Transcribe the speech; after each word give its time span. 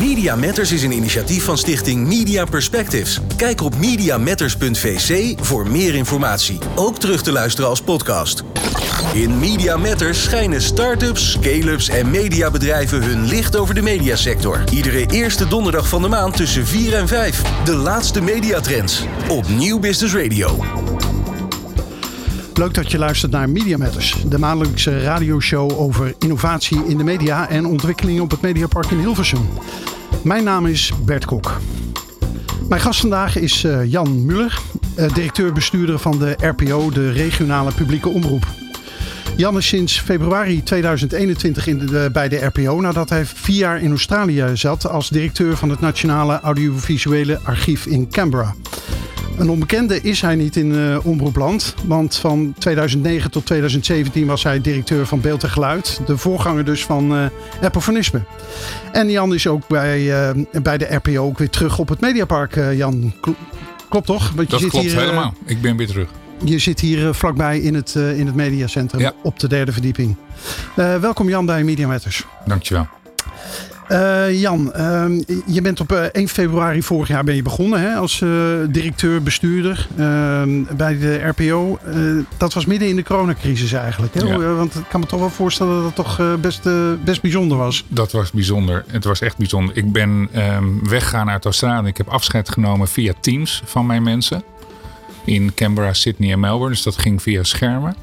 Media 0.00 0.36
Matters 0.36 0.72
is 0.72 0.82
een 0.82 0.92
initiatief 0.92 1.44
van 1.44 1.58
stichting 1.58 2.06
Media 2.06 2.44
Perspectives. 2.44 3.20
Kijk 3.36 3.60
op 3.60 3.76
mediamatters.vc 3.76 5.38
voor 5.44 5.68
meer 5.68 5.94
informatie. 5.94 6.58
Ook 6.74 6.98
terug 6.98 7.22
te 7.22 7.32
luisteren 7.32 7.70
als 7.70 7.82
podcast. 7.82 8.42
In 9.14 9.38
Media 9.38 9.76
Matters 9.76 10.22
schijnen 10.22 10.62
start-ups, 10.62 11.30
scale-ups 11.30 11.88
en 11.88 12.10
mediabedrijven 12.10 13.02
hun 13.02 13.26
licht 13.26 13.56
over 13.56 13.74
de 13.74 13.82
mediasector. 13.82 14.64
Iedere 14.72 15.06
eerste 15.06 15.48
donderdag 15.48 15.88
van 15.88 16.02
de 16.02 16.08
maand 16.08 16.36
tussen 16.36 16.66
4 16.66 16.94
en 16.94 17.08
5. 17.08 17.42
De 17.64 17.74
laatste 17.74 18.20
mediatrends 18.20 19.04
op 19.28 19.48
Nieuw 19.48 19.78
Business 19.78 20.14
Radio. 20.14 20.58
Leuk 22.60 22.74
dat 22.74 22.90
je 22.90 22.98
luistert 22.98 23.32
naar 23.32 23.50
Media 23.50 23.78
Matters, 23.78 24.16
de 24.28 24.38
maandelijkse 24.38 25.02
radioshow 25.02 25.80
over 25.80 26.14
innovatie 26.18 26.84
in 26.86 26.96
de 26.96 27.04
media 27.04 27.48
en 27.48 27.66
ontwikkelingen 27.66 28.22
op 28.22 28.30
het 28.30 28.40
Mediapark 28.40 28.90
in 28.90 28.98
Hilversum. 28.98 29.48
Mijn 30.22 30.44
naam 30.44 30.66
is 30.66 30.92
Bert 31.04 31.24
Kok. 31.24 31.60
Mijn 32.68 32.80
gast 32.80 33.00
vandaag 33.00 33.36
is 33.36 33.64
eh, 33.64 33.90
Jan 33.90 34.24
Muller, 34.24 34.58
uh, 34.98 35.14
directeur-bestuurder 35.14 35.98
van 35.98 36.18
de 36.18 36.36
RPO, 36.40 36.90
de 36.90 37.12
regionale 37.12 37.72
publieke 37.72 38.08
omroep. 38.08 38.46
Jan 39.36 39.56
is 39.56 39.66
sinds 39.66 40.00
februari 40.00 40.62
2021 40.62 41.66
in 41.66 41.78
de, 41.78 42.08
bij 42.12 42.28
de 42.28 42.44
RPO 42.44 42.80
nadat 42.80 43.08
hij 43.08 43.26
vier 43.26 43.56
jaar 43.56 43.82
in 43.82 43.90
Australië 43.90 44.44
zat 44.54 44.88
als 44.88 45.08
directeur 45.08 45.56
van 45.56 45.70
het 45.70 45.80
Nationale 45.80 46.40
Audiovisuele 46.40 47.40
Archief 47.42 47.86
in 47.86 48.10
Canberra. 48.10 48.54
Een 49.40 49.50
onbekende 49.50 50.00
is 50.00 50.20
hij 50.20 50.34
niet 50.34 50.56
in 50.56 50.70
uh, 50.72 51.06
Omroepland. 51.06 51.74
Want 51.84 52.16
van 52.16 52.54
2009 52.58 53.30
tot 53.30 53.46
2017 53.46 54.26
was 54.26 54.42
hij 54.42 54.60
directeur 54.60 55.06
van 55.06 55.20
Beeld 55.20 55.42
en 55.42 55.50
Geluid. 55.50 56.00
De 56.06 56.16
voorganger 56.16 56.64
dus 56.64 56.84
van 56.84 57.12
uh. 57.12 58.20
En 58.92 59.10
Jan 59.10 59.34
is 59.34 59.46
ook 59.46 59.68
bij, 59.68 60.00
uh, 60.34 60.44
bij 60.62 60.78
de 60.78 60.94
RPO 60.94 61.24
ook 61.24 61.38
weer 61.38 61.50
terug 61.50 61.78
op 61.78 61.88
het 61.88 62.00
Mediapark. 62.00 62.54
Jan, 62.74 63.12
klopt 63.88 64.06
toch? 64.06 64.30
Want 64.30 64.40
je 64.40 64.50
dat 64.52 64.60
zit 64.60 64.70
klopt 64.70 64.86
hier, 64.86 64.98
helemaal. 64.98 65.34
Ik 65.44 65.60
ben 65.60 65.76
weer 65.76 65.86
terug. 65.86 66.08
Je 66.44 66.58
zit 66.58 66.80
hier 66.80 67.14
vlakbij 67.14 67.60
in 67.60 67.74
het, 67.74 67.94
in 67.94 68.26
het 68.26 68.34
mediacentrum 68.34 69.00
ja. 69.00 69.12
op 69.22 69.38
de 69.38 69.48
derde 69.48 69.72
verdieping. 69.72 70.16
welkom 70.74 71.28
Jan 71.28 71.46
bij 71.46 71.64
Media 71.64 71.86
Matters. 71.86 72.26
Dankjewel. 72.46 72.86
Uh, 73.90 74.40
Jan, 74.40 74.72
uh, 74.76 75.04
je 75.46 75.60
bent 75.62 75.80
op 75.80 75.92
uh, 75.92 76.02
1 76.02 76.28
februari 76.28 76.82
vorig 76.82 77.08
jaar 77.08 77.24
ben 77.24 77.34
je 77.34 77.42
begonnen 77.42 77.80
hè, 77.80 77.94
als 77.94 78.20
uh, 78.20 78.30
directeur-bestuurder 78.68 79.88
ehm, 79.96 80.62
bij 80.76 80.98
de 80.98 81.14
RPO. 81.14 81.78
Eh, 81.84 81.94
dat 82.36 82.54
was 82.54 82.64
midden 82.64 82.88
in 82.88 82.96
de 82.96 83.02
coronacrisis 83.02 83.72
eigenlijk. 83.72 84.14
Hè? 84.14 84.20
Ja. 84.20 84.38
Want 84.38 84.74
ik 84.74 84.84
kan 84.88 85.00
me 85.00 85.06
toch 85.06 85.20
wel 85.20 85.30
voorstellen 85.30 85.74
dat 85.74 85.84
het 85.84 85.94
toch 85.94 86.40
best, 86.40 86.62
best 87.04 87.22
bijzonder 87.22 87.56
was. 87.58 87.84
Dat 87.88 88.12
was 88.12 88.30
bijzonder. 88.30 88.84
Het 88.86 89.04
was 89.04 89.20
echt 89.20 89.36
bijzonder. 89.36 89.76
Ik 89.76 89.92
ben 89.92 90.28
ehm, 90.32 90.64
weggegaan 90.82 91.30
uit 91.30 91.44
Australië. 91.44 91.88
Ik 91.88 91.96
heb 91.96 92.08
afscheid 92.08 92.48
genomen 92.48 92.88
via 92.88 93.12
Teams 93.20 93.62
van 93.64 93.86
mijn 93.86 94.02
mensen. 94.02 94.42
In 95.24 95.54
Canberra, 95.54 95.92
Sydney 95.92 96.32
en 96.32 96.40
Melbourne. 96.40 96.74
Dus 96.74 96.82
dat 96.82 96.98
ging 96.98 97.22
via 97.22 97.42
schermen. 97.42 97.96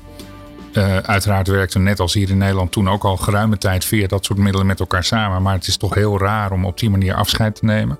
Uh, 0.77 0.97
uiteraard 0.97 1.47
werkten 1.47 1.83
net 1.83 1.99
als 1.99 2.13
hier 2.13 2.29
in 2.29 2.37
Nederland 2.37 2.71
toen 2.71 2.89
ook 2.89 3.03
al 3.03 3.17
geruime 3.17 3.57
tijd 3.57 3.85
via 3.85 4.07
dat 4.07 4.25
soort 4.25 4.39
middelen 4.39 4.67
met 4.67 4.79
elkaar 4.79 5.03
samen. 5.03 5.41
Maar 5.41 5.53
het 5.53 5.67
is 5.67 5.77
toch 5.77 5.93
heel 5.93 6.19
raar 6.19 6.51
om 6.51 6.65
op 6.65 6.79
die 6.79 6.89
manier 6.89 7.13
afscheid 7.13 7.55
te 7.55 7.65
nemen. 7.65 7.99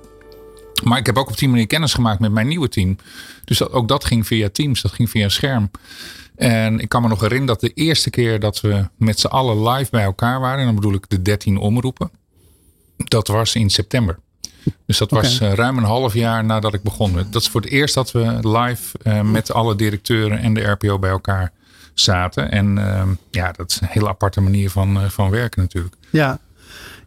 Maar 0.83 0.97
ik 0.97 1.05
heb 1.05 1.17
ook 1.17 1.29
op 1.29 1.37
die 1.37 1.49
manier 1.49 1.67
kennis 1.67 1.93
gemaakt 1.93 2.19
met 2.19 2.31
mijn 2.31 2.47
nieuwe 2.47 2.69
team. 2.69 2.97
Dus 3.45 3.57
dat, 3.57 3.71
ook 3.71 3.87
dat 3.87 4.05
ging 4.05 4.27
via 4.27 4.49
Teams, 4.49 4.81
dat 4.81 4.91
ging 4.91 5.09
via 5.09 5.23
een 5.23 5.31
scherm. 5.31 5.71
En 6.35 6.79
ik 6.79 6.89
kan 6.89 7.01
me 7.01 7.07
nog 7.07 7.19
herinneren 7.19 7.59
dat 7.59 7.59
de 7.59 7.73
eerste 7.73 8.09
keer 8.09 8.39
dat 8.39 8.61
we 8.61 8.87
met 8.97 9.19
z'n 9.19 9.27
allen 9.27 9.69
live 9.69 9.91
bij 9.91 10.03
elkaar 10.03 10.39
waren, 10.39 10.59
en 10.59 10.65
dan 10.65 10.75
bedoel 10.75 10.93
ik 10.93 11.09
de 11.09 11.21
13 11.21 11.57
omroepen, 11.57 12.11
dat 12.97 13.27
was 13.27 13.55
in 13.55 13.69
september. 13.69 14.19
Dus 14.85 14.97
dat 14.97 15.11
was 15.11 15.35
okay. 15.35 15.53
ruim 15.53 15.77
een 15.77 15.83
half 15.83 16.13
jaar 16.13 16.45
nadat 16.45 16.73
ik 16.73 16.83
begon. 16.83 17.13
Dat 17.13 17.41
is 17.41 17.47
voor 17.47 17.61
het 17.61 17.69
eerst 17.69 17.93
dat 17.93 18.11
we 18.11 18.47
live 18.47 18.97
uh, 19.03 19.21
met 19.21 19.51
alle 19.51 19.75
directeuren 19.75 20.39
en 20.39 20.53
de 20.53 20.63
RPO 20.63 20.99
bij 20.99 21.09
elkaar 21.09 21.51
zaten. 21.99 22.51
En 22.51 22.77
uh, 22.77 23.01
ja, 23.29 23.51
dat 23.51 23.69
is 23.69 23.81
een 23.81 23.87
hele 23.87 24.07
aparte 24.07 24.41
manier 24.41 24.69
van, 24.69 24.97
uh, 24.97 25.09
van 25.09 25.29
werken 25.29 25.61
natuurlijk. 25.61 25.95
Ja, 26.09 26.39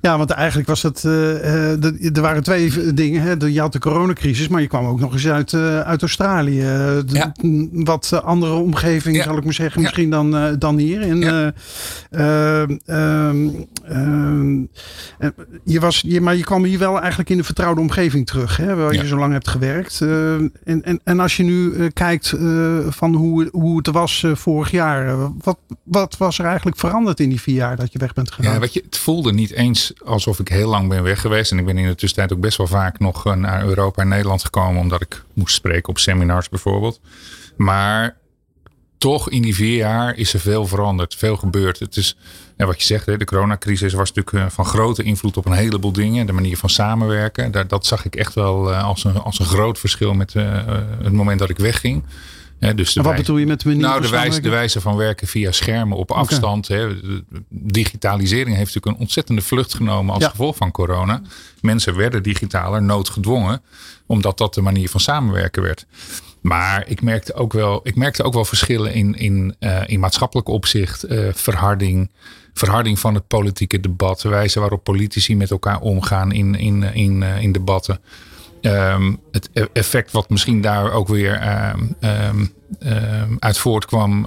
ja, 0.01 0.19
want 0.19 0.31
eigenlijk 0.31 0.69
was 0.69 0.83
het. 0.83 1.03
Uh, 1.05 2.17
er 2.17 2.21
waren 2.21 2.43
twee 2.43 2.95
dingen. 2.95 3.23
Hè. 3.23 3.47
Je 3.47 3.61
had 3.61 3.73
de 3.73 3.79
coronacrisis, 3.79 4.49
maar 4.49 4.61
je 4.61 4.67
kwam 4.67 4.87
ook 4.87 5.01
nog 5.01 5.13
eens 5.13 5.29
uit, 5.29 5.53
uh, 5.53 5.81
uit 5.81 6.03
Australië. 6.03 6.65
Ja. 7.07 7.33
Wat 7.73 8.21
andere 8.25 8.53
omgeving, 8.53 9.17
ja. 9.17 9.23
zal 9.23 9.37
ik 9.37 9.45
maar 9.45 9.53
zeggen, 9.53 9.81
misschien 9.81 10.09
ja. 10.09 10.23
dan, 10.23 10.59
dan 10.59 10.79
hier. 10.79 11.03
En, 11.03 11.23
ehm, 12.11 12.69
je 15.65 15.81
was, 15.81 16.03
je, 16.07 16.21
maar 16.21 16.37
je 16.37 16.45
kwam 16.45 16.65
hier 16.65 16.79
wel 16.79 17.01
eigenlijk 17.01 17.31
in 17.31 17.37
de 17.37 17.45
vertrouwde 17.45 17.81
omgeving 17.81 18.27
terug, 18.27 18.57
hè, 18.57 18.75
waar 18.75 18.95
je 18.95 19.07
zo 19.07 19.19
lang 19.19 19.33
hebt 19.33 19.49
gewerkt. 19.49 20.01
en, 20.01 20.53
en, 20.65 21.01
en 21.05 21.21
als 21.21 21.37
je 21.37 21.43
nu 21.43 21.89
kijkt 21.89 22.35
van 22.89 23.15
hoe, 23.15 23.49
hoe 23.53 23.77
het 23.77 23.87
was 23.87 24.25
vorig 24.33 24.71
jaar, 24.71 25.17
wat, 25.43 25.59
wat 25.83 26.17
was 26.17 26.39
er 26.39 26.45
eigenlijk 26.45 26.77
veranderd 26.77 27.21
in 27.21 27.29
die 27.29 27.41
vier 27.41 27.55
jaar 27.55 27.77
dat 27.77 27.93
je 27.93 27.99
weg 27.99 28.13
bent 28.13 28.33
gegaan? 28.33 28.53
Ja, 28.53 28.59
wat 28.59 28.73
je, 28.73 28.83
het 28.85 28.99
voelde 28.99 29.33
niet 29.33 29.51
eens 29.51 29.90
alsof 30.05 30.39
ik 30.39 30.49
heel 30.49 30.69
lang 30.69 30.89
ben 30.89 31.03
weg 31.03 31.21
geweest. 31.21 31.53
En 31.53 31.59
ik 31.59 31.65
ben 31.65 31.79
in 31.79 31.87
de 31.87 31.95
tussentijd 31.95 32.33
ook 32.33 32.41
best 32.41 32.57
wel 32.59 32.67
vaak 32.67 32.99
nog 32.99 33.27
eh, 33.27 33.35
naar 33.35 33.65
Europa 33.65 34.03
en 34.03 34.09
Nederland 34.09 34.45
gekomen. 34.45 34.81
Omdat 34.81 35.01
ik 35.01 35.23
moest 35.33 35.55
spreken 35.55 35.89
op 35.89 35.99
seminars 35.99 36.49
bijvoorbeeld. 36.49 37.01
Maar 37.57 38.17
toch 38.99 39.31
in 39.31 39.43
die 39.43 39.55
vier 39.55 39.77
jaar 39.77 40.17
is 40.17 40.35
er 40.35 40.41
veel 40.41 40.67
veranderd. 40.67 41.15
Veel 41.15 41.37
gebeurd. 41.37 41.79
Het 41.79 41.97
is, 41.97 42.17
ja, 42.57 42.67
wat 42.67 42.79
je 42.79 42.87
zegt, 42.87 43.07
de 43.07 43.25
coronacrisis 43.25 43.93
was 43.93 44.13
natuurlijk 44.13 44.47
eh, 44.47 44.55
van 44.55 44.65
grote 44.65 45.03
invloed 45.03 45.37
op 45.37 45.47
een 45.47 45.53
heleboel 45.53 45.93
dingen. 45.93 46.27
De 46.27 46.33
manier 46.33 46.57
van 46.57 46.71
samenwerken. 46.71 47.69
Dat, 47.69 47.87
zag 47.87 48.05
ik 48.05 48.17
echt 48.17 48.35
wel 48.35 48.73
eh, 48.73 48.85
als 48.85 49.05
een, 49.05 49.17
als 49.17 49.39
een 49.39 49.47
groot 49.47 49.79
verschil 49.79 50.15
met 50.15 50.33
het 50.33 51.13
moment 51.13 51.39
dat 51.39 51.51
ik 51.51 51.59
wegging. 51.59 52.05
He, 52.61 52.75
dus 52.75 52.95
wat 52.95 53.17
bedoel 53.17 53.37
je 53.37 53.47
met 53.47 53.65
manier 53.65 53.81
Nou, 53.81 54.01
de 54.01 54.09
wijze, 54.09 54.41
de 54.41 54.49
wijze 54.49 54.81
van 54.81 54.97
werken 54.97 55.27
via 55.27 55.53
schermen 55.53 55.97
op 55.97 56.11
afstand. 56.11 56.69
He, 56.69 57.01
digitalisering 57.49 58.57
heeft 58.57 58.75
natuurlijk 58.75 58.97
een 58.97 59.03
ontzettende 59.03 59.43
vlucht 59.43 59.75
genomen 59.75 60.15
als 60.15 60.23
ja. 60.23 60.29
gevolg 60.29 60.57
van 60.57 60.71
corona. 60.71 61.23
Mensen 61.61 61.97
werden 61.97 62.23
digitaler, 62.23 62.83
noodgedwongen, 62.83 63.63
omdat 64.07 64.39
dat 64.39 64.55
de 64.55 64.61
manier 64.61 64.89
van 64.89 65.01
samenwerken 65.01 65.63
werd. 65.63 65.87
Maar 66.41 66.85
ik 66.87 67.03
merkte 67.03 67.35
ook 67.35 67.53
wel, 67.53 67.81
ik 67.83 67.97
merkte 67.97 68.23
ook 68.23 68.35
wel 68.35 68.45
verschillen 68.45 68.93
in, 68.93 69.15
in, 69.15 69.55
uh, 69.61 69.83
in 69.87 70.01
maatschappelijk 70.01 70.49
opzicht, 70.49 71.11
uh, 71.11 71.29
verharding, 71.33 72.11
verharding 72.55 72.99
van 72.99 73.15
het 73.15 73.27
politieke 73.27 73.81
debat, 73.81 74.21
de 74.21 74.29
wijze 74.29 74.61
waarop 74.61 74.85
politici 74.85 75.37
met 75.37 75.51
elkaar 75.51 75.81
omgaan 75.81 76.33
in, 76.33 76.55
in, 76.55 76.83
in, 76.83 77.21
uh, 77.23 77.43
in 77.43 77.53
debatten. 77.53 78.01
Um, 78.63 79.21
het 79.31 79.51
e-, 79.53 79.67
effect 79.73 80.13
wat 80.13 80.31
misschien 80.31 80.61
daar 80.61 80.93
ook 80.93 81.09
weer 81.09 81.65
um, 81.73 81.97
um, 82.01 83.37
uit 83.39 83.59
voortkwam 83.59 84.27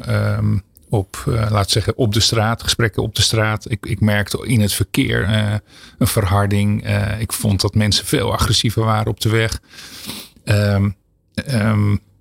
op, 0.94 1.24
uh, 1.28 1.48
laat 1.50 1.70
zeggen, 1.70 1.98
op 1.98 2.14
de 2.14 2.20
straat, 2.20 2.64
gesprekken 2.64 3.04
op 3.04 3.16
de 3.16 3.22
straat. 3.22 3.72
Ik, 3.72 3.86
ik 3.86 4.00
merkte 4.00 4.48
in 4.48 4.62
het 4.62 4.74
verkeer 4.74 5.30
uh, 5.30 5.54
een 5.98 6.08
verharding. 6.08 6.88
Uh, 6.88 7.22
ik 7.22 7.34
vond 7.34 7.62
dat 7.62 7.76
mensen 7.76 8.06
veel 8.06 8.34
agressiever 8.34 8.84
waren 8.84 9.08
op 9.08 9.20
de 9.20 9.30
weg. 9.30 9.60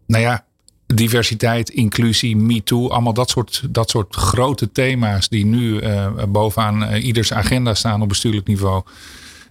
nou 0.07 0.23
ja, 0.25 0.45
diversiteit, 0.87 1.71
inclusie, 1.71 2.37
MeToo, 2.37 2.89
allemaal 2.89 3.13
dat 3.13 3.31
soort, 3.31 3.63
dat 3.69 3.91
soort 3.91 4.17
grote 4.17 4.73
thema's 4.73 5.29
die 5.29 5.45
nu 5.45 5.81
bovenaan 6.29 6.95
ieders 6.95 7.33
agenda 7.33 7.75
staan 7.75 8.03
op 8.03 8.09
bestuurlijk 8.09 8.47
niveau. 8.47 8.83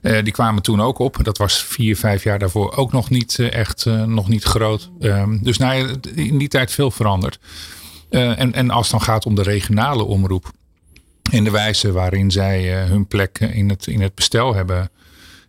Uh, 0.02 0.24
die 0.24 0.34
kwamen 0.34 0.62
toen 0.62 0.82
ook 0.82 1.00
op. 1.00 1.24
Dat 1.24 1.38
was 1.38 1.64
vier, 1.64 1.98
vijf 1.98 2.24
jaar 2.24 2.40
daarvoor 2.40 2.76
ook 2.76 2.92
nog 2.92 3.10
niet 3.10 3.38
uh, 3.38 3.54
echt 3.54 3.86
uh, 3.86 4.04
nog 4.04 4.28
niet 4.28 4.44
groot. 4.44 4.90
Um, 5.00 5.44
dus 5.44 5.58
nou, 5.58 6.00
in 6.16 6.38
die 6.38 6.48
tijd 6.48 6.72
veel 6.72 6.92
veranderd. 6.92 7.40
en, 8.10 8.54
en 8.54 8.70
als 8.70 8.92
het 8.92 8.92
dan 8.92 9.08
gaat 9.08 9.26
om 9.26 9.36
de 9.36 9.44
regionale 9.44 10.04
omroep. 10.04 10.52
En 11.32 11.44
de 11.44 11.52
wijze 11.52 11.92
waarin 11.92 12.32
zij 12.32 12.86
hun 12.86 13.08
plek 13.08 13.40
in 13.40 13.70
het, 13.70 13.88
in 13.88 14.02
het 14.02 14.16
bestel 14.16 14.54
hebben, 14.56 14.90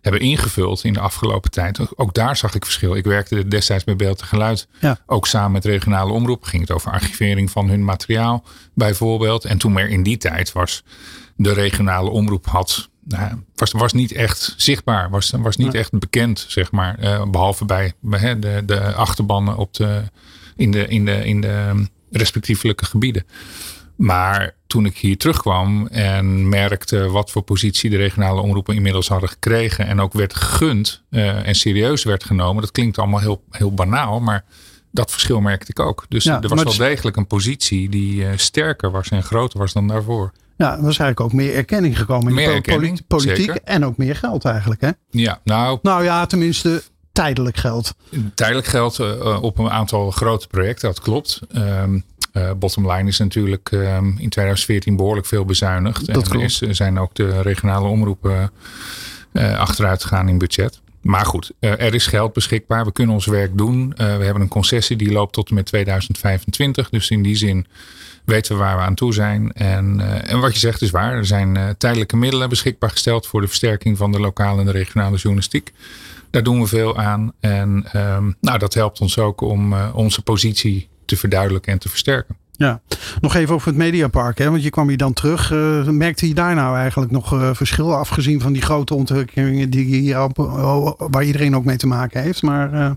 hebben 0.01 0.21
ingevuld 0.21 0.83
in 0.83 0.93
de 0.93 0.99
afgelopen 0.99 1.51
tijd. 1.51 1.97
Ook 1.97 2.13
daar 2.13 2.37
zag 2.37 2.55
ik 2.55 2.65
verschil. 2.65 2.95
Ik 2.95 3.05
werkte 3.05 3.47
destijds 3.47 3.83
bij 3.83 3.95
Beeld 3.95 4.21
en 4.21 4.27
Geluid. 4.27 4.67
Ja. 4.79 4.99
Ook 5.05 5.27
samen 5.27 5.51
met 5.51 5.65
regionale 5.65 6.11
omroep. 6.11 6.43
Ging 6.43 6.61
het 6.61 6.71
over 6.71 6.91
archivering 6.91 7.51
van 7.51 7.69
hun 7.69 7.83
materiaal 7.85 8.43
bijvoorbeeld. 8.73 9.45
En 9.45 9.57
toen 9.57 9.73
meer 9.73 9.89
in 9.89 10.03
die 10.03 10.17
tijd 10.17 10.51
was 10.51 10.83
de 11.35 11.53
regionale 11.53 12.09
omroep 12.09 12.45
had 12.45 12.91
nou, 13.03 13.43
was, 13.55 13.71
was 13.71 13.93
niet 13.93 14.11
echt 14.11 14.53
zichtbaar, 14.57 15.09
was, 15.09 15.31
was 15.37 15.57
niet 15.57 15.73
echt 15.73 15.99
bekend, 15.99 16.45
zeg 16.47 16.71
maar. 16.71 17.03
Uh, 17.03 17.25
behalve 17.25 17.65
bij, 17.65 17.93
bij 17.99 18.39
de, 18.39 18.61
de 18.65 18.93
achterbannen 18.93 19.57
op 19.57 19.73
de, 19.73 20.03
in, 20.55 20.71
de, 20.71 20.87
in, 20.87 21.05
de, 21.05 21.25
in 21.25 21.41
de 21.41 21.87
respectievelijke 22.11 22.85
gebieden. 22.85 23.25
Maar 23.95 24.55
toen 24.67 24.85
ik 24.85 24.97
hier 24.97 25.17
terugkwam 25.17 25.87
en 25.87 26.49
merkte 26.49 27.09
wat 27.09 27.31
voor 27.31 27.41
positie 27.41 27.89
de 27.89 27.97
regionale 27.97 28.41
omroepen 28.41 28.75
inmiddels 28.75 29.07
hadden 29.07 29.29
gekregen 29.29 29.87
en 29.87 29.99
ook 29.99 30.13
werd 30.13 30.35
gegund 30.35 31.03
uh, 31.09 31.47
en 31.47 31.55
serieus 31.55 32.03
werd 32.03 32.23
genomen, 32.23 32.61
dat 32.61 32.71
klinkt 32.71 32.97
allemaal 32.97 33.19
heel, 33.19 33.43
heel 33.49 33.73
banaal, 33.73 34.19
maar 34.19 34.43
dat 34.91 35.11
verschil 35.11 35.41
merkte 35.41 35.71
ik 35.71 35.79
ook. 35.79 36.05
Dus 36.09 36.23
ja, 36.23 36.41
er 36.41 36.47
was 36.47 36.63
wel 36.63 36.77
degelijk 36.77 37.17
een 37.17 37.27
positie 37.27 37.89
die 37.89 38.21
uh, 38.21 38.29
sterker 38.35 38.91
was 38.91 39.09
en 39.09 39.23
groter 39.23 39.59
was 39.59 39.73
dan 39.73 39.87
daarvoor. 39.87 40.31
Ja, 40.63 40.71
er 40.71 40.81
was 40.83 40.97
eigenlijk 40.99 41.19
ook 41.19 41.33
meer 41.33 41.53
erkenning 41.55 41.97
gekomen 41.97 42.27
in 42.27 42.33
Meer 42.33 42.47
de 42.47 42.53
erkenning, 42.53 43.07
politiek. 43.07 43.35
zeker. 43.35 43.59
En 43.63 43.85
ook 43.85 43.97
meer 43.97 44.15
geld 44.15 44.45
eigenlijk. 44.45 44.81
Hè? 44.81 44.89
Ja, 45.09 45.39
nou, 45.43 45.79
Nou 45.81 46.03
ja, 46.03 46.25
tenminste 46.25 46.83
tijdelijk 47.11 47.57
geld. 47.57 47.93
tijdelijk 48.35 48.67
geld 48.67 48.99
eh, 48.99 49.43
op 49.43 49.57
een 49.57 49.69
aantal 49.69 50.11
grote 50.11 50.47
projecten, 50.47 50.87
dat 50.87 50.99
klopt. 50.99 51.39
Ehm 51.51 51.99
eh, 52.33 52.51
bottom 52.57 52.91
line 52.91 53.07
is 53.09 53.17
natuurlijk 53.19 53.69
ehm, 53.71 54.05
in 54.05 54.29
2014 54.29 54.95
behoorlijk 54.95 55.27
veel 55.27 55.45
bezuinigd. 55.45 56.05
Dat 56.05 56.15
en 56.23 56.29
klopt. 56.29 56.45
is, 56.45 56.57
zijn 56.77 56.99
ook 56.99 57.13
de 57.15 57.41
regionale 57.41 57.87
omroepen 57.87 58.51
eh, 59.31 59.59
achteruit 59.59 60.01
gegaan 60.03 60.27
in 60.29 60.37
budget. 60.37 60.81
Maar 61.01 61.25
goed, 61.25 61.51
eh, 61.59 61.71
er 61.71 61.93
is 61.93 62.07
geld 62.07 62.33
beschikbaar. 62.33 62.85
We 62.85 62.91
kunnen 62.91 63.13
ons 63.15 63.25
werk 63.25 63.57
doen. 63.57 63.93
Eh, 63.97 64.17
we 64.17 64.23
hebben 64.23 64.41
een 64.41 64.47
concessie 64.47 64.95
die 64.97 65.11
loopt 65.11 65.33
tot 65.33 65.49
en 65.49 65.55
met 65.55 65.65
2025. 65.65 66.89
Dus 66.89 67.09
in 67.09 67.21
die 67.23 67.35
zin 67.35 67.65
weten 68.25 68.55
we 68.55 68.61
waar 68.61 68.77
we 68.77 68.83
aan 68.83 68.95
toe 68.95 69.13
zijn. 69.13 69.51
En, 69.51 69.99
eh, 69.99 70.31
en 70.31 70.39
wat 70.39 70.53
je 70.53 70.59
zegt 70.59 70.81
is 70.81 70.89
waar. 70.89 71.13
Er 71.13 71.25
zijn 71.25 71.57
eh, 71.57 71.69
tijdelijke 71.77 72.17
middelen 72.17 72.49
beschikbaar 72.49 72.89
gesteld 72.89 73.27
voor 73.27 73.41
de 73.41 73.47
versterking 73.47 73.97
van 73.97 74.11
de 74.11 74.19
lokale 74.19 74.59
en 74.59 74.65
de 74.65 74.71
regionale 74.71 75.17
journalistiek. 75.17 75.73
Daar 76.29 76.43
doen 76.43 76.61
we 76.61 76.67
veel 76.67 76.97
aan. 76.97 77.33
En 77.39 77.85
ehm, 77.91 78.31
nou, 78.39 78.57
dat 78.59 78.73
helpt 78.73 79.01
ons 79.01 79.17
ook 79.17 79.41
om 79.41 79.73
eh, 79.73 79.89
onze 79.93 80.21
positie 80.21 80.89
te 81.05 81.17
verduidelijken 81.17 81.73
en 81.73 81.79
te 81.79 81.89
versterken. 81.89 82.37
Ja, 82.57 82.81
nog 83.21 83.35
even 83.35 83.55
over 83.55 83.67
het 83.67 83.77
Mediapark. 83.77 84.37
Hè? 84.37 84.49
Want 84.49 84.63
je 84.63 84.69
kwam 84.69 84.87
hier 84.87 84.97
dan 84.97 85.13
terug. 85.13 85.51
Eh, 85.51 85.87
merkte 85.87 86.27
je 86.27 86.33
daar 86.33 86.55
nou 86.55 86.77
eigenlijk 86.77 87.11
nog 87.11 87.33
eh, 87.33 87.49
verschil? 87.53 87.95
Afgezien 87.95 88.41
van 88.41 88.53
die 88.53 88.61
grote 88.61 88.93
ontwikkelingen 88.93 89.69
die 89.69 89.85
hier 89.85 90.29
oh, 90.35 90.91
waar 90.97 91.23
iedereen 91.23 91.55
ook 91.55 91.65
mee 91.65 91.77
te 91.77 91.87
maken 91.87 92.21
heeft. 92.21 92.41
Maar 92.41 92.73
eh, 92.73 92.91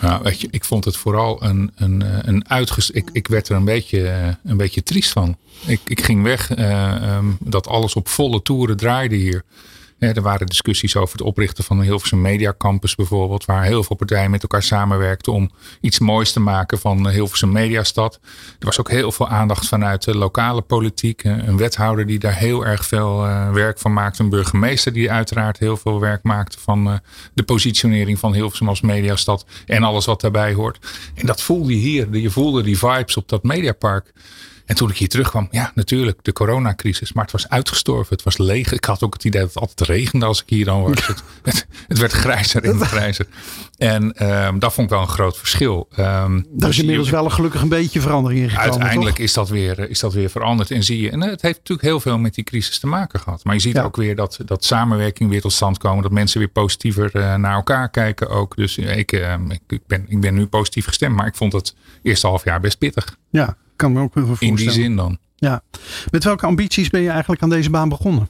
Nou, 0.00 0.22
weet 0.22 0.40
je, 0.40 0.48
ik 0.50 0.64
vond 0.64 0.84
het 0.84 0.96
vooral 0.96 1.44
een, 1.44 1.70
een, 1.74 2.02
eh, 2.02 2.18
een 2.20 2.48
uitges... 2.48 2.90
Ik, 2.90 3.10
ik 3.12 3.28
werd 3.28 3.48
er 3.48 3.56
een 3.56 3.64
beetje, 3.64 4.08
eh, 4.08 4.28
een 4.44 4.56
beetje 4.56 4.82
triest 4.82 5.12
van. 5.12 5.36
Ik, 5.66 5.80
ik 5.84 6.02
ging 6.02 6.22
weg 6.22 6.54
eh, 6.54 6.94
ehm, 6.94 7.26
dat 7.40 7.66
alles 7.66 7.94
op 7.94 8.08
volle 8.08 8.42
toeren 8.42 8.76
draaide 8.76 9.16
hier. 9.16 9.44
Er 9.98 10.22
waren 10.22 10.46
discussies 10.46 10.96
over 10.96 11.12
het 11.18 11.26
oprichten 11.26 11.64
van 11.64 11.78
een 11.78 11.84
Hilversum 11.84 12.20
Media 12.20 12.54
Campus 12.58 12.94
bijvoorbeeld. 12.94 13.44
Waar 13.44 13.64
heel 13.64 13.84
veel 13.84 13.96
partijen 13.96 14.30
met 14.30 14.42
elkaar 14.42 14.62
samenwerkten 14.62 15.32
om 15.32 15.50
iets 15.80 15.98
moois 15.98 16.32
te 16.32 16.40
maken 16.40 16.78
van 16.78 17.08
Hilversum 17.08 17.52
Mediastad. 17.52 18.20
Er 18.58 18.66
was 18.66 18.80
ook 18.80 18.90
heel 18.90 19.12
veel 19.12 19.28
aandacht 19.28 19.68
vanuit 19.68 20.04
de 20.04 20.16
lokale 20.16 20.62
politiek. 20.62 21.24
Eh, 21.24 21.46
Een 21.46 21.56
wethouder 21.56 22.06
die 22.06 22.18
daar 22.18 22.36
heel 22.36 22.66
erg 22.66 22.86
veel 22.86 23.24
eh, 23.24 23.52
werk 23.52 23.78
van 23.78 23.92
maakte. 23.92 24.22
Een 24.22 24.28
burgemeester 24.28 24.92
die 24.92 25.10
uiteraard 25.10 25.58
heel 25.58 25.76
veel 25.76 26.00
werk 26.00 26.22
maakte 26.22 26.58
van 26.58 26.86
eh, 26.86 26.94
de 27.34 27.42
positionering 27.42 28.18
van 28.18 28.34
Hilversum 28.34 28.68
als 28.68 28.80
mediastad. 28.80 29.46
En 29.66 29.82
alles 29.82 30.04
wat 30.04 30.20
daarbij 30.20 30.52
hoort. 30.52 30.78
En 31.14 31.26
dat 31.26 31.42
voelde 31.42 31.72
je 31.72 31.78
hier. 31.78 32.16
Je 32.16 32.30
voelde 32.30 32.62
die 32.62 32.78
vibes 32.78 33.16
op 33.16 33.28
dat 33.28 33.42
mediapark. 33.42 34.12
En 34.68 34.74
toen 34.74 34.90
ik 34.90 34.96
hier 34.96 35.08
terugkwam, 35.08 35.48
ja, 35.50 35.72
natuurlijk, 35.74 36.18
de 36.22 36.32
coronacrisis. 36.32 37.12
Maar 37.12 37.22
het 37.24 37.32
was 37.32 37.48
uitgestorven. 37.48 38.14
Het 38.14 38.24
was 38.24 38.38
leeg. 38.38 38.72
Ik 38.72 38.84
had 38.84 39.02
ook 39.02 39.12
het 39.12 39.24
idee 39.24 39.40
dat 39.40 39.50
het 39.54 39.58
altijd 39.58 39.88
regende 39.88 40.26
als 40.26 40.42
ik 40.42 40.48
hier 40.48 40.64
dan 40.64 40.82
was. 40.82 41.06
Het, 41.06 41.22
het, 41.42 41.66
het 41.88 41.98
werd 41.98 42.12
grijzer 42.12 42.64
en 42.64 42.80
grijzer. 42.94 43.26
En 43.76 44.12
ehm, 44.12 44.58
dat 44.58 44.72
vond 44.72 44.86
ik 44.86 44.92
wel 44.92 45.02
een 45.02 45.08
groot 45.12 45.38
verschil. 45.38 45.88
Ehm, 45.90 46.34
daar 46.34 46.42
dus 46.52 46.68
is 46.68 46.74
je- 46.76 46.80
inmiddels 46.82 47.10
wel 47.10 47.30
gelukkig 47.30 47.62
een 47.62 47.68
beetje 47.68 48.00
verandering 48.00 48.40
in 48.42 48.48
gekomen. 48.50 48.70
Uiteindelijk 48.72 49.16
toch? 49.16 49.24
is 49.24 49.32
dat, 49.32 49.48
weer, 49.48 49.90
is 49.90 50.00
dat 50.00 50.12
weer 50.12 50.30
veranderd. 50.30 50.70
En 50.70 50.84
zie 50.84 51.00
je, 51.00 51.10
en 51.10 51.20
het 51.20 51.42
heeft 51.42 51.58
natuurlijk 51.58 51.88
heel 51.88 52.00
veel 52.00 52.18
met 52.18 52.34
die 52.34 52.44
crisis 52.44 52.78
te 52.78 52.86
maken 52.86 53.20
gehad. 53.20 53.44
Maar 53.44 53.54
je 53.54 53.60
ziet 53.60 53.74
Ja. 53.76 53.82
ook 53.82 53.96
weer 53.96 54.16
dat, 54.16 54.38
dat 54.44 54.64
samenwerking 54.64 55.30
weer 55.30 55.40
tot 55.40 55.52
stand 55.52 55.78
komen. 55.78 56.02
Dat 56.02 56.12
mensen 56.12 56.38
weer 56.38 56.48
positiever 56.48 57.14
eh, 57.14 57.34
naar 57.34 57.54
elkaar 57.54 57.90
kijken 57.90 58.28
ook. 58.28 58.56
Dus 58.56 58.78
ik, 58.78 59.12
eh, 59.12 59.34
ik, 59.48 59.60
ik 59.68 59.86
ben, 59.86 60.04
ik 60.08 60.20
ben 60.20 60.34
nu 60.34 60.46
positief 60.46 60.86
gestemd. 60.86 61.16
Maar 61.16 61.26
ik 61.26 61.36
vond 61.36 61.52
het 61.52 61.74
eerste 62.02 62.26
half 62.26 62.44
jaar 62.44 62.60
best 62.60 62.78
pittig. 62.78 63.16
Ja, 63.30 63.56
kan 63.78 63.92
me 63.92 64.00
ook 64.00 64.12
voorstellen. 64.12 64.40
In 64.40 64.54
die 64.54 64.70
zin 64.70 64.96
dan. 64.96 65.18
Ja. 65.36 65.62
Met 66.10 66.24
welke 66.24 66.46
ambities 66.46 66.90
ben 66.90 67.00
je 67.00 67.10
eigenlijk 67.10 67.42
aan 67.42 67.50
deze 67.50 67.70
baan 67.70 67.88
begonnen? 67.88 68.28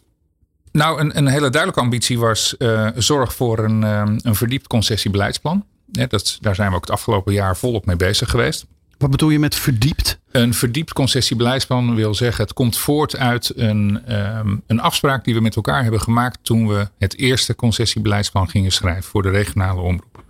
Nou, 0.72 1.00
een, 1.00 1.16
een 1.16 1.26
hele 1.26 1.50
duidelijke 1.50 1.80
ambitie 1.80 2.18
was 2.18 2.56
eh, 2.56 2.88
zorg 2.96 3.34
voor 3.34 3.58
een, 3.58 3.84
eh, 3.84 4.02
een 4.22 4.34
verdiept 4.34 4.66
concessiebeleidsplan. 4.66 5.64
Ja, 5.92 6.06
dat, 6.06 6.38
daar 6.40 6.54
zijn 6.54 6.70
we 6.70 6.76
ook 6.76 6.80
het 6.80 6.90
afgelopen 6.90 7.32
jaar 7.32 7.56
volop 7.56 7.86
mee 7.86 7.96
bezig 7.96 8.30
geweest. 8.30 8.66
Wat 8.98 9.10
bedoel 9.10 9.30
je 9.30 9.38
met 9.38 9.54
verdiept? 9.54 10.18
Een 10.30 10.54
verdiept 10.54 10.92
concessiebeleidsplan 10.92 11.94
wil 11.94 12.14
zeggen, 12.14 12.44
het 12.44 12.52
komt 12.52 12.78
voort 12.78 13.16
uit 13.16 13.52
een, 13.56 14.00
ehm, 14.06 14.56
een 14.66 14.80
afspraak 14.80 15.24
die 15.24 15.34
we 15.34 15.40
met 15.40 15.56
elkaar 15.56 15.82
hebben 15.82 16.00
gemaakt 16.00 16.38
toen 16.42 16.68
we 16.68 16.88
het 16.98 17.16
eerste 17.16 17.54
concessiebeleidsplan 17.54 18.48
gingen 18.48 18.72
schrijven 18.72 19.04
voor 19.04 19.22
de 19.22 19.30
regionale 19.30 19.80
omroep. 19.80 20.24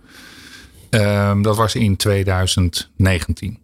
Ehm, 0.89 1.41
dat 1.41 1.57
was 1.57 1.75
in 1.75 1.95
2019. 1.95 3.59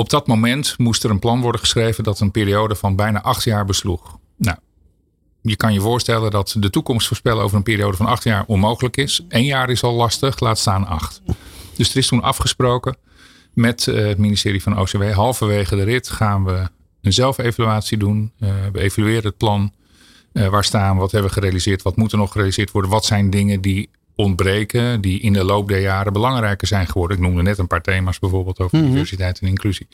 Op 0.00 0.10
dat 0.10 0.26
moment 0.26 0.78
moest 0.78 1.04
er 1.04 1.10
een 1.10 1.18
plan 1.18 1.40
worden 1.40 1.60
geschreven 1.60 2.04
dat 2.04 2.20
een 2.20 2.30
periode 2.30 2.74
van 2.74 2.96
bijna 2.96 3.22
acht 3.22 3.44
jaar 3.44 3.64
besloeg. 3.64 4.18
Nou, 4.36 4.56
je 5.42 5.56
kan 5.56 5.72
je 5.72 5.80
voorstellen 5.80 6.30
dat 6.30 6.54
de 6.58 6.70
toekomst 6.70 7.06
voorspellen 7.06 7.42
over 7.42 7.56
een 7.56 7.62
periode 7.62 7.96
van 7.96 8.06
acht 8.06 8.24
jaar 8.24 8.44
onmogelijk 8.46 8.96
is. 8.96 9.24
Eén 9.28 9.44
jaar 9.44 9.70
is 9.70 9.82
al 9.82 9.94
lastig, 9.94 10.40
laat 10.40 10.58
staan 10.58 10.86
acht. 10.86 11.22
Dus 11.76 11.90
er 11.90 11.96
is 11.96 12.06
toen 12.06 12.22
afgesproken 12.22 12.96
met 13.54 13.88
eh, 13.88 14.06
het 14.06 14.18
ministerie 14.18 14.62
van 14.62 14.78
OCW. 14.78 15.12
Halverwege 15.12 15.76
de 15.76 15.82
rit 15.82 16.08
gaan 16.08 16.44
we 16.44 16.68
een 17.02 17.12
zelfevaluatie 17.12 17.98
doen. 17.98 18.32
Eh, 18.38 18.50
we 18.72 18.80
evalueren 18.80 19.24
het 19.24 19.36
plan. 19.36 19.72
Eh, 20.32 20.48
waar 20.48 20.64
staan 20.64 20.94
we? 20.94 21.00
Wat 21.00 21.12
hebben 21.12 21.30
we 21.30 21.36
gerealiseerd? 21.36 21.82
Wat 21.82 21.96
moet 21.96 22.12
er 22.12 22.18
nog 22.18 22.30
gerealiseerd 22.32 22.70
worden? 22.70 22.90
Wat 22.90 23.04
zijn 23.04 23.30
dingen 23.30 23.60
die 23.60 23.90
ontbreken, 24.20 25.00
die 25.00 25.20
in 25.20 25.32
de 25.32 25.44
loop 25.44 25.68
der 25.68 25.80
jaren 25.80 26.12
belangrijker 26.12 26.66
zijn 26.66 26.86
geworden? 26.86 27.16
Ik 27.16 27.22
noemde 27.22 27.42
net 27.42 27.58
een 27.58 27.66
paar 27.66 27.82
thema's 27.82 28.18
bijvoorbeeld 28.18 28.58
over 28.58 28.82
diversiteit 28.82 29.38
en 29.38 29.48
inclusie. 29.48 29.88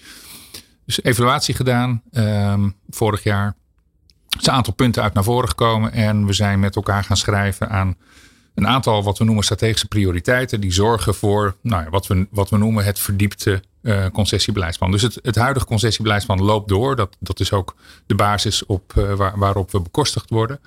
Dus 0.85 1.03
evaluatie 1.03 1.55
gedaan 1.55 2.03
ehm, 2.13 2.71
vorig 2.89 3.23
jaar. 3.23 3.57
Er 4.29 4.41
is 4.41 4.47
een 4.47 4.53
aantal 4.53 4.73
punten 4.73 5.03
uit 5.03 5.15
naar 5.15 5.25
voren 5.25 5.49
gekomen 5.49 5.93
en 5.93 6.27
we 6.27 6.33
zijn 6.33 6.61
met 6.61 6.77
elkaar 6.77 7.05
gaan 7.05 7.17
schrijven 7.17 7.69
aan 7.69 7.97
een 8.55 8.67
aantal 8.67 9.03
wat 9.03 9.19
we 9.19 9.25
noemen 9.25 9.45
strategische 9.45 9.89
prioriteiten. 9.89 10.61
Die 10.61 10.73
zorgen 10.73 11.15
voor 11.15 11.57
nou 11.63 11.85
ja, 11.85 11.91
wat, 11.91 12.07
we, 12.07 12.27
wat 12.31 12.51
we 12.51 12.57
noemen 12.57 12.85
het 12.85 12.99
verdiepte 12.99 13.63
eh, 13.83 14.07
concessiebeleidsplan. 14.13 14.91
Dus 14.91 15.03
het, 15.03 15.19
het 15.23 15.37
huidige 15.37 15.67
concessiebeleidsplan 15.67 16.43
loopt 16.43 16.69
door. 16.69 16.97
Dat, 16.97 17.17
dat 17.21 17.41
is 17.41 17.53
ook 17.53 17.75
de 18.07 18.15
basis 18.15 18.67
op, 18.67 18.93
eh, 18.97 19.13
waar, 19.13 19.39
waarop 19.39 19.71
we 19.71 19.81
bekostigd 19.81 20.31
worden. 20.31 20.61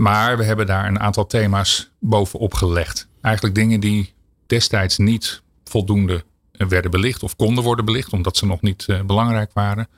Maar 0.00 0.36
we 0.36 0.44
hebben 0.44 0.66
daar 0.66 0.86
een 0.86 1.00
aantal 1.00 1.26
thema's 1.26 1.90
bovenop 1.98 2.54
gelegd. 2.54 3.08
Eigenlijk 3.20 3.54
dingen 3.54 3.80
die 3.80 4.14
destijds 4.46 4.98
niet 4.98 5.42
voldoende 5.64 6.24
eh, 6.52 6.66
werden 6.66 6.90
belicht 6.90 7.22
of 7.22 7.36
konden 7.36 7.64
worden 7.64 7.84
belicht, 7.84 8.12
omdat 8.12 8.36
ze 8.36 8.46
nog 8.46 8.60
niet 8.60 8.84
eh, 8.88 9.00
belangrijk 9.00 9.50
waren. 9.52 9.88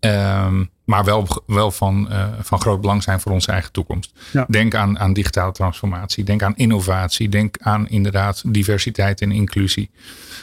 Ehm, 0.00 0.64
maar 0.84 1.04
wel, 1.04 1.26
wel 1.46 1.70
van, 1.70 2.10
eh, 2.10 2.28
van 2.40 2.60
groot 2.60 2.80
belang 2.80 3.02
zijn 3.02 3.20
voor 3.20 3.32
onze 3.32 3.52
eigen 3.52 3.72
toekomst. 3.72 4.12
Ja. 4.32 4.46
Denk 4.48 4.74
aan, 4.74 4.98
aan 4.98 5.12
digitale 5.12 5.52
transformatie. 5.52 6.24
Denk 6.24 6.42
aan 6.42 6.56
innovatie. 6.56 7.28
Denk 7.28 7.56
aan 7.58 7.88
inderdaad 7.88 8.42
diversiteit 8.46 9.20
en 9.20 9.32
inclusie. 9.32 9.90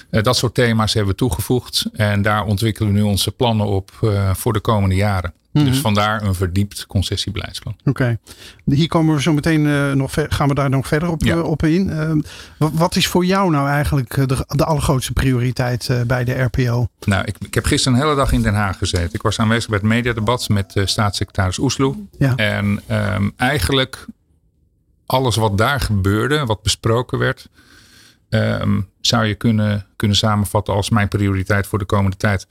Dat 0.10 0.38
soort 0.38 0.54
thema's 0.54 0.94
hebben 0.94 1.12
we 1.12 1.18
toegevoegd. 1.18 1.86
En 1.94 2.22
daar 2.22 2.46
ontwikkelen 2.46 2.94
we 2.94 3.00
nu 3.00 3.04
onze 3.04 3.32
plannen 3.32 3.66
op 3.66 3.92
voor 4.34 4.54
de 4.54 4.60
komende 4.60 4.96
jaren. 4.96 5.34
Dus 5.54 5.80
vandaar 5.80 6.22
een 6.24 6.36
verdiept 6.36 6.86
concessiebeleidsplan. 6.88 7.76
Oké. 7.86 8.18
Hier 8.66 8.88
komen 8.88 9.16
we 9.16 9.22
zo 9.22 9.34
meteen 9.34 9.68
eh, 9.68 9.92
nog 9.92 10.14
gaan 10.30 10.48
we 10.48 10.54
daar 10.54 10.70
nog 10.70 10.88
verder 10.88 11.10
op, 11.10 11.24
Ja. 11.24 11.36
eh, 11.36 11.44
op 11.44 11.64
in. 11.64 11.90
Eh, 11.90 12.12
wat, 12.58 12.72
wat 12.74 12.96
is 12.96 13.08
voor 13.08 13.26
jou 13.26 13.52
nou 13.52 13.68
eigenlijk 13.68 14.18
eh, 14.18 14.26
de, 14.26 14.46
de 14.48 14.66
allergrootste 14.66 15.14
prioriteit 15.14 15.90
bij 16.08 16.24
de 16.24 16.42
RPO? 16.42 16.88
Nou, 17.06 17.24
ik, 17.26 17.36
ik 17.40 17.54
heb 17.54 17.66
gisteren 17.66 17.98
een 17.98 18.04
hele 18.04 18.16
dag 18.16 18.32
in 18.32 18.42
Den 18.42 18.54
Haag 18.54 18.78
gezeten. 18.78 19.14
Ik 19.14 19.22
was 19.22 19.40
aanwezig 19.40 19.70
bij 19.70 19.78
het 19.78 19.88
mediadebat 19.88 20.50
met 20.50 20.74
staatssecretaris 20.86 21.58
Oesloe. 21.60 21.96
Ja. 22.18 22.36
En 22.36 22.82
ehm, 22.88 23.30
eigenlijk 23.38 24.06
alles 25.06 25.36
wat 25.36 25.58
daar 25.58 25.80
gebeurde, 25.80 26.46
wat 26.46 26.64
besproken 26.64 27.18
werd, 27.20 27.50
ehm, 28.30 28.82
zou 29.02 29.26
je 29.26 29.36
kunnen, 29.36 29.86
kunnen 29.96 30.18
samenvatten 30.18 30.74
als 30.74 30.90
mijn 30.90 31.08
prioriteit 31.08 31.68
voor 31.68 31.80
de 31.80 31.86
komende 31.86 32.18
tijd. 32.18 32.48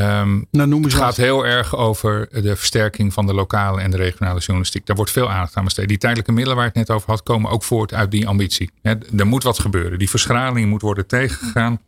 Ehm, 0.00 0.40
Nou, 0.50 0.68
noem 0.68 0.82
het 0.82 0.94
gaat 0.94 1.16
heel 1.16 1.46
erg 1.46 1.76
over 1.76 2.28
de 2.42 2.56
versterking 2.56 3.12
van 3.12 3.26
de 3.26 3.34
lokale 3.34 3.80
en 3.80 3.90
de 3.90 3.96
regionale 3.96 4.38
journalistiek. 4.38 4.86
Daar 4.86 4.96
wordt 4.96 5.10
veel 5.10 5.30
aandacht 5.30 5.56
aan 5.56 5.64
besteed. 5.64 5.88
Die 5.88 5.98
tijdelijke 5.98 6.32
middelen 6.32 6.56
waar 6.56 6.66
ik 6.66 6.74
het 6.74 6.88
net 6.88 6.96
over 6.96 7.10
had, 7.10 7.22
komen 7.22 7.50
ook 7.50 7.62
voort 7.62 7.94
uit 7.94 8.10
die 8.10 8.28
ambitie. 8.28 8.70
Er 9.16 9.26
moet 9.26 9.42
wat 9.42 9.58
gebeuren. 9.58 9.98
Die 9.98 10.10
verschraling 10.10 10.68
moet 10.68 10.82
worden 10.82 11.06
tegengegaan. 11.06 11.80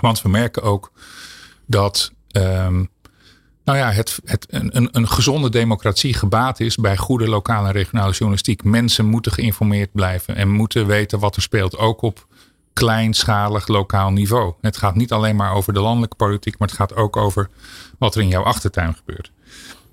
Want 0.00 0.22
we 0.22 0.28
merken 0.28 0.62
ook 0.62 0.92
dat 1.66 2.12
ehm, 2.30 2.84
nou 3.64 3.78
ja, 3.78 3.90
het, 3.90 4.18
het, 4.24 4.46
een, 4.48 4.76
een, 4.76 4.88
een 4.92 5.08
gezonde 5.08 5.50
democratie 5.50 6.14
gebaat 6.14 6.60
is 6.60 6.76
bij 6.76 6.96
goede 6.96 7.28
lokale 7.28 7.66
en 7.66 7.72
regionale 7.72 8.12
journalistiek. 8.12 8.64
Mensen 8.64 9.04
moeten 9.04 9.32
geïnformeerd 9.32 9.92
blijven 9.92 10.36
en 10.36 10.48
moeten 10.48 10.86
weten 10.86 11.18
wat 11.18 11.36
er 11.36 11.42
speelt. 11.42 11.76
Ook 11.76 12.02
op 12.02 12.26
kleinschalig 12.74 13.66
lokaal 13.68 14.10
niveau. 14.10 14.52
Het 14.60 14.76
gaat 14.76 14.94
niet 14.94 15.12
alleen 15.12 15.36
maar 15.36 15.52
over 15.52 15.72
de 15.72 15.80
landelijke 15.80 16.16
politiek, 16.16 16.58
maar 16.58 16.68
het 16.68 16.76
gaat 16.76 16.94
ook 16.96 17.16
over 17.16 17.48
wat 17.98 18.14
er 18.14 18.20
in 18.22 18.28
jouw 18.28 18.42
achtertuin 18.42 18.94
gebeurt. 18.94 19.32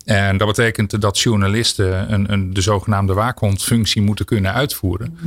En 0.04 0.36
dat 0.36 0.46
betekent 0.48 1.00
dat 1.00 1.18
journalisten 1.18 2.12
een, 2.12 2.32
een, 2.32 2.54
de 2.54 2.60
zogenaamde 2.60 3.14
waakhondfunctie 3.14 4.02
moeten 4.02 4.24
kunnen 4.24 4.52
uitvoeren. 4.52 5.18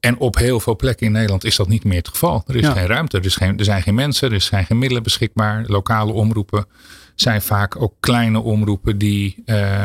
En 0.00 0.18
op 0.18 0.36
heel 0.36 0.60
veel 0.60 0.76
plekken 0.76 1.06
in 1.06 1.12
Nederland 1.12 1.44
is 1.44 1.56
dat 1.56 1.68
niet 1.68 1.84
meer 1.84 1.98
het 1.98 2.08
geval. 2.08 2.42
Er 2.46 2.56
is 2.56 2.62
Ja. 2.66 2.72
geen 2.72 2.86
ruimte, 2.86 3.18
er, 3.18 3.24
is 3.24 3.36
geen, 3.36 3.58
er 3.58 3.64
zijn 3.64 3.82
geen 3.82 3.94
mensen, 3.94 4.32
er 4.32 4.40
zijn 4.40 4.66
geen 4.66 4.78
middelen 4.78 5.02
beschikbaar. 5.02 5.64
Lokale 5.66 6.12
omroepen 6.12 6.66
zijn 7.14 7.42
vaak 7.42 7.82
ook 7.82 7.94
kleine 8.00 8.40
omroepen 8.40 8.98
die 8.98 9.44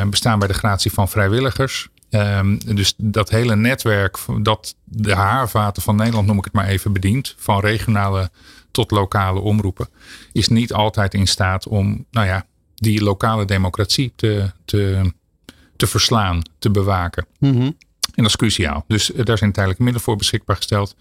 bestaan 0.10 0.40
bij 0.40 0.48
de 0.48 0.54
gratie 0.54 0.92
van 0.92 1.10
vrijwilligers. 1.10 1.90
Ehm, 2.16 2.58
dus 2.76 2.94
dat 2.98 3.30
hele 3.30 3.56
netwerk, 3.56 4.18
dat 4.42 4.76
de 4.84 5.16
haarvaten 5.16 5.82
van 5.82 5.96
Nederland, 5.96 6.28
noem 6.28 6.38
ik 6.38 6.44
het 6.44 6.54
maar 6.54 6.68
even, 6.68 6.94
bedient. 6.94 7.36
Van 7.38 7.60
regionale 7.60 8.30
tot 8.72 8.92
lokale 8.92 9.40
omroepen. 9.40 9.90
Is 10.32 10.48
niet 10.48 10.74
altijd 10.74 11.14
in 11.14 11.28
staat 11.28 11.68
om, 11.68 12.06
nou 12.12 12.28
ja, 12.28 12.46
die 12.76 13.04
lokale 13.04 13.46
democratie 13.46 14.14
te, 14.16 14.52
te, 14.66 15.12
te 15.76 15.88
verslaan, 15.88 16.42
te 16.60 16.70
bewaken. 16.70 17.26
Mhm. 17.40 17.62
En 17.62 18.24
dat 18.24 18.26
is 18.26 18.36
cruciaal. 18.36 18.84
Dus 18.88 19.12
eh, 19.12 19.26
daar 19.26 19.38
zijn 19.38 19.52
tijdelijke 19.52 19.84
middelen 19.84 20.08
voor 20.08 20.18
beschikbaar 20.18 20.56
gesteld. 20.56 20.96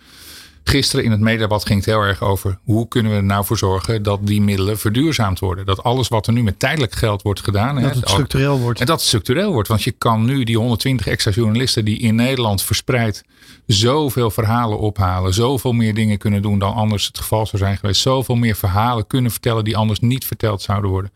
Gisteren 0.65 1.05
in 1.05 1.11
het 1.11 1.21
mediabad 1.21 1.67
ging 1.67 1.79
het 1.79 1.89
heel 1.89 2.01
erg 2.01 2.23
over 2.23 2.59
hoe 2.63 2.89
kunnen 2.89 3.13
we 3.13 3.19
er 3.19 3.25
nou 3.25 3.45
voor 3.45 3.59
zorgen 3.59 4.03
dat 4.03 4.27
die 4.27 4.41
middelen 4.41 4.79
verduurzaamd 4.79 5.39
worden. 5.39 5.67
Dat 5.67 5.83
alles 5.83 6.09
wat 6.09 6.27
er 6.27 6.33
nu 6.33 6.43
met 6.43 6.59
tijdelijk 6.59 6.93
geld 6.95 7.23
wordt 7.23 7.41
gedaan. 7.41 7.83
Dat 7.83 7.95
het 7.95 8.09
structureel 8.09 8.59
wordt. 8.59 8.81
En 8.81 8.87
dat 8.87 8.99
het 8.99 9.07
structureel 9.07 9.53
wordt. 9.53 9.69
Want 9.69 9.83
je 9.83 9.91
kan 9.91 10.25
nu 10.25 10.45
die 10.45 10.59
120 10.59 11.07
extra 11.07 11.31
journalisten 11.31 11.85
die 11.85 11.99
in 11.99 12.15
Nederland 12.15 12.63
verspreid 12.63 13.25
zoveel 13.67 14.31
verhalen 14.31 14.79
ophalen. 14.79 15.35
Zoveel 15.35 15.73
meer 15.73 15.95
dingen 15.95 16.19
kunnen 16.19 16.43
doen 16.43 16.59
dan 16.59 16.75
anders 16.75 17.07
het 17.07 17.19
geval 17.19 17.47
zou 17.47 17.63
zijn 17.63 17.77
geweest. 17.77 18.01
Zoveel 18.01 18.37
meer 18.37 18.57
verhalen 18.57 19.07
kunnen 19.07 19.31
vertellen 19.31 19.65
die 19.65 19.77
anders 19.77 20.01
niet 20.01 20.25
verteld 20.25 20.63
zouden 20.63 20.91
worden 20.91 21.11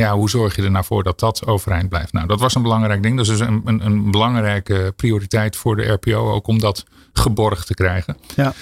ja, 0.00 0.14
hoe 0.14 0.30
zorg 0.30 0.56
je 0.56 0.62
er 0.62 0.70
nou 0.70 0.84
voor 0.84 1.02
dat 1.02 1.20
dat 1.20 1.46
overeind 1.46 1.88
blijft? 1.88 2.12
Nou, 2.12 2.26
dat 2.26 2.40
was 2.40 2.54
een 2.54 2.62
belangrijk 2.62 3.02
ding. 3.02 3.16
Dat 3.16 3.26
is 3.26 3.38
dus 3.38 3.48
een, 3.48 3.62
een, 3.64 3.86
een 3.86 4.10
belangrijke 4.10 4.92
prioriteit 4.96 5.56
voor 5.56 5.76
de 5.76 5.92
RPO, 5.92 6.32
ook 6.32 6.46
om 6.46 6.58
dat 6.58 6.84
geborgd 7.12 7.66
te 7.66 7.74
krijgen. 7.74 8.16
Ja. 8.36 8.52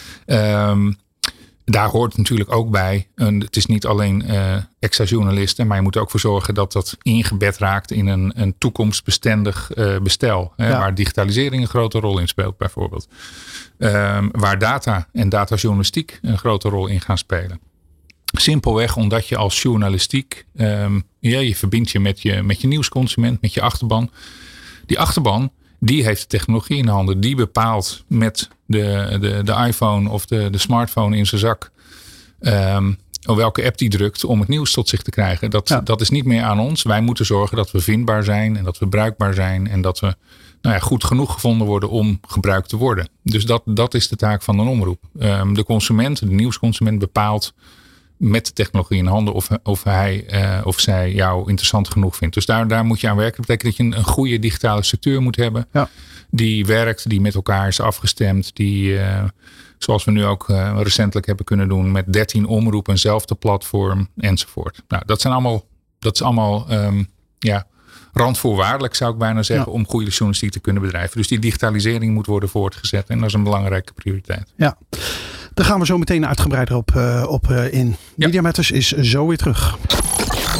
Um, 0.71 0.97
daar 1.65 1.89
hoort 1.89 2.17
natuurlijk 2.17 2.53
ook 2.53 2.71
bij, 2.71 3.09
een, 3.15 3.41
het 3.41 3.57
is 3.57 3.67
niet 3.67 3.87
alleen 3.87 4.25
uh, 4.31 4.55
extra 4.79 5.05
journalisten, 5.05 5.67
maar 5.67 5.77
je 5.77 5.83
moet 5.83 5.95
er 5.95 6.01
ook 6.01 6.11
voor 6.11 6.21
zorgen 6.21 6.55
dat 6.55 6.73
dat 6.73 6.97
ingebed 7.03 7.59
raakt 7.59 7.91
in 7.91 8.07
een, 8.07 8.33
een 8.35 8.55
toekomstbestendig 8.59 9.71
uh, 9.75 9.99
bestel. 9.99 10.53
Hè, 10.57 10.71
Waar 10.71 10.95
digitalisering 10.95 11.63
een 11.63 11.69
grote 11.69 12.01
rol 12.01 12.19
in 12.19 12.29
speelt, 12.29 12.57
bijvoorbeeld. 12.57 13.09
Um, 13.79 14.29
waar 14.33 14.59
data 14.59 15.09
en 15.13 15.29
datajournalistiek 15.29 16.19
een 16.23 16.39
grote 16.39 16.69
rol 16.69 16.87
in 16.87 17.01
gaan 17.01 17.19
spelen. 17.19 17.61
Simpelweg 18.33 18.97
omdat 18.97 19.29
je 19.29 19.37
als 19.37 19.63
journalistiek, 19.63 20.47
um, 20.57 21.03
ja, 21.19 21.39
je 21.39 21.57
verbindt 21.57 21.91
je 21.91 22.01
met, 22.01 22.23
je 22.23 22.43
met 22.43 22.61
je 22.61 22.67
nieuwsconsument, 22.67 23.41
met 23.41 23.55
je 23.55 23.61
achterban. 23.61 24.11
Die 24.87 24.99
achterban, 24.99 25.53
die 25.81 26.05
heeft 26.05 26.21
de 26.21 26.27
technologie 26.27 26.77
in 26.77 26.89
handen. 26.89 27.21
Die 27.21 27.37
bepaalt 27.37 28.05
met 28.07 28.49
de, 28.67 29.17
de, 29.21 29.43
de 29.45 29.65
iPhone 29.67 30.09
of 30.09 30.27
de, 30.27 30.51
de 30.51 30.59
smartphone 30.59 31.17
in 31.17 31.27
zijn 31.27 31.41
zak. 31.41 31.71
Um, 32.41 32.99
welke 33.23 33.65
app 33.65 33.79
die 33.79 33.89
drukt 33.89 34.25
om 34.25 34.41
het 34.41 34.49
nieuws 34.49 34.73
tot 34.73 34.89
zich 34.89 35.03
te 35.03 35.11
krijgen. 35.11 35.51
Dat, 35.51 35.81
dat 35.85 36.01
is 36.01 36.11
niet 36.11 36.25
meer 36.25 36.43
aan 36.43 36.61
ons. 36.61 36.83
Wij 36.83 37.01
moeten 37.01 37.27
zorgen 37.27 37.57
dat 37.57 37.71
we 37.71 37.81
vindbaar 37.81 38.25
zijn 38.25 38.57
en 38.57 38.65
dat 38.65 38.79
we 38.79 38.89
bruikbaar 38.89 39.35
zijn. 39.35 39.69
En 39.69 39.81
dat 39.81 40.01
we 40.01 40.17
nou 40.63 40.75
ja, 40.75 40.81
goed 40.81 41.05
genoeg 41.05 41.33
gevonden 41.33 41.67
worden 41.67 41.91
om 41.91 42.21
gebruikt 42.29 42.69
te 42.69 42.77
worden. 42.77 43.09
Dus 43.23 43.45
dat, 43.45 43.63
dat 43.65 43.95
is 43.95 44.09
de 44.09 44.17
taak 44.17 44.43
van 44.43 44.59
een 44.59 44.67
omroep. 44.67 45.01
Um, 45.21 45.55
de 45.55 45.65
consument, 45.65 46.19
de 46.19 46.27
nieuwsconsument 46.27 46.99
bepaalt 46.99 47.55
met 48.19 48.47
de 48.47 48.53
technologie 48.53 48.99
in 48.99 49.07
handen 49.07 49.35
of, 49.35 49.49
of 49.63 49.85
hij 49.85 50.27
uh, 50.33 50.67
of 50.67 50.81
zij 50.81 51.13
jou 51.13 51.49
interessant 51.49 51.89
genoeg 51.89 52.17
vindt. 52.17 52.35
Dus 52.35 52.47
daar, 52.47 52.69
daar 52.69 52.85
moet 52.85 53.01
je 53.01 53.09
aan 53.09 53.17
werken. 53.17 53.37
Dat 53.37 53.47
betekent 53.47 53.77
dat 53.77 53.87
je 53.87 53.93
een, 53.93 53.99
een 53.99 54.13
goede 54.13 54.39
digitale 54.39 54.83
structuur 54.83 55.23
moet 55.23 55.37
hebben. 55.37 55.67
Ja. 55.73 55.89
Die 56.31 56.67
werkt, 56.67 57.09
die 57.09 57.21
met 57.21 57.35
elkaar 57.35 57.69
is 57.69 57.81
afgestemd. 57.81 58.57
Die, 58.57 58.93
uh, 58.93 59.25
zoals 59.79 60.05
we 60.05 60.11
nu 60.11 60.25
ook 60.25 60.49
uh, 60.49 60.79
recentelijk 60.83 61.27
hebben 61.27 61.45
kunnen 61.45 61.69
doen, 61.69 61.93
met 61.93 62.13
13 62.13 62.47
omroepen, 62.47 62.93
eenzelfde 62.93 63.35
platform 63.35 64.09
enzovoort. 64.17 64.83
Nou, 64.89 65.03
dat 65.07 65.21
zijn 65.21 65.33
allemaal, 65.33 65.65
dat 65.99 66.15
is 66.15 66.23
allemaal 66.23 66.73
um, 66.73 67.09
ja, 67.39 67.67
randvoorwaardelijk, 68.13 68.95
zou 68.95 69.13
ik 69.13 69.19
bijna 69.19 69.43
zeggen, 69.43 69.73
om 69.73 69.87
goede 69.87 70.11
journalistiek 70.11 70.51
te 70.51 70.61
kunnen 70.61 70.83
bedrijven. 70.83 71.17
Dus 71.17 71.29
die 71.29 71.39
digitalisering 71.39 72.15
moet 72.15 72.27
worden 72.27 72.49
voortgezet. 72.49 73.09
En 73.09 73.19
dat 73.19 73.29
is 73.29 73.35
een 73.35 73.43
belangrijke 73.43 73.93
prioriteit. 73.93 74.53
Ja. 74.57 74.79
Daar 75.59 75.67
gaan 75.67 75.81
we 75.81 75.87
zo 75.87 75.99
meteen 75.99 76.27
uitgebreider 76.27 76.77
op, 76.77 76.91
uh, 76.97 77.25
op 77.29 77.51
uh, 77.51 77.73
in. 77.73 77.89
Ja. 77.89 78.27
Media 78.27 78.43
Matters 78.43 78.71
is 78.71 78.93
zo 78.93 79.27
weer 79.27 79.37
terug. 79.37 79.79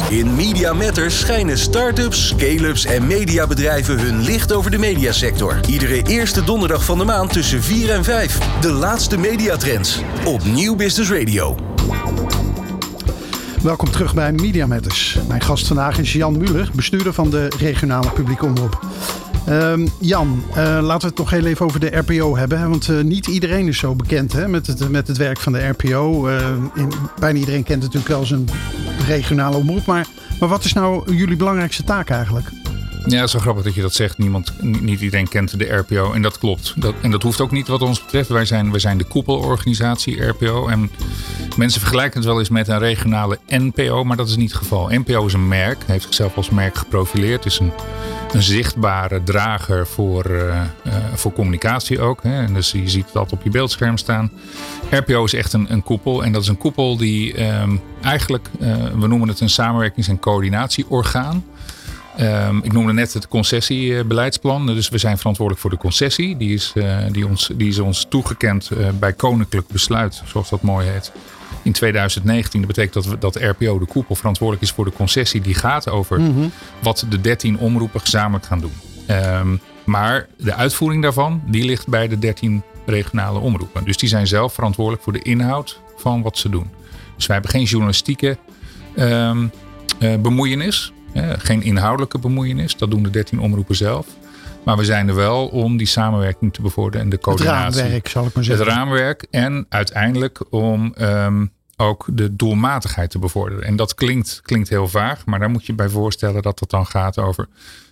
In 0.09 0.35
Media 0.35 0.73
Matters 0.73 1.19
schijnen 1.19 1.57
start-ups, 1.57 2.27
scale-ups 2.27 2.85
en 2.85 3.07
mediabedrijven 3.07 3.99
hun 3.99 4.21
licht 4.21 4.53
over 4.53 4.71
de 4.71 4.77
mediasector. 4.77 5.59
Iedere 5.67 6.01
eerste 6.03 6.43
donderdag 6.43 6.83
van 6.83 6.97
de 6.97 7.03
maand 7.03 7.33
tussen 7.33 7.63
4 7.63 7.91
en 7.91 8.03
5. 8.03 8.37
De 8.61 8.71
laatste 8.71 9.17
mediatrends 9.17 10.01
op 10.25 10.43
Nieuw 10.43 10.75
Business 10.75 11.11
Radio. 11.11 11.55
Welkom 13.63 13.91
terug 13.91 14.13
bij 14.13 14.31
Media 14.31 14.67
Matters. 14.67 15.17
Mijn 15.27 15.41
gast 15.41 15.67
vandaag 15.67 15.97
is 15.97 16.13
Jan 16.13 16.37
Muller, 16.37 16.71
bestuurder 16.75 17.13
van 17.13 17.29
de 17.29 17.47
regionale 17.59 18.09
publieke 18.09 18.45
omroep. 18.45 18.79
Um, 19.49 19.87
Jan, 19.99 20.43
uh, 20.49 20.55
laten 20.55 21.01
we 21.01 21.07
het 21.07 21.17
nog 21.17 21.29
heel 21.29 21.45
even 21.45 21.65
over 21.65 21.79
de 21.79 21.97
RPO 21.97 22.37
hebben. 22.37 22.69
Want 22.69 22.87
uh, 22.87 23.01
niet 23.01 23.27
iedereen 23.27 23.67
is 23.67 23.77
zo 23.77 23.95
bekend 23.95 24.33
hè, 24.33 24.47
met, 24.47 24.67
het, 24.67 24.89
met 24.89 25.07
het 25.07 25.17
werk 25.17 25.39
van 25.39 25.53
de 25.53 25.67
RPO. 25.67 26.27
Uh, 26.27 26.37
eh, 26.37 26.55
in, 26.75 26.91
bijna 27.19 27.39
iedereen 27.39 27.63
kent 27.63 27.81
natuurlijk 27.81 28.07
wel 28.07 28.25
zijn 28.25 28.49
regionale 29.07 29.57
omroep. 29.57 29.85
Maar, 29.85 30.07
maar 30.39 30.49
wat 30.49 30.63
is 30.63 30.73
nou 30.73 31.15
jullie 31.15 31.35
belangrijkste 31.35 31.83
taak 31.83 32.09
eigenlijk? 32.09 32.49
Ja, 33.05 33.27
wel 33.31 33.41
grappig 33.41 33.63
dat 33.63 33.73
je 33.73 33.81
dat 33.81 33.93
zegt. 33.93 34.17
Niemand, 34.17 34.53
niet 34.61 35.01
iedereen 35.01 35.27
kent 35.27 35.59
de 35.59 35.65
RPO. 35.65 36.13
En 36.13 36.21
dat 36.21 36.37
klopt. 36.37 36.73
Dat, 36.81 36.93
en 37.01 37.11
dat 37.11 37.23
hoeft 37.23 37.41
ook 37.41 37.51
niet 37.51 37.67
wat 37.67 37.81
ons 37.81 38.01
betreft. 38.03 38.29
Wij 38.29 38.45
zijn, 38.45 38.71
wij 38.71 38.79
zijn 38.79 38.97
de 38.97 39.03
koepelorganisatie 39.03 40.21
RPO. 40.21 40.67
En 40.67 40.91
mensen 41.57 41.81
vergelijken 41.81 42.19
het 42.19 42.29
wel 42.29 42.39
eens 42.39 42.49
met 42.49 42.67
een 42.67 42.79
regionale 42.79 43.39
NPO. 43.47 44.03
Maar 44.03 44.17
dat 44.17 44.27
is 44.27 44.35
niet 44.35 44.51
het 44.51 44.61
geval. 44.61 44.89
NPO 44.89 45.25
is 45.25 45.33
een 45.33 45.47
merk. 45.47 45.83
Heeft 45.85 46.03
zichzelf 46.03 46.35
als 46.35 46.49
merk 46.49 46.77
geprofileerd. 46.77 47.45
is 47.45 47.59
een, 47.59 47.71
een 48.33 48.43
zichtbare 48.43 49.23
drager 49.23 49.87
voor, 49.87 50.29
uh, 50.29 50.61
uh, 50.87 50.93
voor 51.13 51.33
communicatie 51.33 51.99
ook. 51.99 52.23
Hè. 52.23 52.43
En 52.43 52.53
dus 52.53 52.71
je 52.71 52.89
ziet 52.89 53.07
dat 53.13 53.31
op 53.31 53.43
je 53.43 53.49
beeldscherm 53.49 53.97
staan. 53.97 54.31
RPO 54.89 55.23
is 55.23 55.33
echt 55.33 55.53
een, 55.53 55.71
een 55.71 55.83
koepel. 55.83 56.23
En 56.23 56.31
dat 56.31 56.41
is 56.41 56.47
een 56.47 56.57
koepel 56.57 56.97
die 56.97 57.47
um, 57.47 57.81
eigenlijk, 58.01 58.49
uh, 58.59 58.75
we 58.99 59.07
noemen 59.07 59.27
het 59.27 59.39
een 59.39 59.49
samenwerkings- 59.49 60.07
en 60.07 60.19
coördinatieorgaan. 60.19 61.45
Um, 62.19 62.63
ik 62.63 62.71
noemde 62.71 62.93
net 62.93 63.13
het 63.13 63.27
concessiebeleidsplan. 63.27 64.65
Dus 64.65 64.89
we 64.89 64.97
zijn 64.97 65.17
verantwoordelijk 65.17 65.61
voor 65.61 65.71
de 65.71 65.81
concessie. 65.81 66.37
Die 66.37 66.53
is, 66.53 66.73
die 67.11 67.27
ons, 67.27 67.51
die 67.55 67.67
is 67.67 67.79
ons 67.79 68.05
toegekend 68.09 68.69
bij 68.99 69.13
koninklijk 69.13 69.67
besluit, 69.67 70.21
zoals 70.25 70.49
dat 70.49 70.61
mooi 70.61 70.87
heet. 70.87 71.11
In 71.61 71.71
2019. 71.71 72.59
Dat 72.59 72.67
betekent 72.67 72.93
dat, 72.93 73.05
we, 73.05 73.17
dat 73.17 73.35
RPO, 73.35 73.79
de 73.79 73.85
koepel, 73.85 74.15
verantwoordelijk 74.15 74.65
is 74.65 74.71
voor 74.71 74.85
de 74.85 74.91
concessie. 74.91 75.41
Die 75.41 75.53
gaat 75.53 75.89
over 75.89 76.19
mm 76.19 76.33
-hmm. 76.33 76.51
wat 76.81 77.05
de 77.09 77.21
13 77.21 77.57
omroepen 77.57 77.99
gezamenlijk 77.99 78.45
gaan 78.45 78.59
doen. 78.59 78.73
Um, 79.09 79.61
maar 79.83 80.27
de 80.37 80.53
uitvoering 80.53 81.03
daarvan, 81.03 81.41
die 81.45 81.65
ligt 81.65 81.87
bij 81.87 82.07
de 82.07 82.19
13 82.19 82.63
regionale 82.85 83.39
omroepen. 83.39 83.83
Dus 83.83 83.97
die 83.97 84.09
zijn 84.09 84.27
zelf 84.27 84.53
verantwoordelijk 84.53 85.03
voor 85.03 85.13
de 85.13 85.21
inhoud 85.21 85.81
van 85.97 86.21
wat 86.21 86.37
ze 86.37 86.49
doen. 86.49 86.69
Dus 87.15 87.25
wij 87.25 87.35
hebben 87.35 87.53
geen 87.53 87.63
journalistieke 87.63 88.37
um, 88.97 89.51
uh, 89.99 90.15
bemoeienis 90.15 90.93
geen 91.37 91.61
inhoudelijke 91.61 92.19
bemoeienis, 92.19 92.75
dat 92.75 92.91
doen 92.91 93.03
de 93.03 93.09
13 93.09 93.39
omroepen 93.39 93.75
zelf. 93.75 94.07
Maar 94.63 94.77
we 94.77 94.85
zijn 94.85 95.07
er 95.07 95.15
wel 95.15 95.47
om 95.47 95.77
die 95.77 95.87
samenwerking 95.87 96.53
te 96.53 96.61
bevorderen 96.61 97.01
en 97.05 97.09
de 97.09 97.19
coördinatie. 97.19 97.65
Het 97.65 97.75
raamwerk, 97.75 98.07
zal 98.07 98.25
ik 98.25 98.33
maar 98.33 98.43
zeggen. 98.43 98.65
Het 98.65 98.75
raamwerk 98.75 99.27
en 99.31 99.65
uiteindelijk 99.69 100.41
om 100.49 100.93
um, 101.01 101.51
ook 101.77 102.05
de 102.11 102.35
doelmatigheid 102.35 103.09
te 103.09 103.19
bevorderen. 103.19 103.63
En 103.63 103.75
dat 103.75 103.95
klinkt, 103.95 104.39
klinkt 104.43 104.69
heel 104.69 104.87
vaag, 104.87 105.25
maar 105.25 105.39
daar 105.39 105.49
moet 105.49 105.65
je 105.65 105.73
bij 105.73 105.89
voorstellen 105.89 106.41
dat 106.41 106.59
het 106.59 106.69
dan 106.69 106.85
gaat 106.85 107.17
over. 107.17 107.47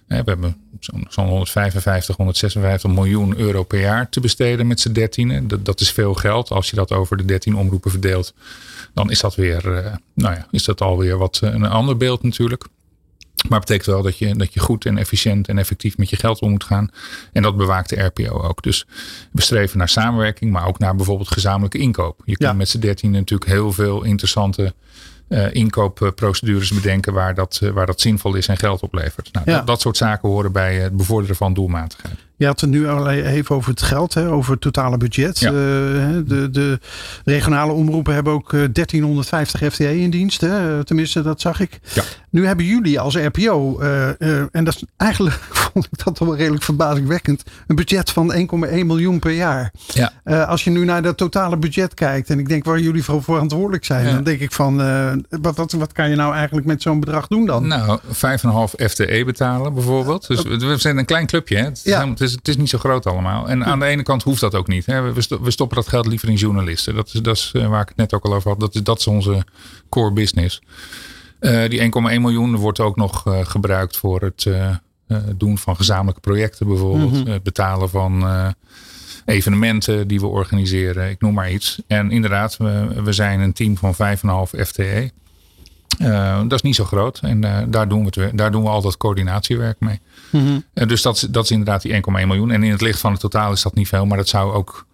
Hè, 0.08 0.24
we 0.24 0.30
hebben 0.30 0.58
zo'n 0.80 1.06
zo 1.10 1.22
155, 1.22 2.16
156 2.16 2.92
miljoen 2.92 3.38
euro 3.38 3.64
per 3.64 3.80
jaar 3.80 4.10
te 4.10 4.20
besteden 4.20 4.68
met 4.68 4.80
z'n 4.80 4.92
dertienen. 4.92 5.48
Dat, 5.48 5.66
dat 5.66 5.80
is 5.80 5.92
veel 5.92 6.14
geld. 6.14 6.50
Als 6.50 6.70
je 6.70 6.76
dat 6.76 6.92
over 6.92 7.18
de 7.18 7.26
13 7.26 7.56
omroepen 7.56 7.92
verdeelt, 7.92 8.34
dan 8.94 9.12
is 9.12 9.20
dat 9.20 9.36
weer, 9.36 9.66
uh, 9.66 9.94
nou 10.14 10.36
ja, 10.36 10.48
is 10.52 10.64
dat 10.64 10.82
alweer 10.82 11.18
wat 11.18 11.40
een 11.44 11.66
ander 11.66 11.98
beeld 11.98 12.24
natuurlijk. 12.24 12.68
Maar 13.50 13.60
het 13.60 13.68
betekent 13.68 13.96
wel 13.96 14.04
dat 14.04 14.18
je, 14.18 14.36
dat 14.36 14.54
je 14.54 14.60
goed 14.60 14.86
en 14.86 14.98
efficiënt 14.98 15.48
en 15.48 15.58
effectief 15.58 15.98
met 15.98 16.10
je 16.10 16.16
geld 16.16 16.40
om 16.40 16.50
moet 16.50 16.64
gaan. 16.64 16.90
En 17.34 17.42
dat 17.42 17.58
bewaakt 17.58 17.90
de 17.90 18.04
RPO 18.04 18.42
ook. 18.42 18.64
Dus 18.64 18.88
we 19.32 19.42
streven 19.42 19.78
naar 19.78 19.90
samenwerking, 19.90 20.52
maar 20.52 20.68
ook 20.68 20.80
naar 20.80 20.96
bijvoorbeeld 20.96 21.32
gezamenlijke 21.32 21.78
inkoop. 21.78 22.22
Je 22.26 22.38
kunt 22.38 22.58
met 22.58 22.70
z'n 22.70 22.80
dertien 22.80 23.12
natuurlijk 23.12 23.52
heel 23.52 23.72
veel 23.72 24.04
interessante 24.04 24.74
uh, 25.30 25.54
inkoopprocedures 25.54 26.72
bedenken 26.72 27.14
waar 27.14 27.36
dat, 27.36 27.60
uh, 27.64 27.70
waar 27.70 27.86
dat 27.86 28.02
zinvol 28.02 28.36
is 28.36 28.48
en 28.48 28.58
geld 28.58 28.82
oplevert. 28.82 29.30
Nou, 29.34 29.50
ja. 29.50 29.58
dat, 29.58 29.68
dat, 29.68 29.82
soort 29.82 29.98
zaken 29.98 30.30
horen 30.30 30.52
bij 30.52 30.76
het 30.76 30.98
bevorderen 30.98 31.36
van 31.36 31.54
doelmatigheid. 31.54 32.27
Je 32.38 32.46
had 32.46 32.62
het 32.62 32.70
nu 32.70 32.88
al 32.88 33.10
even 33.10 33.56
over 33.56 33.70
het 33.70 33.82
geld, 33.82 34.14
hè, 34.14 34.30
over 34.30 34.52
het 34.52 34.62
totale 34.62 34.98
budget. 34.98 35.40
Ja. 35.40 35.52
Uh, 35.52 35.56
de, 36.26 36.50
de, 36.52 36.80
regionale 37.26 37.72
omroepen 37.72 38.14
hebben 38.14 38.34
ook 38.34 38.52
1350 38.52 39.74
FTE 39.74 40.00
in 40.00 40.10
dienst. 40.10 40.42
Hè? 40.42 40.84
Tenminste, 40.84 41.22
dat 41.22 41.42
zag 41.42 41.60
ik. 41.60 41.80
Ja. 41.94 42.04
Nu 42.30 42.46
hebben 42.46 42.66
jullie 42.66 43.00
als 43.00 43.16
RPO, 43.16 43.82
uh, 43.82 44.08
uh, 44.20 44.42
en 44.52 44.64
dat 44.64 44.76
is 44.76 44.84
eigenlijk 44.98 45.40
vond 45.74 45.88
ik 45.92 46.04
dat 46.04 46.20
wel 46.20 46.36
redelijk 46.36 46.64
verbazingwekkend, 46.64 47.44
een 47.68 47.76
budget 47.76 48.12
van 48.12 48.34
1,1 48.34 48.40
miljoen 48.86 49.20
per 49.20 49.32
jaar. 49.32 49.72
Ja. 49.88 50.44
als 50.44 50.64
je 50.64 50.70
nu 50.70 50.86
naar 50.86 51.02
dat 51.02 51.18
totale 51.18 51.58
budget 51.58 51.94
kijkt 51.94 52.30
en 52.30 52.40
ik 52.40 52.50
denk 52.50 52.66
waar 52.66 52.80
jullie 52.80 53.04
voor 53.04 53.24
verantwoordelijk 53.24 53.86
zijn, 53.86 54.06
ja. 54.06 54.14
dan 54.14 54.24
denk 54.24 54.40
ik 54.40 54.52
van 54.52 54.78
wat, 55.30 55.56
wat, 55.56 55.72
wat 55.72 55.92
kan 55.92 56.10
je 56.10 56.16
nou 56.16 56.34
eigenlijk 56.34 56.68
met 56.68 56.82
zo'n 56.82 57.00
bedrag 57.00 57.28
doen 57.28 57.46
dan? 57.46 57.68
Nou, 57.68 58.00
5,5 58.06 58.12
FTE 58.88 59.24
betalen 59.26 59.74
bijvoorbeeld. 59.74 60.28
Dus 60.28 60.44
we 60.44 60.78
zijn 60.78 60.98
een 60.98 61.06
klein 61.06 61.26
clubje. 61.26 61.58
Hè? 61.58 61.64
Het, 61.64 61.82
ja. 61.84 62.06
Is, 62.28 62.32
het 62.36 62.48
is 62.48 62.58
niet 62.58 62.70
zo 62.70 62.78
groot 62.78 63.06
allemaal. 63.06 63.50
En 63.50 63.66
aan 63.66 63.80
de 63.80 63.86
ene 63.86 64.04
kant 64.04 64.24
hoeft 64.24 64.42
dat 64.42 64.56
ook 64.56 64.68
niet. 64.68 64.86
Hè? 64.86 65.14
We 65.14 65.52
stoppen 65.52 65.78
dat 65.78 65.88
geld 65.88 66.08
liever 66.08 66.30
in 66.30 66.36
journalisten. 66.36 66.96
Dat 66.96 67.08
is, 67.14 67.22
dat 67.22 67.36
is 67.36 67.52
waar 67.54 67.82
ik 67.82 67.88
het 67.88 67.98
net 67.98 68.14
ook 68.14 68.26
al 68.26 68.34
over 68.34 68.50
had. 68.50 68.60
Dat 68.60 68.76
is, 68.76 68.84
dat 68.84 69.00
is 69.00 69.08
onze 69.08 69.44
core 69.90 70.12
business. 70.12 70.62
Uh, 71.40 71.70
die 71.70 71.82
1,1 71.82 71.88
miljoen 72.22 72.56
wordt 72.56 72.80
ook 72.80 72.96
nog 72.96 73.28
uh, 73.28 73.40
gebruikt 73.46 73.98
voor 73.98 74.22
het 74.22 74.46
uh, 74.46 74.74
doen 75.36 75.58
van 75.58 75.76
gezamenlijke 75.76 76.22
projecten 76.22 76.68
bijvoorbeeld. 76.68 77.12
Mhm. 77.12 77.32
Het 77.32 77.44
betalen 77.44 77.90
van 77.90 78.26
evenementen 79.26 80.08
die 80.08 80.20
we 80.20 80.28
organiseren. 80.28 81.10
Ik 81.10 81.22
noem 81.22 81.34
maar 81.34 81.52
iets. 81.52 81.82
En 81.88 82.12
inderdaad, 82.12 82.58
we, 82.58 83.02
we 83.04 83.14
zijn 83.14 83.40
een 83.40 83.54
team 83.54 83.78
van 83.78 83.94
5,5 83.94 84.60
FTE. 84.68 85.12
Uh, 85.98 86.40
dat 86.42 86.54
is 86.54 86.62
niet 86.62 86.76
zo 86.76 86.84
groot 86.84 87.20
en 87.22 87.46
uh, 87.46 87.58
daar, 87.68 87.88
doen 87.88 88.06
we 88.06 88.22
het, 88.22 88.38
daar 88.38 88.52
doen 88.52 88.64
we 88.64 88.70
al 88.70 88.82
dat 88.82 88.98
coördinatiewerk 88.98 89.80
mee. 89.80 90.00
Uh, 90.32 90.88
dus 90.88 91.02
dat, 91.02 91.28
dat 91.30 91.44
is 91.44 91.52
inderdaad 91.52 91.82
die 91.82 91.94
1,1 91.94 92.00
miljoen. 92.12 92.52
En 92.52 92.64
in 92.64 92.72
het 92.72 92.82
licht 92.82 93.00
van 93.00 93.12
het 93.12 93.20
totaal 93.20 93.52
is 93.52 93.62
dat 93.62 93.76
niet 93.76 93.88
veel, 93.88 94.06
maar 94.06 94.18
dat 94.18 94.28
zou 94.28 94.54
ook, 94.54 94.86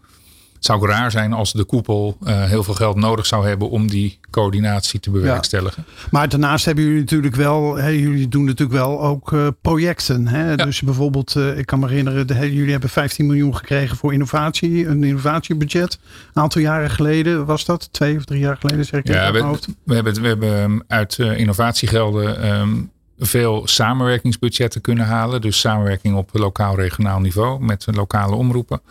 zou 0.65 0.81
ook 0.81 0.87
raar 0.87 1.11
zijn 1.11 1.33
als 1.33 1.53
de 1.53 1.63
koepel 1.63 2.17
heel 2.25 2.63
veel 2.63 2.73
geld 2.73 2.95
nodig 2.95 3.25
zou 3.25 3.47
hebben 3.47 3.69
om 3.69 3.87
die 3.89 4.19
coördinatie 4.29 4.99
te 4.99 5.11
bewerkstelligen. 5.11 5.83
Ja. 5.87 5.93
Maar 6.11 6.29
daarnaast 6.29 6.65
hebben 6.65 6.83
jullie 6.83 6.99
natuurlijk 6.99 7.35
wel, 7.35 7.75
hè, 7.75 7.87
jullie 7.87 8.27
doen 8.27 8.45
natuurlijk 8.45 8.79
wel 8.79 9.01
ook 9.01 9.31
uh, 9.31 9.47
projecten. 9.61 10.27
Hè? 10.27 10.49
Ja. 10.49 10.55
Dus 10.55 10.81
bijvoorbeeld, 10.81 11.35
uh, 11.35 11.57
ik 11.57 11.65
kan 11.65 11.79
me 11.79 11.87
herinneren, 11.87 12.27
de, 12.27 12.53
jullie 12.53 12.71
hebben 12.71 12.89
15 12.89 13.25
miljoen 13.25 13.55
gekregen 13.55 13.97
voor 13.97 14.13
innovatie, 14.13 14.87
een 14.87 15.03
innovatiebudget. 15.03 15.99
Een 16.33 16.41
aantal 16.41 16.61
jaren 16.61 16.89
geleden 16.89 17.45
was 17.45 17.65
dat, 17.65 17.89
twee 17.91 18.17
of 18.17 18.25
drie 18.25 18.39
jaar 18.39 18.57
geleden 18.57 18.85
zeg 18.85 18.99
ik 18.99 19.07
ja, 19.07 19.31
we, 19.31 19.59
we, 19.83 19.93
hebben, 19.93 20.21
we 20.21 20.27
hebben 20.27 20.83
uit 20.87 21.17
uh, 21.17 21.37
innovatiegelden 21.37 22.55
um, 22.59 22.91
veel 23.19 23.67
samenwerkingsbudgetten 23.67 24.81
kunnen 24.81 25.05
halen. 25.05 25.41
Dus 25.41 25.59
samenwerking 25.59 26.15
op 26.15 26.29
lokaal-regionaal 26.33 27.19
niveau 27.19 27.63
met 27.63 27.85
lokale 27.91 28.35
omroepen. 28.35 28.81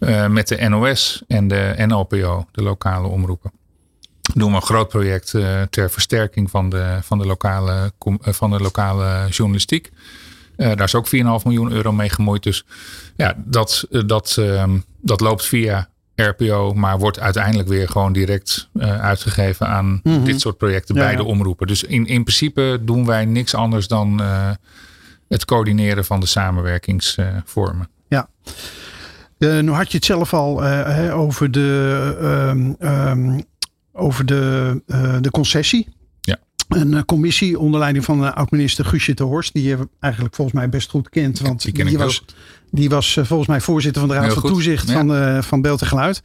Uh, 0.00 0.26
met 0.26 0.48
de 0.48 0.68
NOS 0.68 1.22
en 1.26 1.48
de 1.48 1.74
NLPO, 1.86 2.46
de 2.52 2.62
lokale 2.62 3.08
omroepen 3.08 3.50
doen 4.34 4.50
we 4.50 4.56
een 4.56 4.62
groot 4.62 4.88
project 4.88 5.32
uh, 5.32 5.62
ter 5.62 5.90
versterking 5.90 6.50
van 6.50 6.68
de, 6.68 6.98
van 7.02 7.18
de, 7.18 7.26
lokale, 7.26 7.92
van 8.20 8.50
de 8.50 8.60
lokale 8.60 9.26
journalistiek. 9.30 9.90
Uh, 10.56 10.66
daar 10.66 10.82
is 10.82 10.94
ook 10.94 11.06
4,5 11.06 11.12
miljoen 11.20 11.72
euro 11.72 11.92
mee 11.92 12.08
gemoeid. 12.10 12.42
Dus 12.42 12.64
ja, 13.16 13.34
dat, 13.36 13.86
dat, 14.06 14.36
um, 14.38 14.84
dat 15.00 15.20
loopt 15.20 15.44
via 15.46 15.88
RPO, 16.14 16.72
maar 16.72 16.98
wordt 16.98 17.20
uiteindelijk 17.20 17.68
weer 17.68 17.88
gewoon 17.88 18.12
direct 18.12 18.68
uh, 18.72 19.00
uitgegeven 19.00 19.68
aan 19.68 19.86
Mhm. 19.86 20.00
mm 20.02 20.14
-hmm. 20.14 20.24
dit 20.24 20.40
soort 20.40 20.56
projecten 20.56 20.94
ja, 20.94 21.00
bij 21.00 21.16
de 21.16 21.24
omroepen. 21.24 21.66
Dus 21.66 21.82
in, 21.82 22.06
in 22.06 22.22
principe 22.22 22.78
doen 22.82 23.06
wij 23.06 23.24
niks 23.24 23.54
anders 23.54 23.88
dan 23.88 24.22
het 25.28 25.44
coördineren 25.44 26.04
van 26.04 26.20
de 26.20 26.26
samenwerkingsvormen. 26.26 27.88
Ja. 28.08 28.28
Uh, 29.38 29.60
nu 29.60 29.70
had 29.70 29.90
je 29.90 29.96
het 29.96 30.06
zelf 30.06 30.34
al 30.34 30.64
uh, 30.64 31.18
over 31.18 31.50
de, 31.50 32.16
um, 32.50 32.76
um, 32.88 33.44
over 33.92 34.26
de, 34.26 34.82
uh, 34.86 35.16
de 35.20 35.30
concessie. 35.30 35.88
Ja. 36.20 36.36
Een 36.68 37.04
commissie 37.04 37.58
onder 37.58 37.80
leiding 37.80 38.04
van 38.04 38.34
oud-minister 38.34 38.84
Guusje 38.84 39.14
de 39.14 39.24
Horst. 39.24 39.52
Die 39.52 39.62
je 39.62 39.88
eigenlijk 40.00 40.34
volgens 40.34 40.56
mij 40.56 40.68
best 40.68 40.90
goed 40.90 41.08
kent. 41.08 41.40
Want 41.40 41.62
die, 41.62 41.72
ken 41.72 41.84
die 41.84 41.94
ik 41.94 42.00
was, 42.00 42.24
die 42.70 42.88
was 42.88 43.16
uh, 43.16 43.24
volgens 43.24 43.48
mij 43.48 43.60
voorzitter 43.60 44.00
van 44.00 44.10
de 44.10 44.16
Raad 44.16 44.24
Heel 44.24 44.32
van 44.34 44.42
goed. 44.42 44.52
Toezicht 44.52 44.88
Ja. 44.88 44.94
van, 44.94 45.12
uh, 45.16 45.42
van 45.42 45.60
Beeld 45.62 45.80
en 45.80 45.86
Geluid. 45.86 46.22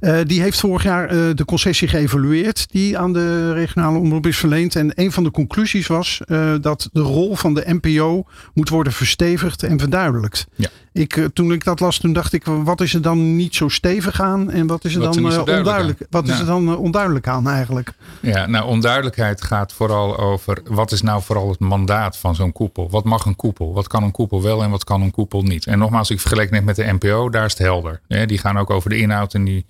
Uh, 0.00 0.18
die 0.26 0.40
heeft 0.40 0.60
vorig 0.60 0.82
jaar 0.82 1.14
uh, 1.14 1.34
de 1.34 1.44
concessie 1.44 1.88
geëvalueerd 1.88 2.66
die 2.70 2.98
aan 2.98 3.12
de 3.12 3.52
regionale 3.52 3.98
omroep 3.98 4.26
is 4.26 4.36
verleend. 4.36 4.76
En 4.76 4.92
een 4.94 5.12
van 5.12 5.24
de 5.24 5.30
conclusies 5.30 5.86
was 5.86 6.20
dat 6.60 6.88
de 6.92 7.00
rol 7.00 7.36
van 7.36 7.54
de 7.54 7.78
NPO 7.80 8.24
moet 8.54 8.68
worden 8.68 8.92
verstevigd 8.92 9.62
en 9.62 9.78
verduidelijkt. 9.78 10.46
Ja. 10.54 10.68
Ik, 10.92 11.28
toen 11.32 11.52
ik 11.52 11.64
dat 11.64 11.80
las, 11.80 11.98
toen 11.98 12.12
dacht 12.12 12.32
ik, 12.32 12.44
wat 12.44 12.80
is 12.80 12.94
er 12.94 13.02
dan 13.02 13.36
niet 13.36 13.54
zo 13.54 13.68
stevig 13.68 14.20
aan 14.20 14.50
en 14.50 14.66
wat 14.66 14.84
is 14.84 14.94
er 14.94 15.00
Wat 15.00 15.14
dan 15.14 15.24
er 15.32 15.38
onduidelijk? 15.56 16.00
aan? 16.00 16.06
Wat 16.10 16.28
is 16.28 16.38
er 16.38 16.46
dan 16.46 16.76
onduidelijk 16.76 17.28
aan 17.28 17.48
eigenlijk? 17.48 17.92
Ja, 18.20 18.46
nou 18.46 18.66
onduidelijkheid 18.66 19.42
gaat 19.42 19.72
vooral 19.72 20.18
over 20.18 20.62
wat 20.64 20.92
is 20.92 21.02
nou 21.02 21.22
vooral 21.22 21.48
het 21.48 21.58
mandaat 21.58 22.16
van 22.16 22.34
zo'n 22.34 22.52
koepel? 22.52 22.90
Wat 22.90 23.04
mag 23.04 23.24
een 23.24 23.36
koepel? 23.36 23.72
Wat 23.74 23.86
kan 23.86 24.02
een 24.02 24.10
koepel 24.10 24.42
wel 24.42 24.62
en 24.62 24.70
wat 24.70 24.84
kan 24.84 25.02
een 25.02 25.10
koepel 25.10 25.42
niet? 25.42 25.66
En 25.66 25.83
nogmaals, 25.84 26.10
ik 26.10 26.20
vergelijk 26.20 26.50
net 26.50 26.64
met 26.64 26.76
de 26.76 26.92
NPO, 26.92 27.30
daar 27.30 27.44
is 27.44 27.52
het 27.52 27.62
helder. 27.62 28.00
Die 28.26 28.38
gaan 28.38 28.58
ook 28.58 28.70
over 28.70 28.90
de 28.90 28.98
inhoud 28.98 29.34
en 29.34 29.44
die, 29.44 29.66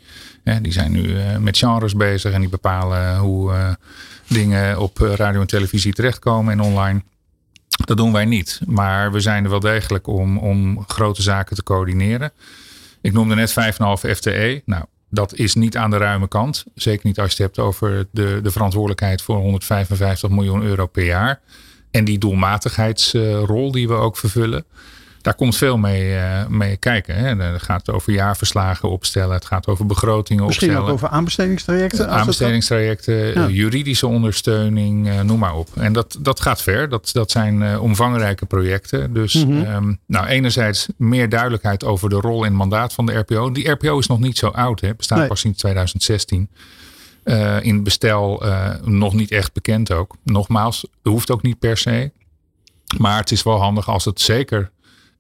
die 0.62 0.72
zijn 0.72 0.92
nu 0.92 1.18
eh, 1.18 1.37
met 1.37 1.59
genres 1.59 1.94
bezig 1.94 2.33
en 2.33 2.40
die 2.40 2.48
bepalen 2.48 3.18
hoe 3.18 3.53
eh, 3.53 3.72
dingen 4.29 4.81
op 4.81 5.03
eh, 5.03 5.14
radio 5.14 5.40
en 5.40 5.46
televisie 5.46 5.92
terechtkomen 5.92 6.53
en 6.53 6.61
online. 6.61 7.03
Dat 7.85 7.96
doen 7.96 8.12
wij 8.12 8.24
niet. 8.24 8.61
Maar 8.66 9.12
we 9.12 9.20
zijn 9.20 9.44
er 9.44 9.50
wel 9.50 9.61
degelijk 9.61 10.07
om, 10.07 10.38
om 10.38 10.85
grote 10.87 11.22
zaken 11.22 11.57
te 11.57 11.62
coördineren. 11.62 12.33
Ik 13.00 13.12
noemde 13.12 13.35
net 13.35 13.50
5,5 13.50 13.57
FTE. 14.11 14.62
Nou, 14.64 14.85
dat 15.11 15.35
is 15.35 15.55
niet 15.55 15.77
aan 15.77 15.90
de 15.90 15.96
ruime 15.96 16.29
kant. 16.29 16.64
Zeker 16.74 17.07
niet 17.07 17.20
als 17.20 17.37
je 17.37 17.42
het 17.42 17.57
hebt 17.57 17.68
over 17.68 18.07
de, 18.11 18.40
de 18.42 18.50
verantwoordelijkheid 18.50 19.22
voor 19.22 19.37
155 19.37 20.31
miljoen 20.31 20.62
euro 20.62 20.87
per 20.87 21.05
jaar. 21.05 21.40
En 21.90 22.05
die 22.05 22.18
doelmatigheidsrol 22.18 23.72
die 23.72 23.88
we 23.88 23.94
ook 23.94 24.16
vervullen. 24.16 24.64
Daar 25.24 25.34
komt 25.34 25.56
veel 25.56 25.76
mee, 25.78 26.14
uh, 26.14 26.46
mee 26.46 26.76
kijken. 26.76 27.14
Hè. 27.16 27.37
Het 27.52 27.62
gaat 27.62 27.90
over 27.90 28.12
jaarverslagen 28.12 28.90
opstellen. 28.90 29.34
Het 29.34 29.44
gaat 29.44 29.66
over 29.66 29.87
begrotingen 29.87 30.44
Misschien 30.44 30.68
opstellen. 30.68 30.88
ook 30.90 30.94
over 30.96 31.08
aanbestedingstrajecten? 31.08 32.08
Aanbestedingstrajecten, 32.10 33.14
Ja. 33.40 33.48
juridische 33.48 34.06
ondersteuning, 34.06 35.06
uh, 35.08 35.20
noem 35.20 35.38
maar 35.38 35.54
op. 35.54 35.68
En 35.76 35.92
dat, 35.92 36.16
dat 36.20 36.40
gaat 36.40 36.62
ver. 36.62 36.88
Dat, 36.88 37.10
dat 37.12 37.30
zijn 37.30 37.60
uh, 37.60 37.82
omvangrijke 37.82 38.46
projecten. 38.46 39.12
Dus 39.12 39.34
Mhm. 39.44 39.52
um, 39.52 39.98
nou, 40.06 40.26
enerzijds 40.26 40.88
meer 40.96 41.28
duidelijkheid 41.28 41.84
over 41.84 42.08
de 42.08 42.16
rol 42.20 42.44
en 42.44 42.52
mandaat 42.54 42.92
van 42.92 43.06
de 43.06 43.12
RPO. 43.18 43.50
Die 43.52 43.70
RPO 43.70 43.98
is 43.98 44.06
nog 44.06 44.20
niet 44.20 44.38
zo 44.38 44.46
oud. 44.48 44.80
Hè. 44.80 44.94
Bestaat 44.94 45.18
Nee. 45.18 45.28
pas 45.28 45.40
sinds 45.40 45.58
2016. 45.58 46.50
Uh, 47.24 47.56
in 47.62 47.82
bestel 47.82 48.42
nog 48.82 49.14
niet 49.14 49.30
echt 49.30 49.52
bekend 49.52 49.92
ook. 49.92 50.16
Nogmaals, 50.24 50.87
hoeft 51.02 51.30
ook 51.30 51.42
niet 51.42 51.58
per 51.58 51.76
se. 51.76 52.12
Maar 52.98 53.16
het 53.18 53.30
is 53.30 53.42
wel 53.42 53.60
handig 53.60 53.88
als 53.88 54.04
het 54.04 54.20
zeker 54.20 54.70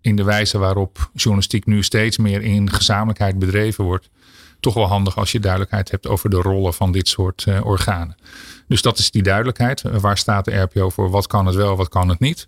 in 0.04 0.16
de 0.16 0.24
wijze 0.24 0.58
waarop 0.58 1.10
journalistiek 1.12 1.66
nu 1.66 1.82
steeds 1.82 2.16
meer 2.16 2.42
in 2.42 2.70
gezamenlijkheid 2.70 3.38
bedreven 3.38 3.84
wordt. 3.84 4.10
Toch 4.60 4.74
wel 4.74 4.86
handig 4.86 5.16
als 5.16 5.32
je 5.32 5.40
duidelijkheid 5.40 5.90
hebt 5.90 6.06
over 6.06 6.30
de 6.30 6.36
rollen 6.36 6.74
van 6.74 6.92
dit 6.92 7.08
soort 7.08 7.44
uh, 7.48 7.66
organen. 7.66 8.16
Dus 8.68 8.82
dat 8.82 8.98
is 8.98 9.10
die 9.10 9.22
duidelijkheid. 9.22 9.82
Waar 9.82 10.18
staat 10.18 10.44
de 10.44 10.56
RPO 10.56 10.90
voor? 10.90 11.10
Wat 11.10 11.26
kan 11.26 11.46
het 11.46 11.54
wel, 11.54 11.76
wat 11.76 11.88
kan 11.88 12.08
het 12.08 12.20
niet? 12.20 12.46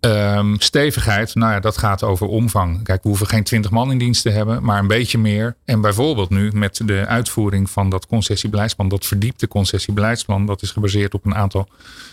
Um, 0.00 0.60
stevigheid, 0.60 1.34
nou 1.34 1.52
ja, 1.52 1.60
dat 1.60 1.78
gaat 1.78 2.02
over 2.02 2.26
omvang. 2.26 2.82
Kijk, 2.82 3.02
we 3.02 3.08
hoeven 3.08 3.26
geen 3.26 3.42
20 3.44 3.70
man 3.70 3.90
in 3.90 3.98
dienst 3.98 4.22
te 4.22 4.30
hebben, 4.30 4.62
maar 4.62 4.78
een 4.78 4.86
beetje 4.86 5.18
meer. 5.18 5.56
En 5.64 5.80
bijvoorbeeld 5.80 6.30
nu 6.30 6.50
met 6.54 6.80
de 6.84 7.06
uitvoering 7.06 7.70
van 7.70 7.88
dat 7.90 8.06
concessiebeleidsplan, 8.06 8.88
dat 8.88 9.06
verdiepte 9.06 9.48
concessiebeleidsplan, 9.48 10.46
dat 10.46 10.62
is 10.62 10.70
gebaseerd 10.70 11.14
op 11.14 11.24
een 11.24 11.34
aantal 11.34 11.68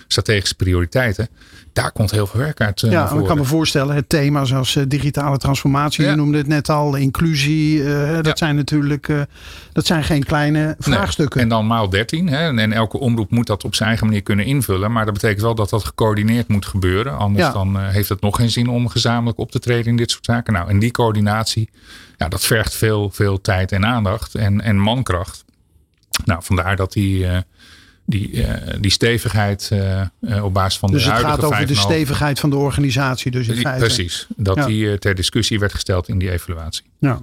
strategische 0.08 0.56
prioriteiten. 0.56 1.30
Daar 1.74 1.92
komt 1.92 2.12
heel 2.12 2.28
veel 2.28 2.40
werk 2.40 2.62
uit. 2.62 2.82
Uh, 2.82 2.92
ja, 2.92 3.12
ik 3.12 3.26
kan 3.26 3.38
me 3.38 3.44
voorstellen, 3.44 3.96
het 3.96 4.10
thema 4.10 4.46
zoals 4.46 4.76
uh, 4.76 4.84
digitale 4.88 5.38
transformatie, 5.38 6.04
Ja. 6.04 6.10
je 6.10 6.16
noemde 6.16 6.38
het 6.38 6.48
net 6.48 6.70
al, 6.70 6.96
inclusie, 6.96 7.78
uh, 7.78 8.14
dat 8.16 8.26
Ja. 8.26 8.36
zijn 8.36 8.56
natuurlijk 8.56 9.12
dat 9.74 9.86
zijn 9.86 10.04
geen 10.04 10.24
kleine 10.24 10.76
vraagstukken. 10.80 11.36
Nee. 11.36 11.44
En 11.50 11.50
dan 11.56 11.68
maal 11.68 11.90
13. 11.90 12.28
Hè? 12.28 12.58
En 12.60 12.72
elke 12.74 13.00
omroep 13.00 13.32
moet 13.32 13.48
dat 13.48 13.64
op 13.64 13.76
zijn 13.76 13.90
eigen 13.90 14.08
manier 14.08 14.22
kunnen 14.24 14.46
invullen. 14.46 14.92
Maar 14.92 15.06
dat 15.06 15.14
betekent 15.14 15.42
wel 15.42 15.56
dat 15.56 15.70
dat 15.70 15.86
gecoördineerd 15.86 16.48
moet 16.48 16.66
gebeuren. 16.66 17.18
Anders 17.18 17.46
Ja. 17.46 17.52
dan 17.52 17.73
uh, 17.76 17.90
heeft 17.90 18.10
het 18.10 18.22
nog 18.22 18.36
geen 18.36 18.50
zin 18.52 18.68
om 18.68 18.88
gezamenlijk 18.90 19.38
op 19.40 19.52
te 19.52 19.60
treden 19.60 19.86
in 19.86 19.96
dit 19.96 20.12
soort 20.12 20.26
zaken. 20.26 20.54
Nou, 20.54 20.70
en 20.70 20.80
die 20.80 20.92
coördinatie, 20.92 21.70
ja, 22.18 22.28
dat 22.28 22.46
vergt 22.46 22.76
veel, 22.76 23.10
veel 23.10 23.42
tijd 23.42 23.72
en 23.72 23.86
aandacht 23.86 24.36
en, 24.36 24.62
en 24.62 24.78
mankracht. 24.80 25.46
Nou, 26.26 26.44
vandaar 26.44 26.76
dat 26.76 26.94
die, 26.94 27.20
uh, 27.26 27.38
die, 28.06 28.32
uh, 28.32 28.54
die 28.80 28.92
stevigheid 28.92 29.72
op 30.42 30.54
basis 30.54 30.80
van 30.80 30.92
dus 30.92 31.04
de 31.04 31.12
het 31.12 31.22
huidige 31.22 31.42
gaat 31.42 31.52
over 31.54 31.68
de 31.68 31.74
5,5 31.76 31.80
stevigheid 31.80 32.40
van 32.40 32.50
de 32.50 32.56
organisatie. 32.56 33.32
Dus 33.32 33.48
in 33.48 33.54
Die- 33.54 33.62
feite. 33.62 33.86
Precies, 33.86 34.28
dat 34.36 34.56
Ja. 34.56 34.66
die 34.66 34.98
ter 34.98 35.16
discussie 35.16 35.60
werd 35.60 35.74
gesteld 35.74 36.08
in 36.08 36.18
die 36.18 36.32
evaluatie. 36.32 36.84
Ja. 37.00 37.22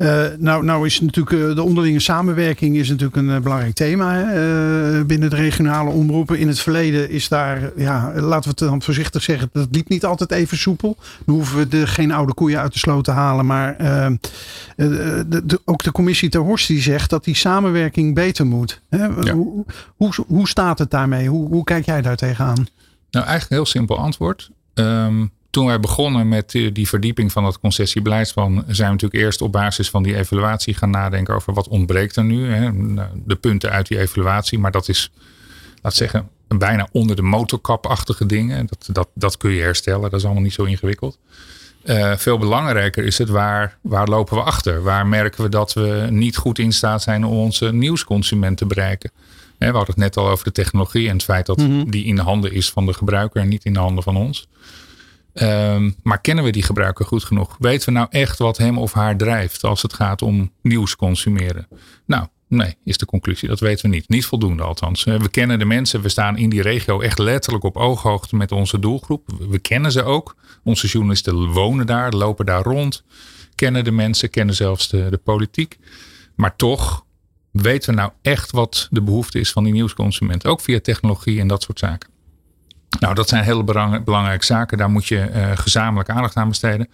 Uh, 0.00 0.24
nou, 0.38 0.64
nou 0.64 0.86
is 0.86 1.00
natuurlijk 1.00 1.36
uh, 1.36 1.54
de 1.54 1.62
onderlinge 1.62 2.00
samenwerking 2.00 2.76
is 2.76 2.88
natuurlijk 2.88 3.16
een 3.16 3.28
uh, 3.28 3.38
belangrijk 3.38 3.74
thema 3.74 4.14
hè, 4.14 5.04
binnen 5.04 5.30
de 5.30 5.36
regionale 5.36 5.90
omroepen. 5.90 6.38
In 6.38 6.48
het 6.48 6.60
verleden 6.60 7.10
is 7.10 7.28
daar, 7.28 7.72
ja, 7.76 8.12
laten 8.14 8.42
we 8.42 8.48
het 8.48 8.58
dan 8.58 8.82
voorzichtig 8.82 9.22
zeggen, 9.22 9.50
dat 9.52 9.68
liep 9.70 9.88
niet 9.88 10.04
altijd 10.04 10.30
even 10.30 10.58
soepel. 10.58 10.96
Dan 11.26 11.34
hoeven 11.34 11.58
we 11.58 11.68
de, 11.68 11.86
geen 11.86 12.12
oude 12.12 12.34
koeien 12.34 12.60
uit 12.60 12.72
de 12.72 12.78
sloot 12.78 13.04
te 13.04 13.10
halen. 13.10 13.46
Maar 13.46 13.76
de, 14.76 15.42
de, 15.44 15.60
ook 15.64 15.82
de 15.82 15.92
commissie 15.92 16.28
ter 16.28 16.40
Horst 16.40 16.66
die 16.66 16.80
zegt 16.80 17.10
dat 17.10 17.24
die 17.24 17.36
samenwerking 17.36 18.14
beter 18.14 18.46
moet. 18.46 18.80
Hè? 18.88 19.04
Ja. 19.04 19.32
Hoe, 19.32 19.64
hoe, 19.96 20.12
hoe, 20.26 20.48
staat 20.48 20.78
het 20.78 20.90
daarmee? 20.90 21.28
Hoe, 21.28 21.48
hoe 21.48 21.64
kijk 21.64 21.86
jij 21.86 22.02
daar 22.02 22.16
tegenaan? 22.16 22.66
Nou, 23.10 23.26
eigenlijk 23.26 23.50
een 23.50 23.56
heel 23.56 23.66
simpel 23.66 23.98
antwoord. 23.98 24.50
Um, 24.74 25.30
toen 25.50 25.66
wij 25.66 25.80
begonnen 25.80 26.28
met 26.28 26.50
die 26.50 26.88
verdieping 26.88 27.32
van 27.32 27.44
dat 27.44 27.60
concessiebeleidsplan, 27.60 28.52
zijn 28.52 28.86
we 28.86 28.94
natuurlijk 28.94 29.22
eerst 29.22 29.42
op 29.42 29.52
basis 29.52 29.90
van 29.90 30.02
die 30.02 30.16
evaluatie 30.16 30.74
gaan 30.74 30.90
nadenken 30.90 31.34
over 31.34 31.54
wat 31.54 31.68
ontbreekt 31.68 32.16
er 32.16 32.24
nu. 32.24 32.52
Hè? 32.52 32.70
De 33.24 33.36
punten 33.36 33.70
uit 33.70 33.88
die 33.88 33.98
evaluatie, 33.98 34.58
maar 34.58 34.70
dat 34.70 34.88
is, 34.88 35.10
laat 35.82 35.94
zeggen, 35.94 36.28
bijna 36.48 36.88
onder 36.92 37.16
de 37.16 37.22
motorkapachtige 37.22 38.26
dingen. 38.26 38.66
Dat, 38.66 38.88
dat, 38.92 39.08
dat 39.14 39.36
kun 39.36 39.50
je 39.50 39.62
herstellen, 39.62 40.10
dat 40.10 40.18
is 40.18 40.24
allemaal 40.24 40.42
niet 40.42 40.52
zo 40.52 40.64
ingewikkeld. 40.64 41.18
Uh, 41.84 42.16
veel 42.16 42.38
belangrijker 42.38 43.04
is 43.04 43.18
het 43.18 43.28
waar, 43.28 43.78
waar 43.80 44.08
lopen 44.08 44.36
we 44.36 44.42
achter? 44.42 44.82
Waar 44.82 45.06
merken 45.06 45.42
we 45.42 45.48
dat 45.48 45.72
we 45.72 46.06
niet 46.10 46.36
goed 46.36 46.58
in 46.58 46.72
staat 46.72 47.02
zijn 47.02 47.24
om 47.24 47.36
onze 47.36 47.72
nieuwsconsument 47.72 48.56
te 48.56 48.66
bereiken? 48.66 49.10
we 49.58 49.66
hadden 49.66 49.86
het 49.86 49.96
net 49.96 50.16
al 50.16 50.28
over 50.28 50.44
de 50.44 50.52
technologie 50.52 51.08
en 51.08 51.12
het 51.12 51.22
feit 51.22 51.46
dat 51.46 51.56
mhm. 51.56 51.90
die 51.90 52.04
in 52.04 52.16
de 52.16 52.22
handen 52.22 52.52
is 52.52 52.70
van 52.70 52.86
de 52.86 52.92
gebruiker 52.92 53.40
en 53.40 53.48
niet 53.48 53.64
in 53.64 53.72
de 53.72 53.78
handen 53.78 54.02
van 54.02 54.16
ons. 54.16 54.48
Um, 55.34 55.96
maar 56.02 56.20
kennen 56.20 56.44
we 56.44 56.50
die 56.50 56.62
gebruiker 56.62 57.04
goed 57.04 57.24
genoeg? 57.24 57.56
Weten 57.58 57.86
we 57.86 57.94
nou 57.94 58.06
echt 58.10 58.38
wat 58.38 58.56
hem 58.56 58.78
of 58.78 58.92
haar 58.92 59.16
drijft 59.16 59.64
als 59.64 59.82
het 59.82 59.92
gaat 59.92 60.22
om 60.22 60.52
nieuws 60.62 60.96
consumeren? 60.96 61.68
Nou, 62.06 62.26
nee, 62.48 62.76
is 62.84 62.98
de 62.98 63.06
conclusie. 63.06 63.48
Dat 63.48 63.60
weten 63.60 63.90
we 63.90 63.96
niet. 63.96 64.08
Niet 64.08 64.26
voldoende 64.26 64.62
althans. 64.62 65.04
We 65.04 65.28
kennen 65.30 65.58
de 65.58 65.64
mensen. 65.64 66.02
We 66.02 66.08
staan 66.08 66.36
in 66.36 66.50
die 66.50 66.62
regio 66.62 67.00
echt 67.00 67.18
letterlijk 67.18 67.64
op 67.64 67.76
ooghoogte 67.76 68.36
met 68.36 68.52
onze 68.52 68.78
doelgroep. 68.78 69.28
We 69.48 69.58
kennen 69.58 69.92
ze 69.92 70.02
ook. 70.02 70.36
Onze 70.64 70.86
journalisten 70.86 71.46
wonen 71.46 71.86
daar, 71.86 72.12
lopen 72.12 72.46
daar 72.46 72.62
rond. 72.62 73.04
Kennen 73.54 73.84
de 73.84 73.90
mensen, 73.90 74.30
kennen 74.30 74.54
zelfs 74.54 74.88
de, 74.88 75.06
de 75.10 75.18
politiek. 75.18 75.78
Maar 76.34 76.56
toch 76.56 77.04
weten 77.50 77.90
we 77.90 78.00
nou 78.00 78.10
echt 78.22 78.50
wat 78.50 78.88
de 78.90 79.02
behoefte 79.02 79.40
is 79.40 79.52
van 79.52 79.64
die 79.64 79.72
nieuwsconsument. 79.72 80.46
Ook 80.46 80.60
via 80.60 80.80
technologie 80.80 81.40
en 81.40 81.48
dat 81.48 81.62
soort 81.62 81.78
zaken. 81.78 82.08
Nou, 82.98 83.14
dat 83.14 83.28
zijn 83.28 83.44
hele 83.44 83.64
belangrijke 84.04 84.44
zaken. 84.44 84.78
Daar 84.78 84.90
moet 84.90 85.06
je 85.06 85.30
uh, 85.34 85.50
gezamenlijk 85.54 86.08
aandacht 86.08 86.36
aan 86.36 86.48
besteden. 86.48 86.88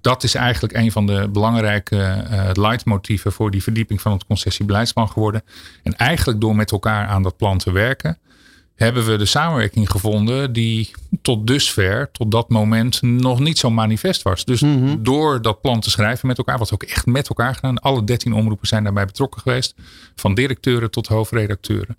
Dat 0.00 0.22
is 0.22 0.34
eigenlijk 0.34 0.74
een 0.74 0.92
van 0.92 1.06
de 1.06 1.28
belangrijke 1.32 2.24
uh, 2.30 2.50
leidmotieven 2.52 3.32
voor 3.32 3.50
die 3.50 3.62
verdieping 3.62 4.00
van 4.00 4.12
het 4.12 4.26
concessiebeleidsplan 4.26 5.08
geworden. 5.08 5.42
En 5.82 5.96
eigenlijk 5.96 6.40
door 6.40 6.56
met 6.56 6.70
elkaar 6.70 7.06
aan 7.06 7.22
dat 7.22 7.36
plan 7.36 7.58
te 7.58 7.72
werken, 7.72 8.18
hebben 8.74 9.06
we 9.06 9.16
de 9.16 9.24
samenwerking 9.24 9.90
gevonden 9.90 10.52
die 10.52 10.90
tot 11.22 11.46
dusver, 11.46 12.10
tot 12.10 12.30
dat 12.30 12.48
moment, 12.48 13.02
nog 13.02 13.40
niet 13.40 13.58
zo 13.58 13.70
manifest 13.70 14.22
was. 14.22 14.44
Dus 14.44 14.60
mhm. 14.60 15.02
door 15.02 15.42
dat 15.42 15.60
plan 15.60 15.80
te 15.80 15.90
schrijven 15.90 16.26
met 16.26 16.38
elkaar, 16.38 16.58
wat 16.58 16.72
ook 16.72 16.82
echt 16.82 17.06
met 17.06 17.28
elkaar 17.28 17.54
gedaan. 17.54 17.78
Alle 17.78 18.04
dertien 18.04 18.32
omroepen 18.32 18.66
zijn 18.66 18.84
daarbij 18.84 19.06
betrokken 19.06 19.40
geweest. 19.40 19.74
Van 20.16 20.34
directeuren 20.34 20.90
tot 20.90 21.06
hoofdredacteuren. 21.06 21.96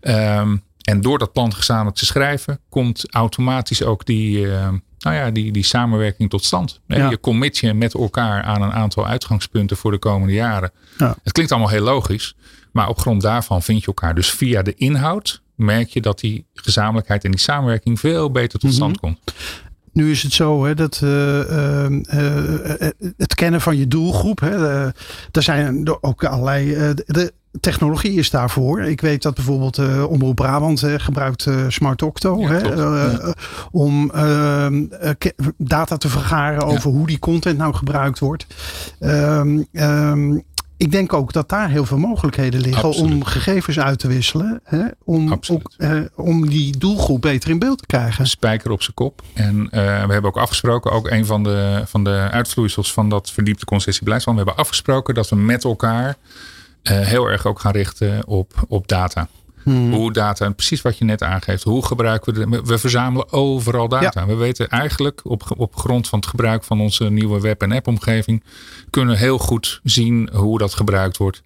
Um, 0.00 0.62
en 0.86 1.00
door 1.00 1.18
dat 1.18 1.32
plan 1.32 1.54
gezamenlijk 1.54 1.96
te 1.96 2.06
schrijven, 2.06 2.60
komt 2.68 3.12
automatisch 3.12 3.82
ook 3.82 4.04
die, 4.04 4.38
uh, 4.38 4.68
nou 4.98 5.16
ja, 5.16 5.30
die, 5.30 5.52
die 5.52 5.62
samenwerking 5.62 6.30
tot 6.30 6.44
stand. 6.44 6.80
Je 6.86 7.18
commit 7.20 7.58
je 7.58 7.74
met 7.74 7.94
elkaar 7.94 8.42
aan 8.42 8.62
een 8.62 8.72
aantal 8.72 9.06
uitgangspunten 9.06 9.76
voor 9.76 9.90
de 9.90 9.98
komende 9.98 10.32
jaren. 10.32 10.70
Ja. 10.98 11.16
Het 11.22 11.32
klinkt 11.32 11.52
allemaal 11.52 11.70
heel 11.70 11.82
logisch, 11.82 12.36
maar 12.72 12.88
op 12.88 12.98
grond 12.98 13.22
daarvan 13.22 13.62
vind 13.62 13.80
je 13.80 13.86
elkaar. 13.86 14.14
Dus 14.14 14.30
via 14.30 14.62
de 14.62 14.74
inhoud 14.74 15.42
merk 15.54 15.88
je 15.88 16.00
dat 16.00 16.20
die 16.20 16.46
gezamenlijkheid 16.54 17.24
en 17.24 17.30
die 17.30 17.40
samenwerking 17.40 18.00
veel 18.00 18.30
beter 18.30 18.58
tot 18.58 18.72
stand 18.74 18.92
mhm. 18.92 19.00
komt. 19.00 19.18
Nu 19.96 20.10
is 20.10 20.22
het 20.22 20.32
zo 20.32 20.64
hè, 20.64 20.74
dat 20.74 21.00
uh, 21.04 21.50
uh, 21.50 21.98
het 23.16 23.34
kennen 23.34 23.60
van 23.60 23.76
je 23.76 23.88
doelgroep. 23.88 24.40
Hè, 24.40 24.84
er 25.32 25.42
zijn 25.42 25.88
ook 26.00 26.24
allerlei. 26.24 26.94
de 27.06 27.32
technologie 27.60 28.12
is 28.12 28.30
daarvoor. 28.30 28.80
Ik 28.82 29.00
weet 29.00 29.22
dat 29.22 29.34
bijvoorbeeld 29.34 29.78
Omroep 30.08 30.36
Brabant 30.36 30.82
gebruikt 30.96 31.48
Smart 31.68 32.02
Octo. 32.02 32.40
Ja, 32.40 32.48
hè, 32.48 33.30
om 33.70 34.10
data 35.56 35.96
te 35.96 36.08
vergaren 36.08 36.62
over 36.62 36.90
hoe 36.90 37.06
die 37.06 37.18
content 37.18 37.58
nou 37.58 37.74
gebruikt 37.74 38.18
wordt. 38.18 38.46
Um, 39.00 39.66
ik 40.76 40.90
denk 40.90 41.12
ook 41.12 41.32
dat 41.32 41.48
daar 41.48 41.70
heel 41.70 41.84
veel 41.86 41.98
mogelijkheden 41.98 42.60
liggen 42.60 42.92
om 42.92 43.24
gegevens 43.24 43.78
uit 43.78 43.98
te 43.98 44.08
wisselen. 44.08 44.60
Hè, 44.64 44.84
om, 45.04 45.32
ook, 45.32 45.72
eh, 45.76 46.00
om 46.14 46.48
die 46.48 46.78
doelgroep 46.78 47.20
beter 47.20 47.50
in 47.50 47.58
beeld 47.58 47.78
te 47.78 47.86
krijgen. 47.86 48.26
Spijker 48.26 48.70
op 48.70 48.82
zijn 48.82 48.94
kop. 48.94 49.22
En 49.34 49.56
uh, 49.56 49.70
we 49.70 50.12
hebben 50.12 50.24
ook 50.24 50.36
afgesproken, 50.36 50.92
ook 50.92 51.10
een 51.10 51.26
van 51.26 51.42
de, 51.42 51.82
van 51.86 52.04
de 52.04 52.28
uitvloeisels 52.30 52.92
van 52.92 53.08
dat 53.08 53.30
verdiepte 53.30 53.64
concessiebeleidsplan. 53.64 54.36
We 54.36 54.42
hebben 54.42 54.62
afgesproken 54.62 55.14
dat 55.14 55.28
we 55.28 55.36
met 55.36 55.64
elkaar 55.64 56.16
uh, 56.82 56.98
heel 56.98 57.26
erg 57.26 57.46
ook 57.46 57.60
gaan 57.60 57.72
richten 57.72 58.26
op, 58.26 58.64
op 58.68 58.88
data. 58.88 59.28
Hmm. 59.66 59.92
Hoe 59.92 60.12
data, 60.12 60.44
en 60.44 60.54
precies 60.54 60.82
wat 60.82 60.98
je 60.98 61.04
net 61.04 61.22
aangeeft, 61.22 61.62
hoe 61.62 61.84
gebruiken 61.84 62.34
we 62.34 62.48
de, 62.50 62.62
We 62.64 62.78
verzamelen 62.78 63.32
overal 63.32 63.88
data. 63.88 64.26
We 64.26 64.34
weten 64.34 64.68
eigenlijk 64.68 65.20
op, 65.24 65.54
op 65.56 65.76
grond 65.76 66.08
van 66.08 66.18
het 66.18 66.28
gebruik 66.28 66.64
van 66.64 66.80
onze 66.80 67.10
nieuwe 67.10 67.40
web- 67.40 67.62
en 67.62 67.72
app-omgeving, 67.72 68.42
kunnen 68.90 69.14
we 69.14 69.20
heel 69.20 69.38
goed 69.38 69.80
zien 69.82 70.30
hoe 70.32 70.58
dat 70.58 70.74
gebruikt 70.74 71.16
wordt. 71.16 71.42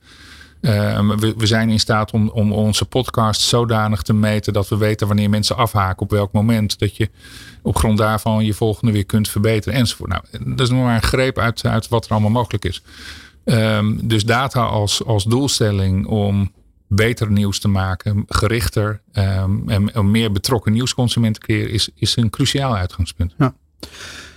Uh, 0.60 1.08
we, 1.16 1.34
we, 1.36 1.46
zijn 1.46 1.70
in 1.70 1.80
staat 1.80 2.10
om, 2.10 2.28
om 2.28 2.52
onze 2.52 2.84
podcast 2.84 3.40
zodanig 3.40 4.02
te 4.02 4.12
meten 4.12 4.52
dat 4.52 4.68
we 4.68 4.76
weten 4.76 5.06
wanneer 5.06 5.30
mensen 5.30 5.56
afhaken, 5.56 6.02
op 6.02 6.10
welk 6.10 6.32
moment. 6.32 6.78
Dat 6.78 6.96
je 6.96 7.10
op 7.62 7.76
grond 7.76 7.98
daarvan 7.98 8.44
je 8.44 8.54
volgende 8.54 8.92
weer 8.92 9.06
kunt 9.06 9.28
verbeteren 9.28 9.78
enzovoort. 9.78 10.10
Nou, 10.10 10.22
dat 10.30 10.60
is 10.60 10.70
nog 10.70 10.82
maar 10.82 10.94
een 10.94 11.02
greep 11.02 11.38
uit, 11.38 11.64
uit 11.64 11.88
wat 11.88 12.04
er 12.04 12.10
allemaal 12.10 12.30
mogelijk 12.30 12.64
is. 12.64 12.82
Um, 13.44 14.08
dus 14.08 14.24
data 14.24 14.62
als, 14.62 15.04
als 15.04 15.24
doelstelling 15.24 16.06
om 16.06 16.52
beter 16.92 17.30
nieuws 17.30 17.58
te 17.58 17.68
maken, 17.68 18.24
gerichter 18.26 19.00
um, 19.12 19.68
en 19.68 19.90
een 19.92 20.10
meer 20.10 20.32
betrokken 20.32 20.72
nieuwsconsument 20.72 21.34
te 21.34 21.40
creëren, 21.40 21.70
is, 21.70 21.90
is 21.94 22.16
een 22.16 22.30
cruciaal 22.30 22.76
uitgangspunt. 22.76 23.34
Ja. 23.38 23.54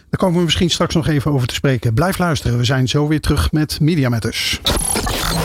Daar 0.09 0.21
komen 0.21 0.37
we 0.37 0.43
misschien 0.43 0.69
straks 0.69 0.95
nog 0.95 1.07
even 1.07 1.31
over 1.31 1.47
te 1.47 1.53
spreken. 1.53 1.93
Blijf 1.93 2.17
luisteren, 2.17 2.57
we 2.57 2.63
zijn 2.63 2.87
zo 2.87 3.07
weer 3.07 3.21
terug 3.21 3.51
met 3.51 3.79
Media 3.79 4.09
Matters. 4.09 4.61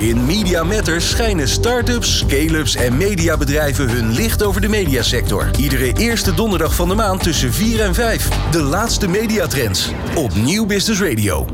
In 0.01 0.25
Media 0.25 0.65
Matters 0.65 1.11
schijnen 1.11 1.49
start-ups, 1.49 2.19
scale-ups 2.19 2.75
en 2.75 2.97
mediabedrijven 2.97 3.91
hun 3.91 4.13
licht 4.13 4.43
over 4.43 4.61
de 4.61 4.69
mediasector. 4.69 5.51
Iedere 5.59 5.93
eerste 5.93 6.35
donderdag 6.35 6.75
van 6.75 6.89
de 6.89 6.95
maand 6.95 7.23
tussen 7.23 7.53
4 7.53 7.81
en 7.81 7.95
5. 7.95 8.29
De 8.51 8.63
laatste 8.63 9.09
mediatrends 9.09 9.91
op 10.15 10.35
Nieuw 10.35 10.67
Business 10.67 11.01
Radio. 11.01 11.47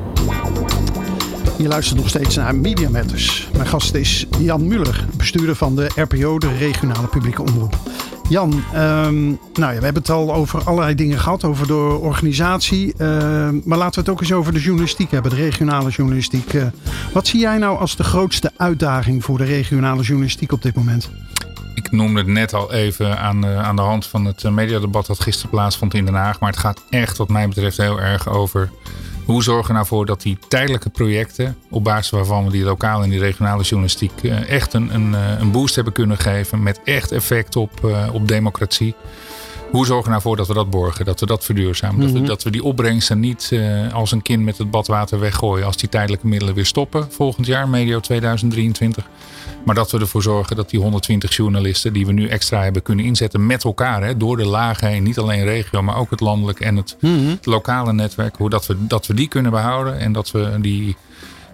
Je 1.59 1.69
luistert 1.69 1.99
nog 1.99 2.09
steeds 2.09 2.37
naar 2.37 2.55
Media 2.55 2.89
Matters. 2.89 3.49
Mijn 3.53 3.67
gast 3.67 3.95
is 3.95 4.27
Jan 4.39 4.67
Muller, 4.69 5.07
bestuurder 5.17 5.57
van 5.57 5.77
de 5.77 5.91
RPO, 5.95 6.39
de 6.39 6.57
regionale 6.57 7.07
publieke 7.07 7.43
omroep. 7.43 7.79
Jan, 8.29 8.53
um, 8.75 9.39
nou 9.53 9.73
ja, 9.73 9.79
we 9.79 9.85
hebben 9.85 10.03
het 10.03 10.11
al 10.11 10.35
over 10.35 10.65
allerlei 10.65 10.95
dingen 10.95 11.19
gehad, 11.19 11.45
over 11.45 11.67
de 11.67 11.99
organisatie. 12.01 12.95
Uh, 12.99 12.99
maar 13.65 13.79
laten 13.79 13.95
we 13.95 14.01
het 14.01 14.09
ook 14.09 14.21
eens 14.21 14.33
over 14.33 14.53
de 14.53 14.61
journalistiek 14.61 15.11
hebben, 15.11 15.31
de 15.31 15.37
regionale 15.37 15.91
journalistiek. 15.91 16.53
Uh, 16.53 16.65
wat 17.13 17.27
zie 17.27 17.41
jij 17.41 17.59
nou 17.59 17.79
als 17.79 17.97
de 17.97 18.05
grootste 18.05 18.51
uitdaging 18.57 19.25
voor 19.25 19.39
de 19.39 19.45
regionale 19.45 20.03
journalistiek 20.03 20.53
op 20.53 20.63
dit 20.63 20.75
moment? 20.75 21.11
Ik 21.75 21.91
noemde 21.91 22.19
het 22.19 22.29
net 22.29 22.55
al 22.55 22.73
even 22.73 23.19
aan 23.19 23.47
aan 23.47 23.77
de 23.77 23.83
hand 23.83 24.07
van 24.07 24.25
het 24.25 24.51
mediadebat 24.51 25.07
dat 25.07 25.21
gisteren 25.21 25.51
plaatsvond 25.51 25.95
in 25.95 26.05
Den 26.05 26.15
Haag. 26.15 26.41
Maar 26.41 26.51
het 26.51 26.59
gaat 26.59 26.83
echt, 26.91 27.17
wat 27.17 27.29
mij 27.29 27.49
betreft, 27.49 27.77
heel 27.77 28.01
erg 28.01 28.29
over 28.29 28.71
hoe 29.25 29.43
zorgen 29.43 29.67
we 29.67 29.73
nou 29.73 29.87
voor 29.87 30.07
dat 30.07 30.23
die 30.23 30.39
tijdelijke 30.49 30.91
projecten, 30.91 31.57
op 31.71 31.85
basis 31.85 32.11
waarvan 32.11 32.45
we 32.45 32.51
die 32.51 32.65
lokale 32.65 33.05
en 33.05 33.11
die 33.11 33.19
regionale 33.19 33.63
journalistiek 33.63 34.13
eh, 34.23 34.49
echt 34.49 34.73
een, 34.73 34.95
een, 34.95 35.15
eh, 35.15 35.39
een 35.39 35.51
boost 35.51 35.75
hebben 35.75 35.93
kunnen 35.93 36.19
geven 36.19 36.63
met 36.63 36.81
echt 36.85 37.13
effect 37.13 37.57
op, 37.57 37.85
eh, 37.85 38.09
op 38.13 38.29
democratie. 38.29 38.95
Hoe 39.75 39.87
zorgen 39.87 40.05
we 40.05 40.11
nou 40.11 40.23
voor 40.23 40.37
dat 40.37 40.47
we 40.47 40.55
dat 40.55 40.71
borgen, 40.71 41.05
dat 41.05 41.21
we 41.21 41.27
dat 41.27 41.45
verduurzamen? 41.45 42.01
dat, 42.01 42.11
we, 42.11 42.19
mhm. 42.19 42.27
dat 42.27 42.43
we 42.43 42.51
die 42.51 42.65
opbrengsten 42.65 43.21
niet 43.21 43.53
als 43.93 44.13
een 44.13 44.23
kind 44.23 44.45
met 44.45 44.59
het 44.59 44.71
badwater 44.71 45.21
weggooien 45.21 45.67
als 45.67 45.77
die 45.77 45.89
tijdelijke 45.89 46.27
middelen 46.27 46.55
weer 46.55 46.67
stoppen 46.67 47.07
volgend 47.11 47.47
jaar, 47.47 47.69
medio 47.69 48.01
2023. 48.01 49.09
Maar 49.65 49.75
dat 49.75 49.91
we 49.91 49.99
ervoor 49.99 50.23
zorgen 50.23 50.57
dat 50.57 50.71
die 50.71 50.81
120 50.81 51.37
journalisten 51.37 51.93
die 51.93 52.07
we 52.07 52.13
nu 52.13 52.29
extra 52.29 52.63
hebben 52.63 52.83
kunnen 52.83 53.05
inzetten 53.05 53.47
met 53.47 53.65
elkaar, 53.65 54.03
hè, 54.03 54.17
door 54.17 54.37
de 54.37 54.47
lagen 54.47 54.89
heen, 54.89 55.03
niet 55.03 55.19
alleen 55.19 55.45
regio, 55.45 55.83
maar 55.83 55.97
ook 55.97 56.11
het 56.11 56.21
landelijk 56.21 56.61
en 56.61 56.77
het, 56.77 56.97
mhm. 57.01 57.37
lokale 57.43 57.93
netwerk, 57.93 58.37
hoe 58.37 58.51
dat 58.51 58.67
we, 58.67 58.87
dat 58.87 59.07
we 59.07 59.15
die 59.15 59.29
kunnen 59.29 59.51
behouden 59.51 59.99
en 59.99 60.13
dat 60.13 60.31
we 60.31 60.59
die, 60.61 60.97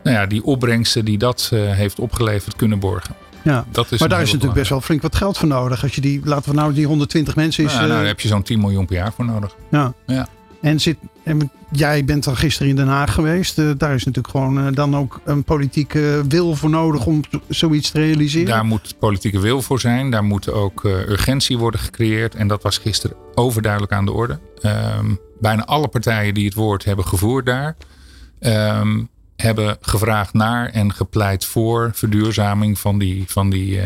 nou 0.03 0.17
ja, 0.17 0.27
die 0.27 0.45
opbrengsten 0.45 1.05
die 1.05 1.19
dat 1.19 1.51
uh, 1.53 1.73
heeft 1.73 1.99
opgeleverd 1.99 2.57
kunnen 2.57 2.79
borgen. 2.79 3.15
Ja, 3.43 3.65
dat 3.71 3.93
is 3.93 4.01
maar 4.01 4.09
daar 4.09 4.23
is 4.23 4.33
natuurlijk 4.33 4.59
best 4.59 4.71
wel 4.71 4.81
flink 4.81 5.03
wat 5.03 5.17
geld 5.17 5.39
voor 5.39 5.49
nodig. 5.49 5.83
Als 5.83 5.95
je 5.95 6.01
die, 6.01 6.21
laten 6.25 6.51
we 6.51 6.57
nou 6.57 6.73
die 6.73 6.87
120 6.87 7.37
mensen 7.37 7.65
is. 7.65 7.73
Nou, 7.73 7.87
nou, 7.87 7.99
daar 7.99 8.07
heb 8.07 8.21
je 8.21 8.29
zo'n 8.29 8.43
10 8.43 8.61
miljoen 8.61 8.87
per 8.87 8.97
jaar 8.97 9.13
voor 9.13 9.25
nodig. 9.25 9.57
Ja. 9.71 9.93
ja. 10.07 10.29
En, 10.61 10.81
zit, 10.81 10.97
en 11.23 11.51
jij 11.71 12.05
bent 12.05 12.25
dan 12.25 12.37
gisteren 12.37 12.69
in 12.69 12.77
Den 12.77 12.89
Haag 12.89 13.15
geweest. 13.15 13.59
Uh, 13.59 13.71
daar 13.77 13.95
is 13.95 14.05
natuurlijk 14.05 14.35
gewoon 14.35 14.67
uh, 14.67 14.75
dan 14.75 14.97
ook 14.97 15.21
een 15.25 15.45
politieke 15.45 16.23
wil 16.29 16.57
voor 16.57 16.71
nodig 16.71 17.07
om 17.07 17.21
zoiets 17.49 17.91
te 17.91 17.99
realiseren. 17.99 18.47
Daar 18.47 18.65
moet 18.65 18.95
politieke 18.99 19.41
wil 19.41 19.63
voor 19.63 19.81
zijn. 19.81 20.11
Daar 20.11 20.25
moet 20.25 20.51
ook 20.51 20.85
uh, 20.85 20.93
urgentie 20.93 21.59
worden 21.59 21.81
gecreëerd. 21.81 22.35
En 22.35 22.49
dat 22.49 22.63
was 22.63 22.79
gisteren 22.79 23.17
overduidelijk 23.35 23.93
aan 23.93 24.05
de 24.05 24.13
orde. 24.13 24.39
Um, 24.99 25.19
bijna 25.41 25.65
alle 25.65 25.89
partijen 25.89 26.35
die 26.35 26.45
het 26.45 26.55
woord 26.55 26.85
hebben 26.85 27.05
gevoerd 27.05 27.47
daar. 27.47 27.77
Um, 28.41 29.09
hebben 29.41 29.77
gevraagd 29.81 30.33
naar 30.33 30.69
en 30.69 30.93
gepleit 30.93 31.45
voor 31.45 31.91
verduurzaming 31.95 32.79
van 32.79 32.99
die. 32.99 33.25
Van 33.27 33.51
die 33.51 33.77
uh, 33.77 33.85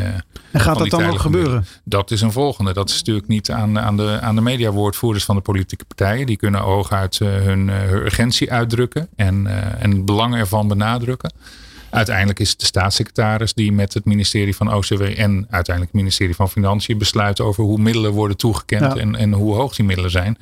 en 0.50 0.60
gaat 0.60 0.78
dat 0.78 0.90
dan 0.90 1.04
ook 1.04 1.18
gebeuren? 1.18 1.66
Dat 1.84 2.10
is 2.10 2.20
een 2.20 2.32
volgende. 2.32 2.72
Dat 2.72 2.88
is 2.88 2.96
natuurlijk 2.96 3.28
niet 3.28 3.50
aan, 3.50 3.78
aan 3.78 3.96
de, 3.96 4.18
aan 4.20 4.34
de 4.34 4.40
mediawoordvoerders 4.40 5.24
van 5.24 5.36
de 5.36 5.42
politieke 5.42 5.84
partijen. 5.84 6.26
Die 6.26 6.36
kunnen 6.36 6.60
hooguit 6.60 7.18
uh, 7.22 7.28
hun, 7.28 7.68
uh, 7.68 7.74
hun 7.74 8.04
urgentie 8.04 8.52
uitdrukken 8.52 9.08
en, 9.16 9.46
en 9.80 9.90
het 9.90 10.04
belang 10.04 10.34
ervan 10.34 10.68
benadrukken. 10.68 11.32
Uiteindelijk 11.94 12.38
is 12.40 12.50
het 12.50 12.60
de 12.60 12.66
staatssecretaris 12.66 13.54
die 13.54 13.72
met 13.72 13.94
het 13.94 14.04
ministerie 14.04 14.56
van 14.56 14.74
OCW 14.74 15.02
en 15.02 15.46
uiteindelijk 15.50 15.92
het 15.92 15.92
ministerie 15.92 16.34
van 16.34 16.50
Financiën 16.50 16.98
besluit 16.98 17.40
over 17.40 17.64
hoe 17.64 17.78
middelen 17.78 18.12
worden 18.12 18.36
toegekend 18.36 18.94
ja. 18.94 19.00
en, 19.00 19.16
en 19.16 19.32
hoe 19.32 19.54
hoog 19.54 19.74
die 19.74 19.84
middelen 19.84 20.10
zijn. 20.10 20.38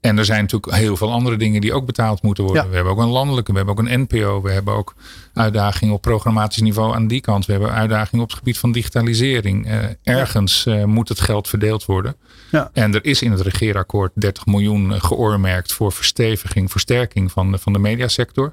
En 0.00 0.18
er 0.18 0.24
zijn 0.24 0.40
natuurlijk 0.40 0.74
heel 0.74 0.96
veel 0.96 1.12
andere 1.12 1.36
dingen 1.36 1.60
die 1.60 1.72
ook 1.72 1.86
betaald 1.86 2.22
moeten 2.22 2.44
worden. 2.44 2.62
Ja. 2.62 2.68
We 2.68 2.74
hebben 2.74 2.92
ook 2.92 2.98
een 2.98 3.08
landelijke, 3.08 3.50
we 3.50 3.56
hebben 3.56 3.76
ook 3.76 3.84
een 3.84 4.00
NPO, 4.00 4.42
we 4.42 4.50
hebben 4.50 4.74
ook 4.74 4.94
uitdagingen 5.34 5.94
op 5.94 6.02
programmatisch 6.02 6.60
niveau 6.62 6.94
aan 6.94 7.06
die 7.06 7.20
kant. 7.20 7.46
We 7.46 7.52
hebben 7.52 7.72
uitdagingen 7.72 8.22
op 8.24 8.30
het 8.30 8.38
gebied 8.38 8.58
van 8.58 8.72
digitalisering. 8.72 9.66
Uh, 9.66 9.78
ergens 10.02 10.64
uh, 10.66 10.84
moet 10.84 11.08
het 11.08 11.20
geld 11.20 11.48
verdeeld 11.48 11.84
worden. 11.84 12.16
Ja. 12.50 12.70
En 12.72 12.94
er 12.94 13.04
is 13.04 13.22
in 13.22 13.30
het 13.30 13.40
regeerakkoord 13.40 14.12
30 14.14 14.46
miljoen 14.46 15.00
geoormerkt 15.00 15.72
voor 15.72 15.92
versteviging, 15.92 16.70
versterking 16.70 17.32
van 17.32 17.50
de, 17.50 17.58
van 17.58 17.72
de 17.72 17.78
mediasector. 17.78 18.52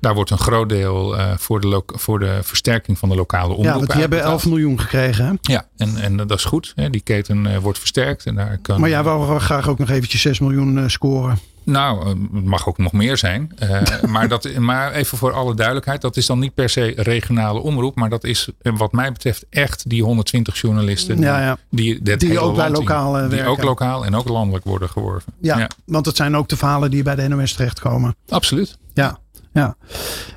Daar 0.00 0.14
wordt 0.14 0.30
een 0.30 0.38
groot 0.38 0.68
deel 0.68 1.18
uh, 1.18 1.32
voor, 1.36 1.60
de 1.60 1.82
voor 1.86 2.18
de 2.18 2.38
versterking 2.42 2.98
van 2.98 3.08
de 3.08 3.14
lokale 3.14 3.54
omroep. 3.54 3.64
Ja, 3.64 3.76
want 3.78 3.90
die 3.90 4.00
hebben 4.00 4.22
11 4.22 4.46
miljoen 4.46 4.80
gekregen. 4.80 5.24
Hè? 5.24 5.32
Ja, 5.52 5.66
en, 5.76 5.96
en 5.96 6.16
dat 6.16 6.30
is 6.30 6.44
goed. 6.44 6.72
Hè? 6.74 6.90
Die 6.90 7.00
keten 7.00 7.44
uh, 7.44 7.58
wordt 7.58 7.78
versterkt. 7.78 8.26
En 8.26 8.34
daar 8.34 8.58
kan, 8.62 8.80
maar 8.80 8.88
jij 8.88 9.02
wou 9.02 9.40
graag 9.40 9.68
ook 9.68 9.78
nog 9.78 9.90
eventjes 9.90 10.20
6 10.20 10.38
miljoen 10.38 10.76
uh, 10.78 10.88
scoren. 10.88 11.38
Nou, 11.64 12.08
het 12.08 12.44
mag 12.44 12.68
ook 12.68 12.78
nog 12.78 12.92
meer 12.92 13.16
zijn. 13.16 13.52
maar, 14.08 14.28
dat, 14.28 14.58
maar 14.58 14.92
even 14.92 15.18
voor 15.18 15.32
alle 15.32 15.54
duidelijkheid. 15.54 16.00
Dat 16.00 16.16
is 16.16 16.26
dan 16.26 16.38
niet 16.38 16.54
per 16.54 16.68
se 16.68 16.92
regionale 16.96 17.60
omroep. 17.60 17.96
Maar 17.96 18.08
dat 18.08 18.24
is 18.24 18.48
wat 18.62 18.92
mij 18.92 19.12
betreft 19.12 19.46
echt 19.50 19.90
die 19.90 20.02
120 20.02 20.60
journalisten. 20.60 21.20
Ja, 21.20 21.40
ja. 21.40 21.56
Die, 21.70 22.16
die 22.16 22.38
ook 22.38 22.56
bij 22.56 22.70
lokaal 22.70 23.12
werken. 23.12 23.30
Die 23.30 23.46
ook 23.46 23.62
lokaal 23.62 24.04
en 24.04 24.14
ook 24.16 24.28
landelijk 24.28 24.64
worden 24.64 24.88
geworven. 24.88 25.32
Ja, 25.40 25.58
ja, 25.58 25.68
want 25.84 26.06
het 26.06 26.16
zijn 26.16 26.36
ook 26.36 26.48
de 26.48 26.56
verhalen 26.56 26.90
die 26.90 27.02
bij 27.02 27.14
de 27.14 27.28
NOS 27.28 27.52
terechtkomen. 27.52 28.16
Absoluut. 28.28 28.78
Ja 28.94 29.18
ja. 29.54 29.76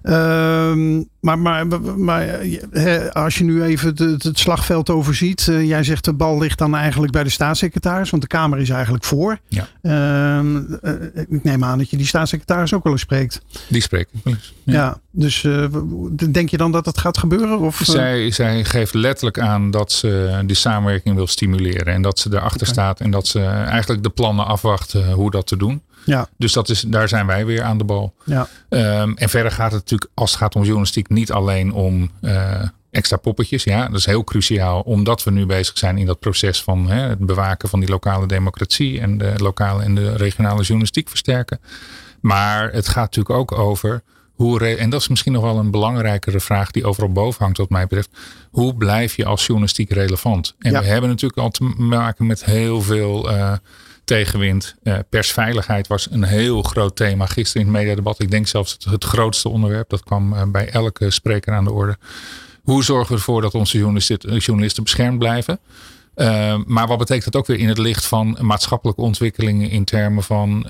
Uh, 0.04 1.04
maar, 1.20 1.40
maar, 1.40 1.68
maar 1.82 2.40
he, 2.72 3.14
als 3.14 3.38
je 3.38 3.44
nu 3.44 3.64
even 3.64 3.88
het, 3.96 4.24
het 4.24 4.40
slagveld 4.40 4.90
overziet. 4.90 5.48
Uh, 5.50 5.68
jij 5.68 5.84
zegt 5.84 6.06
de 6.06 6.14
bal 6.14 6.40
ligt 6.40 6.58
dan 6.58 6.76
eigenlijk 6.76 7.12
bij 7.12 7.24
de 7.24 7.30
staatssecretaris. 7.30 8.10
Want 8.10 8.22
de 8.22 8.28
Kamer 8.28 8.60
is 8.60 8.70
eigenlijk 8.70 9.04
voor. 9.04 9.38
Ja. 9.48 9.68
Uh, 9.82 10.40
ik 11.30 11.44
neem 11.44 11.64
aan 11.64 11.78
dat 11.78 11.90
je 11.90 11.98
die 11.98 12.06
staatssecretaris 12.06 12.74
ook 12.74 12.84
wel 12.84 12.92
eens 12.92 13.02
spreekt. 13.02 13.42
Die 13.68 13.82
spreek 13.82 14.08
ik 14.12 14.20
wel 14.24 14.34
eens. 14.34 14.54
Ja, 14.64 14.74
ja 14.74 15.00
dus 15.12 15.44
eh, 15.44 15.66
denk 16.32 16.50
je 16.50 16.58
dan 16.58 16.72
dat 16.72 16.86
dat 16.86 16.98
gaat 16.98 17.18
gebeuren? 17.18 17.60
Of, 17.60 17.82
zij, 17.84 18.32
zij 18.32 18.66
geeft 18.66 18.94
letterlijk 18.94 19.40
aan 19.40 19.72
dat 19.72 19.92
ze 19.92 20.42
die 20.46 20.56
samenwerking 20.56 21.16
wil 21.16 21.28
stimuleren. 21.28 21.94
En 21.94 22.02
dat 22.02 22.20
ze 22.20 22.30
erachter 22.32 22.62
okay. 22.62 22.74
staat. 22.74 23.00
En 23.00 23.12
dat 23.12 23.28
ze 23.28 23.42
eigenlijk 23.46 24.04
de 24.04 24.10
plannen 24.10 24.46
afwacht 24.46 24.94
hoe 24.94 25.32
dat 25.32 25.48
te 25.48 25.58
doen. 25.58 25.82
Ja. 26.08 26.28
Dus 26.38 26.54
dat 26.54 26.70
is, 26.70 26.82
daar 26.82 27.08
zijn 27.08 27.26
wij 27.26 27.46
weer 27.46 27.64
aan 27.64 27.78
de 27.78 27.84
bal. 27.84 28.14
Ja. 28.24 28.48
Um, 28.70 29.18
en 29.18 29.30
verder 29.30 29.52
gaat 29.52 29.72
het 29.72 29.82
natuurlijk, 29.82 30.12
als 30.14 30.32
het 30.32 30.40
gaat 30.40 30.56
om 30.56 30.62
journalistiek, 30.62 31.10
niet 31.10 31.32
alleen 31.32 31.74
om 31.74 32.12
uh, 32.22 32.62
extra 32.92 33.18
poppetjes. 33.18 33.64
Ja, 33.64 33.88
dat 33.88 34.00
is 34.00 34.06
heel 34.06 34.24
cruciaal, 34.24 34.82
omdat 34.82 35.24
we 35.24 35.32
nu 35.32 35.46
bezig 35.46 35.78
zijn 35.78 35.98
in 35.98 36.06
dat 36.06 36.20
proces 36.20 36.64
van 36.64 36.90
hè, 36.90 37.00
het 37.00 37.20
bewaken 37.20 37.70
van 37.70 37.80
die 37.80 37.90
lokale 37.90 38.28
democratie 38.28 39.00
en 39.00 39.18
de 39.18 39.34
lokale 39.38 39.84
en 39.84 39.96
de 39.96 40.16
regionale 40.16 40.62
journalistiek 40.62 41.10
versterken. 41.10 41.60
Maar 42.22 42.72
het 42.72 42.88
gaat 42.88 43.16
natuurlijk 43.16 43.40
ook 43.40 43.52
over 43.52 44.02
hoe, 44.34 44.76
en 44.76 44.90
dat 44.90 45.02
is 45.02 45.08
misschien 45.08 45.32
nog 45.32 45.44
wel 45.44 45.58
een 45.58 45.72
belangrijkere 45.72 46.40
vraag 46.40 46.72
die 46.72 46.86
overal 46.86 47.12
boven 47.12 47.44
hangt, 47.44 47.58
wat 47.58 47.70
mij 47.70 47.84
betreft. 47.84 48.10
Hoe 48.52 48.76
blijf 48.76 49.16
je 49.16 49.26
als 49.26 49.46
journalistiek 49.46 49.92
relevant? 49.92 50.56
En 50.60 50.72
ja. 50.72 50.80
we 50.80 50.86
hebben 50.86 51.10
natuurlijk 51.10 51.42
al 51.42 51.50
te 51.50 51.64
maken 51.78 52.26
met 52.26 52.46
heel 52.46 52.82
veel. 52.82 53.32
Uh, 53.32 53.54
tegenwind. 54.08 54.76
Uh, 54.84 54.98
persveiligheid 55.10 55.88
was 55.88 56.08
een 56.12 56.24
heel 56.24 56.62
groot 56.62 56.96
thema 56.96 57.26
gisteren 57.26 57.68
in 57.68 57.74
het 57.74 57.78
mediadebat. 57.82 58.22
Ik 58.22 58.32
denk 58.32 58.48
zelfs 58.48 58.78
het, 58.90 59.04
grootste 59.04 59.50
onderwerp. 59.50 59.90
Dat 59.90 60.04
kwam 60.04 60.34
uh, 60.34 60.42
bij 60.48 60.70
elke 60.70 61.12
spreker 61.12 61.54
aan 61.54 61.64
de 61.64 61.72
orde. 61.72 61.98
Hoe 62.64 62.84
zorgen 62.84 63.08
we 63.08 63.14
ervoor 63.14 63.42
dat 63.42 63.54
onze 63.54 63.78
journalisten, 63.78 64.38
journalisten 64.38 64.84
beschermd 64.84 65.20
blijven? 65.20 65.60
Maar 66.66 66.88
wat 66.88 66.98
betekent 66.98 67.32
dat 67.32 67.36
ook 67.36 67.48
weer 67.48 67.60
in 67.60 67.68
het 67.68 67.78
licht 67.78 68.06
van 68.06 68.38
maatschappelijke 68.42 69.02
ontwikkelingen 69.02 69.70
in 69.70 69.84
termen 69.86 70.24
van 70.24 70.66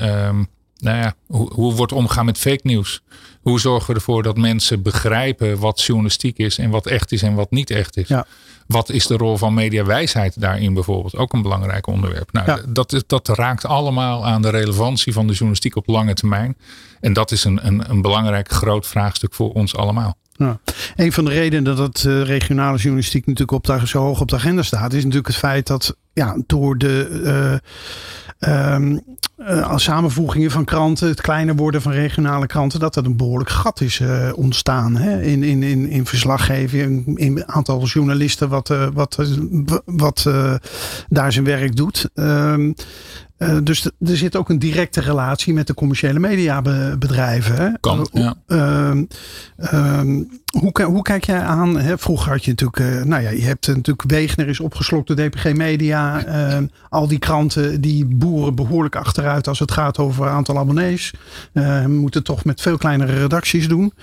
nou 0.80 0.98
ja, 0.98 1.14
hoe, 1.28 1.54
hoe 1.54 1.76
wordt 1.76 1.92
omgaan 1.92 2.26
met 2.26 2.38
fake 2.38 2.62
nieuws? 2.64 3.02
Hoe 3.42 3.60
zorgen 3.60 3.88
we 3.88 3.94
ervoor 3.94 4.24
dat 4.24 4.38
mensen 4.38 4.82
begrijpen 4.82 5.60
wat 5.60 5.82
journalistiek 5.82 6.38
is 6.38 6.58
en 6.58 6.70
wat 6.70 6.86
echt 6.88 7.12
is 7.12 7.22
en 7.22 7.34
wat 7.34 7.52
niet 7.52 7.70
echt 7.70 7.98
is? 7.98 8.08
Ja. 8.08 8.26
Wat 8.68 8.90
is 8.90 9.08
de 9.08 9.18
rol 9.18 9.38
van 9.38 9.54
mediawijsheid 9.54 10.42
daarin 10.42 10.74
bijvoorbeeld? 10.74 11.16
Ook 11.16 11.34
een 11.34 11.42
belangrijk 11.42 11.88
onderwerp. 11.88 12.32
Nou, 12.32 12.48
Ja. 12.48 12.60
dat, 12.70 13.04
dat 13.08 13.28
raakt 13.28 13.66
allemaal 13.66 14.26
aan 14.26 14.42
de 14.42 14.50
relevantie 14.50 15.14
van 15.14 15.26
de 15.28 15.32
journalistiek 15.32 15.76
op 15.76 15.88
lange 15.88 16.14
termijn. 16.14 16.58
En 17.00 17.14
dat 17.14 17.32
is 17.32 17.44
een, 17.44 17.68
een, 17.68 17.90
een 17.90 18.02
belangrijk 18.02 18.52
groot 18.52 18.88
vraagstuk 18.88 19.34
voor 19.34 19.52
ons 19.52 19.76
allemaal. 19.76 20.18
Ja. 20.32 20.60
Een 20.96 21.12
van 21.12 21.26
de 21.26 21.32
redenen 21.32 21.76
dat 21.76 22.04
uh, 22.08 22.22
regionale 22.24 22.78
journalistiek 22.78 23.26
natuurlijk 23.26 23.52
op 23.52 23.66
de, 23.66 23.88
zo 23.88 24.00
hoog 24.00 24.22
op 24.22 24.30
de 24.30 24.36
agenda 24.36 24.62
staat, 24.62 24.94
is 24.94 25.02
natuurlijk 25.04 25.28
het 25.28 25.36
feit 25.36 25.68
dat 25.68 25.96
ja, 26.14 26.38
door 26.46 26.78
de 26.78 27.10
uh, 27.24 27.70
um, 28.40 29.02
samenvoegingen 29.76 30.52
van 30.52 30.66
kranten, 30.66 31.08
het 31.08 31.22
kleiner 31.22 31.56
worden 31.56 31.82
van 31.82 31.92
regionale 31.92 32.48
kranten, 32.48 32.80
dat 32.80 32.96
er 32.96 33.06
een 33.06 33.18
behoorlijk 33.18 33.50
gat 33.50 33.82
is 33.82 34.00
uh, 34.00 34.30
ontstaan 34.36 34.96
hè? 34.96 35.22
In, 35.22 35.44
in, 35.44 35.64
in, 35.64 35.90
in 35.90 36.06
verslaggeving, 36.06 37.18
in 37.18 37.36
het 37.36 37.48
aantal 37.48 37.86
journalisten 37.86 38.50
wat, 38.50 38.70
uh, 38.70 38.88
wat, 38.94 39.18
wat 39.86 40.30
daar 41.10 41.32
zijn 41.32 41.46
werk 41.46 41.76
doet. 41.76 42.10
Um, 42.14 42.74
uh, 43.38 43.58
dus 43.64 43.86
er 43.86 44.18
zit 44.18 44.36
ook 44.36 44.50
een 44.50 44.60
directe 44.60 45.02
relatie 45.02 45.54
met 45.54 45.68
de 45.68 45.74
commerciële 45.74 46.20
mediabedrijven. 46.20 47.56
Hè? 47.56 47.70
Kan, 47.80 48.08
ja. 48.12 48.36
Uh, 48.48 49.02
uh, 49.74 50.02
hoe, 50.60 50.84
hoe, 50.84 51.02
kijk 51.02 51.26
jij 51.26 51.40
aan? 51.40 51.80
Hè? 51.80 51.98
Vroeger 51.98 52.32
had 52.32 52.46
je 52.46 52.50
natuurlijk, 52.50 53.06
nou 53.06 53.22
ja, 53.22 53.30
je 53.30 53.44
hebt 53.44 53.68
natuurlijk 53.68 54.12
Wegener 54.12 54.48
is 54.48 54.60
opgeslokt 54.60 55.08
door 55.08 55.16
DPG 55.16 55.54
Media. 55.54 56.26
Ehm, 56.26 56.68
al 56.90 57.08
die 57.08 57.20
kranten 57.20 57.82
die 57.82 58.06
boeren 58.06 58.56
behoorlijk 58.56 58.96
achteruit 58.96 59.48
als 59.48 59.60
het 59.60 59.72
gaat 59.72 59.98
over 59.98 60.28
aantal 60.28 60.58
abonnees. 60.58 61.14
moeten 61.88 62.24
toch 62.24 62.46
met 62.46 62.62
veel 62.62 62.78
kleinere 62.78 63.20
redacties 63.20 63.68
doen 63.68 63.94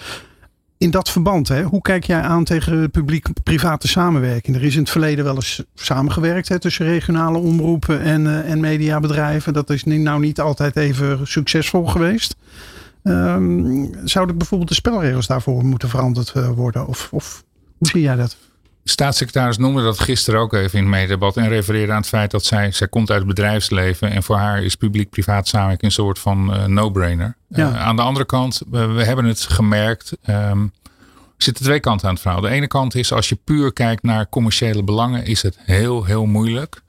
in 0.78 0.90
dat 0.90 1.10
verband, 1.10 1.48
hè, 1.48 1.62
hoe 1.62 1.80
kijk 1.80 2.04
jij 2.04 2.20
aan 2.20 2.44
tegen 2.44 2.90
publiek-private 2.90 3.88
samenwerking? 3.88 4.56
Er 4.56 4.64
is 4.64 4.74
in 4.74 4.80
het 4.80 4.90
verleden 4.90 5.24
wel 5.24 5.34
eens 5.34 5.62
samengewerkt 5.74 6.48
hè, 6.48 6.58
tussen 6.58 6.86
regionale 6.86 7.38
omroepen 7.38 8.00
en, 8.00 8.24
uh, 8.24 8.50
en 8.50 8.60
mediabedrijven. 8.60 9.52
Dat 9.52 9.70
is 9.70 9.84
nou 9.84 10.20
niet 10.20 10.40
altijd 10.40 10.76
even 10.76 11.26
succesvol 11.26 11.86
geweest. 11.86 12.36
Um, 13.02 13.90
zouden 14.04 14.38
bijvoorbeeld 14.38 14.68
de 14.68 14.74
spelregels 14.74 15.26
daarvoor 15.26 15.64
moeten 15.64 15.88
veranderd 15.88 16.32
uh, 16.36 16.50
worden? 16.50 16.86
Of, 16.86 17.08
of 17.12 17.44
hoe 17.78 17.88
zie 17.88 18.00
jij 18.00 18.16
dat? 18.16 18.36
Staatssecretaris 18.84 19.56
noemde 19.58 19.82
dat 19.82 20.00
gisteren 20.00 20.40
ook 20.40 20.52
even 20.52 20.78
in 20.78 20.84
het 20.84 20.94
mededebat 20.94 21.36
en 21.36 21.48
refereerde 21.48 21.92
aan 21.92 21.98
het 21.98 22.08
feit 22.08 22.30
dat 22.30 22.44
zij, 22.44 22.72
zij 22.72 22.88
komt 22.88 23.10
uit 23.10 23.18
het 23.18 23.28
bedrijfsleven 23.28 24.10
en 24.10 24.22
voor 24.22 24.36
haar 24.36 24.62
is 24.62 24.74
publiek-privaat 24.74 25.48
samenwerking 25.48 25.90
een 25.90 25.96
soort 25.96 26.18
van 26.18 26.54
uh, 26.54 26.64
no-brainer. 26.64 27.36
Ja. 27.48 27.70
Uh, 27.70 27.82
aan 27.82 27.96
de 27.96 28.02
andere 28.02 28.26
kant, 28.26 28.62
we, 28.70 28.86
we 28.86 29.04
hebben 29.04 29.24
het 29.24 29.40
gemerkt, 29.40 30.16
um, 30.26 30.72
er 31.36 31.42
zitten 31.42 31.64
twee 31.64 31.80
kanten 31.80 32.06
aan 32.08 32.12
het 32.12 32.22
verhaal. 32.22 32.40
De 32.40 32.48
ene 32.48 32.66
kant 32.66 32.94
is 32.94 33.12
als 33.12 33.28
je 33.28 33.38
puur 33.44 33.72
kijkt 33.72 34.02
naar 34.02 34.28
commerciële 34.28 34.82
belangen, 34.82 35.24
is 35.24 35.42
het 35.42 35.58
heel, 35.60 36.04
heel 36.04 36.26
moeilijk 36.26 36.82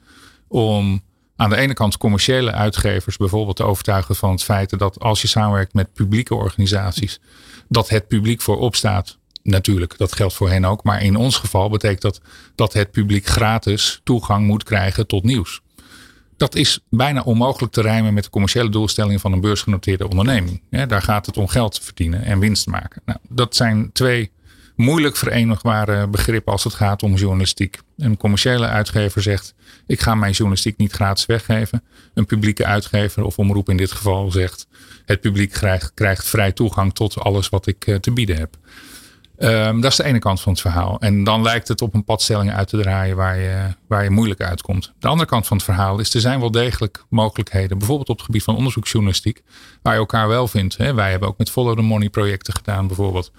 om 0.48 1.04
aan 1.36 1.50
de 1.50 1.56
ene 1.56 1.74
kant 1.74 1.98
commerciële 1.98 2.52
uitgevers 2.52 3.18
bijvoorbeeld 3.18 3.56
te 3.56 3.64
overtuigen 3.64 4.16
van 4.16 4.32
het 4.32 4.44
feit 4.44 4.80
dat 4.80 5.00
als 5.00 5.22
je 5.22 5.28
samenwerkt 5.28 5.74
met 5.74 5.94
publieke 5.94 6.36
organisaties, 6.36 7.20
dat 7.68 7.90
het 7.90 8.08
publiek 8.08 8.42
voorop 8.42 8.76
staat 8.76 9.18
Natuurlijk, 9.48 9.98
dat 9.98 10.14
geldt 10.14 10.34
voor 10.34 10.50
hen 10.50 10.66
ook. 10.66 10.84
Maar 10.84 11.04
in 11.04 11.16
ons 11.16 11.38
geval 11.38 11.70
betekent 11.70 12.02
dat 12.02 12.22
dat 12.56 12.74
het 12.74 12.92
publiek 12.92 13.26
gratis 13.26 14.02
toegang 14.04 14.48
moet 14.48 14.64
krijgen 14.64 15.08
tot 15.08 15.24
nieuws. 15.24 15.62
Dat 16.38 16.56
is 16.56 16.80
bijna 16.90 17.22
onmogelijk 17.22 17.74
te 17.74 17.82
rijmen 17.82 18.14
met 18.14 18.24
de 18.24 18.30
commerciële 18.30 18.70
doelstelling 18.70 19.22
van 19.22 19.32
een 19.32 19.42
beursgenoteerde 19.42 20.10
onderneming. 20.10 20.62
Daar 20.88 21.02
gaat 21.02 21.26
het 21.26 21.38
om 21.38 21.48
geld 21.48 21.80
verdienen 21.80 22.24
en 22.24 22.40
winst 22.40 22.68
maken. 22.68 23.02
Nou, 23.06 23.20
dat 23.30 23.56
zijn 23.56 23.90
twee 23.94 24.32
moeilijk 24.76 25.16
verenigbare 25.16 26.08
begrippen 26.08 26.52
als 26.52 26.64
het 26.64 26.74
gaat 26.74 27.04
om 27.04 27.16
journalistiek. 27.16 27.80
Een 27.98 28.18
commerciële 28.18 28.68
uitgever 28.68 29.22
zegt: 29.22 29.54
Ik 29.88 30.02
ga 30.02 30.16
mijn 30.16 30.32
journalistiek 30.32 30.78
niet 30.78 30.92
gratis 30.92 31.26
weggeven. 31.26 31.84
Een 32.14 32.26
publieke 32.26 32.66
uitgever 32.66 33.24
of 33.24 33.38
omroep 33.38 33.70
in 33.70 33.78
dit 33.78 33.92
geval 33.92 34.32
zegt: 34.32 34.68
Het 35.06 35.22
publiek 35.22 35.52
krijgt, 35.52 35.92
krijgt 35.94 36.28
vrij 36.28 36.52
toegang 36.52 36.94
tot 36.94 37.20
alles 37.20 37.50
wat 37.50 37.68
ik 37.68 37.98
te 38.02 38.12
bieden 38.12 38.38
heb. 38.38 38.58
Um, 39.40 39.82
dat 39.82 39.92
is 39.92 39.98
de 39.98 40.04
ene 40.04 40.20
kant 40.20 40.42
van 40.42 40.52
het 40.52 40.62
verhaal. 40.62 41.00
En 41.00 41.24
dan 41.24 41.42
lijkt 41.42 41.68
het 41.68 41.82
op 41.82 41.94
een 41.94 42.04
padstelling 42.04 42.54
uit 42.54 42.68
te 42.68 42.78
draaien 42.78 43.16
waar 43.16 43.38
je, 43.38 43.68
waar 43.88 44.04
je 44.04 44.10
moeilijk 44.10 44.42
uitkomt. 44.42 44.94
De 45.00 45.08
andere 45.08 45.30
kant 45.30 45.48
van 45.48 45.58
het 45.58 45.66
verhaal 45.66 46.00
is, 46.00 46.14
er 46.14 46.22
zijn 46.22 46.40
wel 46.40 46.52
degelijk 46.52 47.06
mogelijkheden. 47.10 47.78
Bijvoorbeeld 47.78 48.10
op 48.10 48.16
het 48.16 48.26
gebied 48.26 48.44
van 48.44 48.56
onderzoeksjournalistiek. 48.56 49.44
Waar 49.82 49.94
je 49.94 50.00
elkaar 50.00 50.28
wel 50.28 50.48
vindt. 50.48 50.78
Hè. 50.78 50.94
Wij 50.94 51.12
hebben 51.12 51.30
ook 51.30 51.38
met 51.38 51.50
Follow 51.50 51.76
the 51.76 51.82
Money 51.82 52.10
projecten 52.10 52.54
gedaan 52.54 52.88
bijvoorbeeld. 52.88 53.32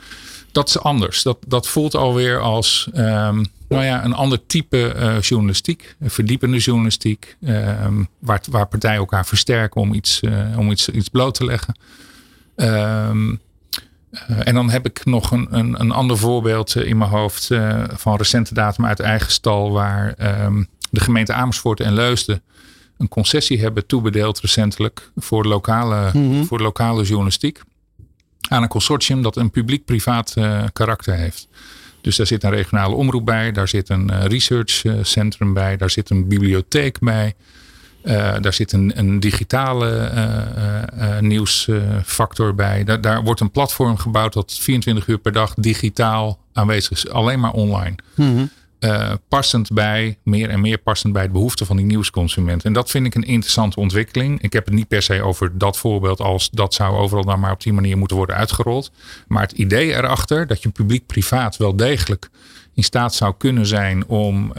Dat 0.52 0.68
is 0.68 0.78
anders. 0.78 1.22
Dat, 1.22 1.38
dat 1.46 1.68
voelt 1.68 1.94
alweer 1.94 2.40
als 2.40 2.88
um, 2.94 3.46
nou 3.68 3.84
ja, 3.84 4.04
een 4.04 4.14
ander 4.14 4.46
type 4.46 4.94
uh, 4.96 5.20
journalistiek. 5.20 5.96
Verdiepende 6.00 6.58
journalistiek. 6.58 7.36
Um, 7.40 8.08
waar, 8.18 8.40
waar 8.50 8.66
partijen 8.66 8.98
elkaar 8.98 9.26
versterken 9.26 9.80
om 9.80 9.94
iets, 9.94 10.20
uh, 10.22 10.58
om 10.58 10.70
iets, 10.70 10.88
iets 10.88 11.08
bloot 11.08 11.34
te 11.34 11.44
leggen. 11.44 11.78
Uh, 12.56 13.10
en 14.44 14.54
dan 14.54 14.70
heb 14.70 14.86
ik 14.86 15.04
nog 15.04 15.30
een, 15.30 15.46
een, 15.50 15.80
een 15.80 15.90
ander 15.90 16.18
voorbeeld 16.18 16.74
uh, 16.74 16.86
in 16.88 16.98
mijn 16.98 17.10
hoofd 17.10 17.50
uh, 17.50 17.84
van 17.88 18.16
recente 18.16 18.54
datum 18.54 18.86
uit 18.86 19.00
eigen 19.00 19.32
stal, 19.32 19.72
waar 19.72 20.14
um, 20.44 20.68
de 20.90 21.00
gemeente 21.00 21.32
Amersfoort 21.32 21.80
en 21.80 21.94
Leusden 21.94 22.42
een 22.98 23.08
concessie 23.08 23.60
hebben 23.60 23.86
toebedeeld 23.86 24.40
recentelijk 24.40 25.10
voor 25.16 25.44
lokale, 25.44 26.10
mm 26.12 26.30
-hmm. 26.30 26.44
voor 26.44 26.60
lokale 26.60 27.04
journalistiek. 27.04 27.60
Aan 28.48 28.62
een 28.62 28.68
consortium 28.68 29.22
dat 29.22 29.36
een 29.36 29.50
publiek-privaat 29.50 30.34
karakter 30.72 31.14
heeft. 31.14 31.48
Dus 32.00 32.16
daar 32.16 32.26
zit 32.26 32.44
een 32.44 32.50
regionale 32.50 32.94
omroep 32.94 33.24
bij, 33.24 33.52
daar 33.52 33.68
zit 33.68 33.88
een 33.88 34.26
researchcentrum 34.26 35.54
bij, 35.54 35.76
daar 35.76 35.90
zit 35.90 36.10
een 36.10 36.28
bibliotheek 36.28 36.98
bij. 36.98 37.34
Uh, 38.06 38.34
daar 38.40 38.52
zit 38.52 38.72
een, 38.72 38.92
een 38.98 39.20
digitale 39.20 40.10
uh, 40.14 41.08
uh, 41.08 41.18
nieuwsfactor 41.18 42.54
bij. 42.54 42.84
Daar, 42.84 43.00
daar, 43.00 43.22
wordt 43.22 43.40
een 43.40 43.50
platform 43.50 43.96
gebouwd 43.96 44.32
dat 44.32 44.52
24 44.52 45.06
uur 45.06 45.18
per 45.18 45.32
dag 45.32 45.54
digitaal 45.54 46.38
aanwezig 46.52 46.90
is. 46.90 47.08
Alleen 47.08 47.40
maar 47.40 47.52
online. 47.52 47.94
Mm 48.14 48.36
-hmm. 48.36 48.50
passend 49.28 49.72
bij, 49.72 50.18
meer 50.22 50.50
en 50.50 50.60
meer 50.60 50.78
passend 50.78 51.12
bij 51.12 51.26
de 51.26 51.32
behoeften 51.32 51.66
van 51.66 51.76
die 51.76 51.86
nieuwsconsument. 51.86 52.64
En 52.64 52.72
dat 52.72 52.90
vind 52.90 53.06
ik 53.06 53.14
een 53.14 53.22
interessante 53.22 53.80
ontwikkeling. 53.80 54.42
Ik 54.42 54.52
heb 54.52 54.64
het 54.64 54.74
niet 54.74 54.88
per 54.88 55.02
se 55.02 55.22
over 55.22 55.58
dat 55.58 55.76
voorbeeld 55.76 56.20
als 56.20 56.50
dat 56.50 56.74
zou 56.74 56.96
overal 56.96 57.24
dan 57.24 57.40
maar 57.40 57.52
op 57.52 57.62
die 57.62 57.72
manier 57.72 57.98
moeten 57.98 58.16
worden 58.16 58.36
uitgerold. 58.36 58.90
Maar 59.28 59.42
het 59.42 59.52
idee 59.52 59.94
erachter 59.94 60.46
dat 60.46 60.62
je 60.62 60.68
publiek-privaat 60.68 61.56
wel 61.56 61.76
degelijk 61.76 62.28
in 62.74 62.84
staat 62.84 63.14
zou 63.14 63.34
kunnen 63.38 63.66
zijn 63.66 64.06
om 64.06 64.52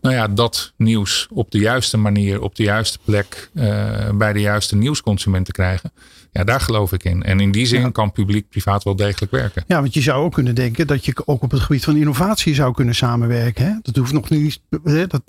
nou 0.00 0.14
ja, 0.14 0.28
dat 0.28 0.72
nieuws 0.76 1.28
op 1.30 1.50
de 1.50 1.58
juiste 1.58 1.96
manier, 1.96 2.42
op 2.42 2.54
de 2.54 2.62
juiste 2.62 2.98
plek, 3.04 3.50
uh, 3.54 4.10
bij 4.10 4.32
de 4.32 4.40
juiste 4.40 4.76
nieuwsconsument 4.76 5.46
te 5.46 5.52
krijgen. 5.52 5.92
Ja, 6.32 6.44
daar 6.44 6.60
geloof 6.60 6.92
ik 6.92 7.04
in. 7.04 7.22
En 7.22 7.40
in 7.40 7.50
die 7.50 7.66
zin 7.66 7.80
ja. 7.80 7.90
kan 7.90 8.12
publiek-privaat 8.12 8.84
wel 8.84 8.96
degelijk 8.96 9.32
werken. 9.32 9.64
Ja, 9.66 9.80
want 9.80 9.94
je 9.94 10.00
zou 10.00 10.24
ook 10.24 10.32
kunnen 10.32 10.54
denken 10.54 10.86
dat 10.86 11.04
je 11.04 11.12
ook 11.24 11.42
op 11.42 11.50
het 11.50 11.60
gebied 11.60 11.84
van 11.84 11.96
innovatie 11.96 12.54
zou 12.54 12.74
kunnen 12.74 12.94
samenwerken. 12.94 13.64
Hè? 13.64 13.72
Dat 13.82 13.96
hoeft 13.96 14.12
nog 14.12 14.30
niet. 14.30 14.60
Hè? 14.84 15.06
Dat, 15.06 15.22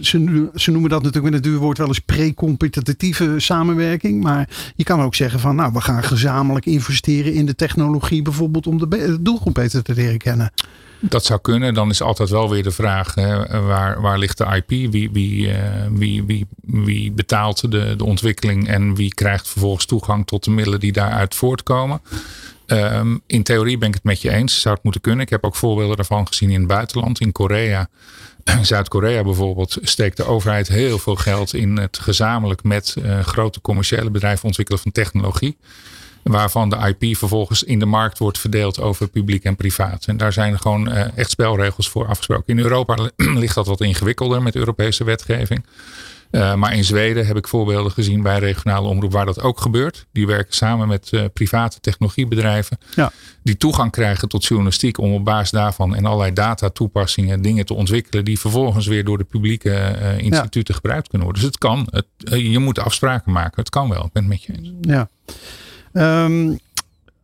ze, 0.00 0.48
ze 0.54 0.70
noemen 0.70 0.90
dat 0.90 1.02
natuurlijk 1.02 1.32
met 1.32 1.34
het 1.34 1.42
duurwoord 1.42 1.78
wel 1.78 1.86
eens 1.86 1.98
pre-competitieve 1.98 3.34
samenwerking. 3.36 4.22
Maar 4.22 4.48
je 4.76 4.84
kan 4.84 5.00
ook 5.00 5.14
zeggen 5.14 5.40
van 5.40 5.56
nou, 5.56 5.72
we 5.72 5.80
gaan 5.80 6.02
gezamenlijk 6.02 6.66
investeren 6.66 7.34
in 7.34 7.46
de 7.46 7.54
technologie, 7.54 8.22
bijvoorbeeld 8.22 8.66
om 8.66 8.78
de 8.78 9.18
doelgroep 9.20 9.54
beter 9.54 9.82
te 9.82 9.94
leren 9.94 10.18
kennen. 10.18 10.52
Dat 11.00 11.24
zou 11.24 11.40
kunnen. 11.40 11.74
Dan 11.74 11.90
is 11.90 12.02
altijd 12.02 12.28
wel 12.28 12.50
weer 12.50 12.62
de 12.62 12.70
vraag: 12.70 13.14
hè, 13.14 13.60
waar, 13.62 14.00
waar 14.00 14.18
ligt 14.18 14.38
de 14.38 14.62
IP? 14.64 14.92
Wie, 14.92 15.10
wie, 15.10 15.48
uh, 15.48 15.54
wie, 15.90 16.24
wie, 16.24 16.46
wie 16.60 17.12
betaalt 17.12 17.70
de, 17.70 17.94
de 17.96 18.04
ontwikkeling 18.04 18.68
en 18.68 18.94
wie 18.94 19.14
krijgt 19.14 19.48
vervolgens 19.48 19.86
toegang 19.86 20.26
tot 20.26 20.44
de 20.44 20.50
middelen 20.50 20.80
die 20.80 20.92
daaruit 20.92 21.34
voortkomen? 21.34 22.00
Um, 22.66 23.22
in 23.26 23.42
theorie 23.42 23.78
ben 23.78 23.88
ik 23.88 23.94
het 23.94 24.04
met 24.04 24.20
je 24.22 24.30
eens. 24.30 24.60
Zou 24.60 24.74
het 24.74 24.84
moeten 24.84 25.00
kunnen. 25.00 25.24
Ik 25.24 25.30
heb 25.30 25.44
ook 25.44 25.56
voorbeelden 25.56 25.96
daarvan 25.96 26.26
gezien 26.26 26.50
in 26.50 26.58
het 26.58 26.68
buitenland. 26.68 27.20
In 27.20 27.32
Korea, 27.32 27.88
Zuid-Korea 28.62 29.22
bijvoorbeeld, 29.22 29.78
steekt 29.82 30.16
de 30.16 30.24
overheid 30.24 30.68
heel 30.68 30.98
veel 30.98 31.16
geld 31.16 31.54
in 31.54 31.76
het 31.76 31.98
gezamenlijk 31.98 32.62
met 32.62 32.94
uh, 32.98 33.20
grote 33.20 33.60
commerciële 33.60 34.10
bedrijven 34.10 34.44
ontwikkelen 34.44 34.80
van 34.80 34.92
technologie 34.92 35.56
waarvan 36.32 36.70
de 36.70 36.94
IP 36.98 37.16
vervolgens 37.16 37.62
in 37.62 37.78
de 37.78 37.86
markt 37.86 38.18
wordt 38.18 38.38
verdeeld 38.38 38.80
over 38.80 39.08
publiek 39.08 39.44
en 39.44 39.56
privaat. 39.56 40.04
En 40.06 40.16
daar 40.16 40.32
zijn 40.32 40.58
gewoon 40.58 40.88
uh, 40.88 41.18
echt 41.18 41.30
spelregels 41.30 41.88
voor 41.88 42.06
afgesproken. 42.06 42.44
In 42.46 42.58
Europa 42.58 43.10
ligt 43.16 43.54
dat 43.54 43.66
wat 43.66 43.80
ingewikkelder 43.80 44.42
met 44.42 44.56
Europese 44.56 45.04
wetgeving. 45.04 45.64
Uh, 46.30 46.54
maar 46.54 46.74
in 46.74 46.84
Zweden 46.84 47.26
heb 47.26 47.36
ik 47.36 47.48
voorbeelden 47.48 47.92
gezien 47.92 48.22
bij 48.22 48.38
regionale 48.38 48.88
omroep 48.88 49.12
waar 49.12 49.26
dat 49.26 49.40
ook 49.40 49.60
gebeurt. 49.60 50.06
Die 50.12 50.26
werken 50.26 50.54
samen 50.54 50.88
met 50.88 51.08
uh, 51.10 51.24
private 51.32 51.80
technologiebedrijven. 51.80 52.78
Ja. 52.94 53.12
Die 53.42 53.56
toegang 53.56 53.90
krijgen 53.90 54.28
tot 54.28 54.44
journalistiek 54.44 54.98
om 54.98 55.12
op 55.12 55.24
basis 55.24 55.50
daarvan 55.50 55.94
en 55.94 56.04
allerlei 56.04 56.32
data 56.32 56.70
toepassingen 56.70 57.42
dingen 57.42 57.66
te 57.66 57.74
ontwikkelen. 57.74 58.24
Die 58.24 58.38
vervolgens 58.38 58.86
weer 58.86 59.04
door 59.04 59.18
de 59.18 59.24
publieke 59.24 59.70
uh, 59.70 60.18
instituten 60.18 60.74
ja. 60.74 60.80
gebruikt 60.80 61.08
kunnen 61.08 61.26
worden. 61.26 61.44
Dus 61.44 61.52
het 61.52 61.60
kan. 61.60 61.88
Het, 61.90 62.06
je 62.40 62.58
moet 62.58 62.78
afspraken 62.78 63.32
maken. 63.32 63.60
Het 63.60 63.70
kan 63.70 63.88
wel. 63.88 64.04
Ik 64.04 64.12
ben 64.12 64.22
het 64.22 64.32
met 64.32 64.42
je 64.42 64.52
eens. 64.56 64.72
Ja. 64.80 65.08
Um, 65.96 66.58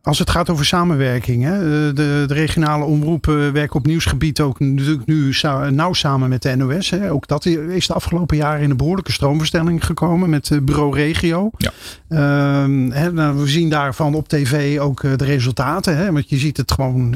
als 0.01 0.19
het 0.19 0.29
gaat 0.29 0.49
over 0.49 0.65
samenwerking, 0.65 1.43
hè, 1.43 1.59
de, 1.93 2.23
de, 2.27 2.33
regionale 2.33 2.85
omroepen 2.85 3.53
werken 3.53 3.75
op 3.75 3.85
nieuwsgebied 3.85 4.39
ook 4.39 4.59
natuurlijk 4.59 5.05
nu 5.05 5.33
nauw 5.69 5.93
samen 5.93 6.29
met 6.29 6.41
de 6.41 6.55
NOS. 6.55 6.89
Hè. 6.89 7.11
Ook 7.11 7.27
dat 7.27 7.45
is 7.45 7.87
de 7.87 7.93
afgelopen 7.93 8.37
jaren 8.37 8.61
in 8.61 8.69
een 8.69 8.77
behoorlijke 8.77 9.11
stroomverstelling 9.11 9.85
gekomen 9.85 10.29
met 10.29 10.59
bureau 10.63 10.95
regio. 10.95 11.51
Ja. 11.57 12.63
Um, 12.63 12.91
hè, 12.91 13.11
nou, 13.11 13.37
we 13.37 13.47
zien 13.47 13.69
daarvan 13.69 14.13
op 14.13 14.27
tv 14.27 14.79
ook 14.79 15.01
de 15.01 15.25
resultaten. 15.25 15.97
Hè, 15.97 16.11
want 16.11 16.29
je 16.29 16.37
ziet 16.37 16.57
het 16.57 16.71
gewoon 16.71 17.15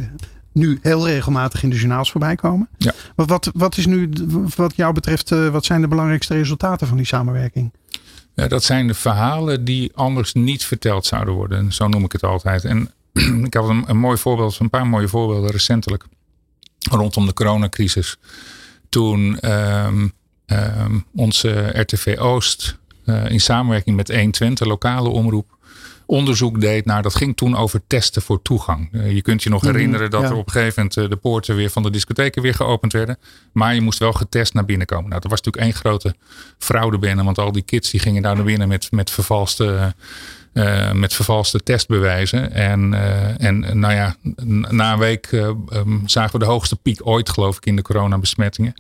nu 0.52 0.80
heel 0.82 1.08
regelmatig 1.08 1.64
in 1.64 1.70
de 1.70 1.76
journaals 1.76 2.12
voorbij 2.12 2.36
komen. 2.36 2.68
Ja. 2.78 2.94
Wat, 3.16 3.30
wat, 3.30 3.52
wat 3.54 3.78
is 3.78 3.86
nu, 3.86 4.10
wat 4.56 4.76
jou 4.76 4.94
betreft, 4.94 5.30
wat 5.52 5.66
zijn 5.66 5.82
de 5.82 5.88
belangrijkste 5.88 6.34
resultaten 6.34 6.88
van 6.88 6.98
die 6.98 7.06
samenwerking? 7.06 7.72
Dat 8.46 8.64
zijn 8.64 8.88
de 8.88 8.94
verhalen 8.94 9.64
die 9.64 9.92
anders 9.96 10.34
niet 10.34 10.66
verteld 10.66 11.06
zouden 11.06 11.34
worden. 11.34 11.74
Zo 11.74 11.88
noem 11.88 12.04
ik 12.04 12.12
het 12.12 12.24
altijd. 12.24 12.66
En 12.66 12.92
ik 13.46 13.54
had 13.54 13.70
een, 13.70 13.84
een 13.88 13.98
mooi 13.98 14.18
voorbeeld, 14.18 14.60
een 14.60 14.70
paar 14.70 14.88
mooie 14.88 15.08
voorbeelden 15.08 15.52
recentelijk. 15.52 16.06
Rondom 16.90 17.26
de 17.26 17.34
coronacrisis. 17.34 18.18
Toen 18.90 19.52
um, 19.52 20.14
um, 20.46 21.06
onze 21.16 21.80
RTV 21.80 22.16
Oost 22.20 22.78
uh, 23.06 23.30
in 23.30 23.40
samenwerking 23.40 23.96
met 23.96 24.08
120, 24.08 24.68
lokale 24.68 25.10
omroep, 25.10 25.57
onderzoek 26.08 26.62
deed 26.62 26.86
naar. 26.86 27.02
Dat 27.02 27.16
ging 27.16 27.38
toen 27.38 27.56
over 27.56 27.82
testen 27.88 28.22
voor 28.22 28.42
toegang. 28.42 28.90
Uh, 28.92 29.12
je 29.12 29.22
kunt 29.22 29.44
je 29.44 29.50
nog 29.50 29.62
-hmm, 29.62 29.72
herinneren 29.72 30.10
dat 30.10 30.22
ja. 30.22 30.28
er 30.28 30.36
op 30.36 30.46
een 30.46 30.52
gegeven 30.52 30.74
moment 30.76 30.98
uh, 30.98 31.10
de 31.10 31.16
poorten 31.16 31.56
weer 31.56 31.70
van 31.70 31.84
de 31.84 31.90
discotheken 31.90 32.42
weer 32.42 32.54
geopend 32.54 32.94
werden. 32.94 33.18
Maar 33.52 33.76
je 33.76 33.82
moest 33.82 34.00
wel 34.00 34.14
getest 34.14 34.54
naar 34.54 34.66
binnen 34.66 34.88
komen. 34.88 35.10
Nou, 35.10 35.22
dat 35.22 35.32
was 35.32 35.42
natuurlijk 35.42 35.74
één 35.74 35.82
grote 35.82 36.16
fraude 36.58 36.98
binnen. 36.98 37.26
Want 37.26 37.38
al 37.38 37.52
die 37.52 37.62
kids 37.62 37.92
die 37.92 38.00
gingen 38.00 38.22
daar 38.22 38.36
naar 38.36 38.44
binnen 38.44 38.68
met, 38.68 38.92
met 38.92 39.12
vervalste. 39.12 39.96
Uh, 40.54 40.92
met 40.92 41.14
vervalste 41.14 41.64
testbewijzen. 41.64 42.52
En, 42.52 42.94
en 43.40 43.80
nou 43.80 43.94
ja, 43.94 44.16
na 44.70 44.94
een 44.94 45.00
week 45.00 45.32
um, 45.32 46.02
zagen 46.06 46.32
we 46.32 46.46
de 46.46 46.52
hoogste 46.52 46.76
piek 46.76 47.00
ooit, 47.04 47.30
geloof 47.30 47.58
ik, 47.58 47.66
in 47.66 47.76
de 47.76 47.82
coronabesmettingen. 47.82 48.74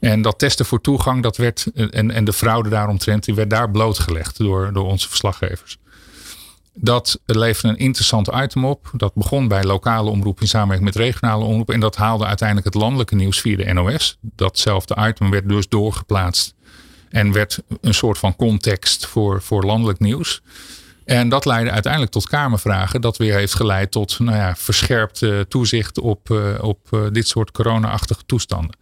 En 0.00 0.22
dat 0.22 0.38
testen 0.38 0.66
voor 0.66 0.80
toegang, 0.80 1.22
dat 1.22 1.36
werd, 1.36 1.66
en, 1.74 2.10
en 2.10 2.24
de 2.24 2.32
fraude 2.32 2.68
daaromtrent, 2.68 3.24
die 3.24 3.34
werd 3.34 3.50
daar 3.50 3.70
blootgelegd 3.70 4.38
door, 4.38 4.72
door 4.72 4.84
onze 4.84 5.08
verslaggevers. 5.08 5.78
Dat 6.74 7.20
leverde 7.26 7.68
een 7.68 7.84
interessant 7.84 8.30
item 8.34 8.64
op. 8.64 8.90
Dat 8.96 9.14
begon 9.14 9.48
bij 9.48 9.64
lokale 9.64 10.10
omroep 10.10 10.40
in 10.40 10.48
samenwerking 10.48 10.88
met 10.94 11.02
regionale 11.02 11.44
omroep. 11.44 11.70
En 11.70 11.80
dat 11.80 11.96
haalde 11.96 12.26
uiteindelijk 12.26 12.74
het 12.74 12.82
landelijke 12.82 13.14
nieuws 13.14 13.40
via 13.40 13.56
de 13.56 13.72
NOS. 13.72 14.18
Datzelfde 14.20 14.96
item 14.98 15.30
werd 15.30 15.48
dus 15.48 15.68
doorgeplaatst. 15.68 16.54
En 17.08 17.32
werd 17.32 17.62
een 17.80 17.94
soort 17.94 18.18
van 18.18 18.36
context 18.36 19.06
voor, 19.06 19.42
voor 19.42 19.64
landelijk 19.64 19.98
nieuws. 19.98 20.42
En 21.04 21.28
dat 21.28 21.44
leidde 21.44 21.70
uiteindelijk 21.70 22.12
tot 22.12 22.28
Kamervragen. 22.28 23.00
Dat 23.00 23.16
weer 23.16 23.34
heeft 23.34 23.54
geleid 23.54 23.90
tot 23.90 24.18
nou 24.18 24.36
ja, 24.36 24.56
verscherpt 24.56 25.26
toezicht 25.48 25.98
op, 25.98 26.30
uh, 26.30 26.58
op 26.60 26.88
uh, 26.90 27.00
dit 27.12 27.28
soort 27.28 27.50
corona-achtige 27.50 28.22
toestanden. 28.26 28.76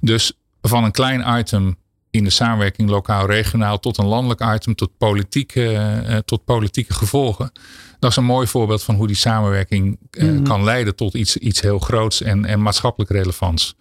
Dus 0.00 0.32
van 0.62 0.84
een 0.84 0.92
klein 0.92 1.38
item 1.38 1.76
in 2.16 2.24
de 2.24 2.30
samenwerking 2.30 2.88
lokaal-regionaal 2.88 3.78
tot 3.78 3.98
een 3.98 4.06
landelijk 4.06 4.54
item, 4.54 4.74
tot 4.74 4.90
politieke, 4.98 5.72
uh, 6.08 6.16
tot 6.16 6.44
politieke 6.44 6.94
gevolgen. 6.94 7.52
Dat 7.98 8.10
is 8.10 8.16
een 8.16 8.24
mooi 8.24 8.46
voorbeeld 8.46 8.82
van 8.82 8.94
hoe 8.94 9.06
die 9.06 9.16
samenwerking 9.16 9.98
mm 10.18 10.28
-hmm. 10.28 10.44
kan 10.44 10.64
leiden 10.64 10.96
tot 10.96 11.14
iets, 11.14 11.36
iets 11.36 11.60
heel 11.60 11.78
groots 11.78 12.22
en, 12.22 12.44
en 12.44 12.62
maatschappelijk 12.62 13.10
relevants. 13.10 13.76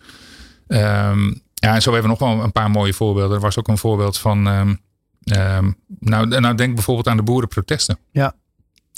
Um, 0.68 1.42
ja, 1.54 1.74
en 1.74 1.82
zo 1.82 1.92
hebben 1.92 2.12
we 2.12 2.18
nog 2.20 2.30
wel 2.30 2.44
een 2.44 2.52
paar 2.52 2.72
mooie 2.72 2.94
voorbeelden. 2.94 3.36
Er 3.36 3.42
was 3.42 3.60
ook 3.60 3.68
een 3.68 3.78
voorbeeld 3.78 4.18
van. 4.18 4.48
Um, 4.48 4.80
um, 5.24 5.76
nou, 6.00 6.28
nou, 6.28 6.56
denk 6.56 6.74
bijvoorbeeld 6.74 7.08
aan 7.08 7.18
de 7.18 7.24
boerenprotesten. 7.24 8.00
Ja. 8.12 8.34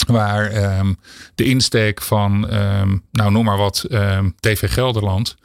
Waar 0.06 0.50
ehm, 0.50 0.94
de 1.34 1.44
insteek 1.44 2.02
van, 2.02 2.48
ehm, 2.48 2.96
nou 3.10 3.30
noem 3.30 3.44
maar 3.44 3.56
wat, 3.56 3.82
ehm, 3.82 4.30
TV 4.40 4.72
Gelderland 4.72 5.36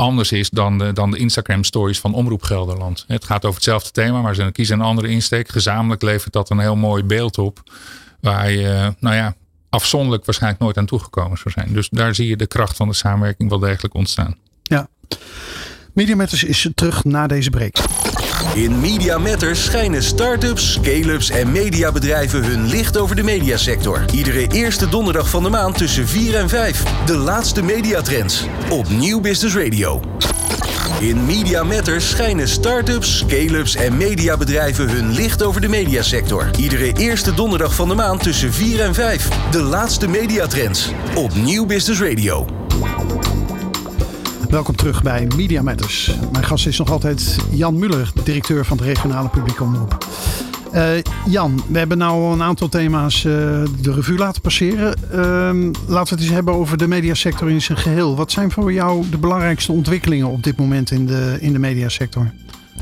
anders 0.00 0.32
is 0.32 0.50
dan 0.50 0.78
de, 0.78 0.92
dan 0.92 1.10
de 1.10 1.18
Instagram 1.18 1.64
stories 1.64 2.00
van 2.00 2.14
Omroep 2.14 2.42
Gelderland. 2.42 3.04
Het 3.06 3.24
gaat 3.24 3.44
over 3.44 3.54
hetzelfde 3.54 3.90
thema, 3.90 4.20
maar 4.20 4.34
ze 4.34 4.50
kiezen 4.52 4.78
een 4.78 4.84
andere 4.84 5.08
insteek. 5.08 5.48
Gezamenlijk 5.48 6.02
levert 6.02 6.32
dat 6.32 6.50
een 6.50 6.58
heel 6.58 6.76
mooi 6.76 7.04
beeld 7.04 7.38
op. 7.38 7.62
Waar 8.20 8.50
je, 8.50 8.94
nou 8.98 9.16
ja, 9.16 9.34
afzonderlijk 9.68 10.24
waarschijnlijk 10.24 10.62
nooit 10.62 10.78
aan 10.78 10.86
toegekomen 10.86 11.38
zou 11.38 11.50
zijn. 11.50 11.72
Dus 11.72 11.88
daar 11.88 12.14
zie 12.14 12.28
je 12.28 12.36
de 12.36 12.46
kracht 12.46 12.76
van 12.76 12.88
de 12.88 12.94
samenwerking 12.94 13.48
wel 13.48 13.58
degelijk 13.58 13.94
ontstaan. 13.94 14.36
Ja. 14.62 14.88
Media 15.92 16.16
Matters 16.16 16.44
is 16.44 16.68
terug 16.74 17.04
na 17.04 17.26
deze 17.26 17.50
break. 17.50 17.76
In 18.54 18.80
Media 18.80 19.18
Matters 19.18 19.64
schijnen 19.64 20.02
start-ups, 20.02 20.72
scale-ups 20.72 21.30
en 21.30 21.52
mediabedrijven 21.52 22.44
hun 22.44 22.66
licht 22.66 22.98
over 22.98 23.16
de 23.16 23.22
mediasector. 23.22 24.04
Iedere 24.12 24.46
eerste 24.46 24.88
donderdag 24.88 25.28
van 25.28 25.42
de 25.42 25.48
maand 25.48 25.78
tussen 25.78 26.08
4 26.08 26.34
en 26.34 26.48
5. 26.48 26.82
De 27.06 27.16
laatste 27.16 27.62
mediatrends 27.62 28.44
op 28.70 28.88
Nieuw 28.88 29.20
Business 29.20 29.56
Radio. 29.56 30.00
In 31.00 31.26
Media 31.26 31.62
Matters 31.62 32.08
schijnen 32.08 32.48
start-ups, 32.48 33.18
scale-ups 33.18 33.74
en 33.74 33.96
mediabedrijven 33.96 34.90
hun 34.90 35.12
licht 35.12 35.42
over 35.42 35.60
de 35.60 35.68
mediasector. 35.68 36.50
Iedere 36.58 36.92
eerste 36.92 37.34
donderdag 37.34 37.74
van 37.74 37.88
de 37.88 37.94
maand 37.94 38.22
tussen 38.22 38.52
4 38.52 38.80
en 38.80 38.94
5. 38.94 39.28
De 39.50 39.62
laatste 39.62 40.08
mediatrends 40.08 40.90
op 41.14 41.34
Nieuw 41.34 41.66
Business 41.66 42.00
Radio. 42.00 42.46
Welkom 44.50 44.76
terug 44.76 45.02
bij 45.02 45.28
Media 45.36 45.62
Matters. 45.62 46.16
Mijn 46.32 46.44
gast 46.44 46.66
is 46.66 46.78
nog 46.78 46.90
altijd 46.90 47.36
Jan 47.50 47.78
Muller, 47.78 48.12
directeur 48.24 48.64
van 48.64 48.76
de 48.76 48.84
regionale 48.84 49.28
publieke 49.28 49.62
omroep. 49.62 50.06
Uh, 50.74 50.90
Jan, 51.26 51.62
we 51.68 51.78
hebben 51.78 51.98
nu 51.98 52.04
een 52.04 52.42
aantal 52.42 52.68
thema's 52.68 53.24
uh, 53.24 53.32
de 53.80 53.92
revue 53.92 54.18
laten 54.18 54.42
passeren. 54.42 54.98
Uh, 55.12 55.72
laten 55.86 56.14
we 56.14 56.14
het 56.14 56.20
eens 56.20 56.28
hebben 56.28 56.54
over 56.54 56.76
de 56.76 56.88
mediasector 56.88 57.50
in 57.50 57.62
zijn 57.62 57.78
geheel. 57.78 58.16
Wat 58.16 58.32
zijn 58.32 58.50
voor 58.50 58.72
jou 58.72 59.08
de 59.10 59.18
belangrijkste 59.18 59.72
ontwikkelingen 59.72 60.26
op 60.26 60.42
dit 60.42 60.56
moment 60.56 60.90
in 60.90 61.06
de, 61.06 61.36
in 61.40 61.52
de 61.52 61.58
mediasector? 61.58 62.30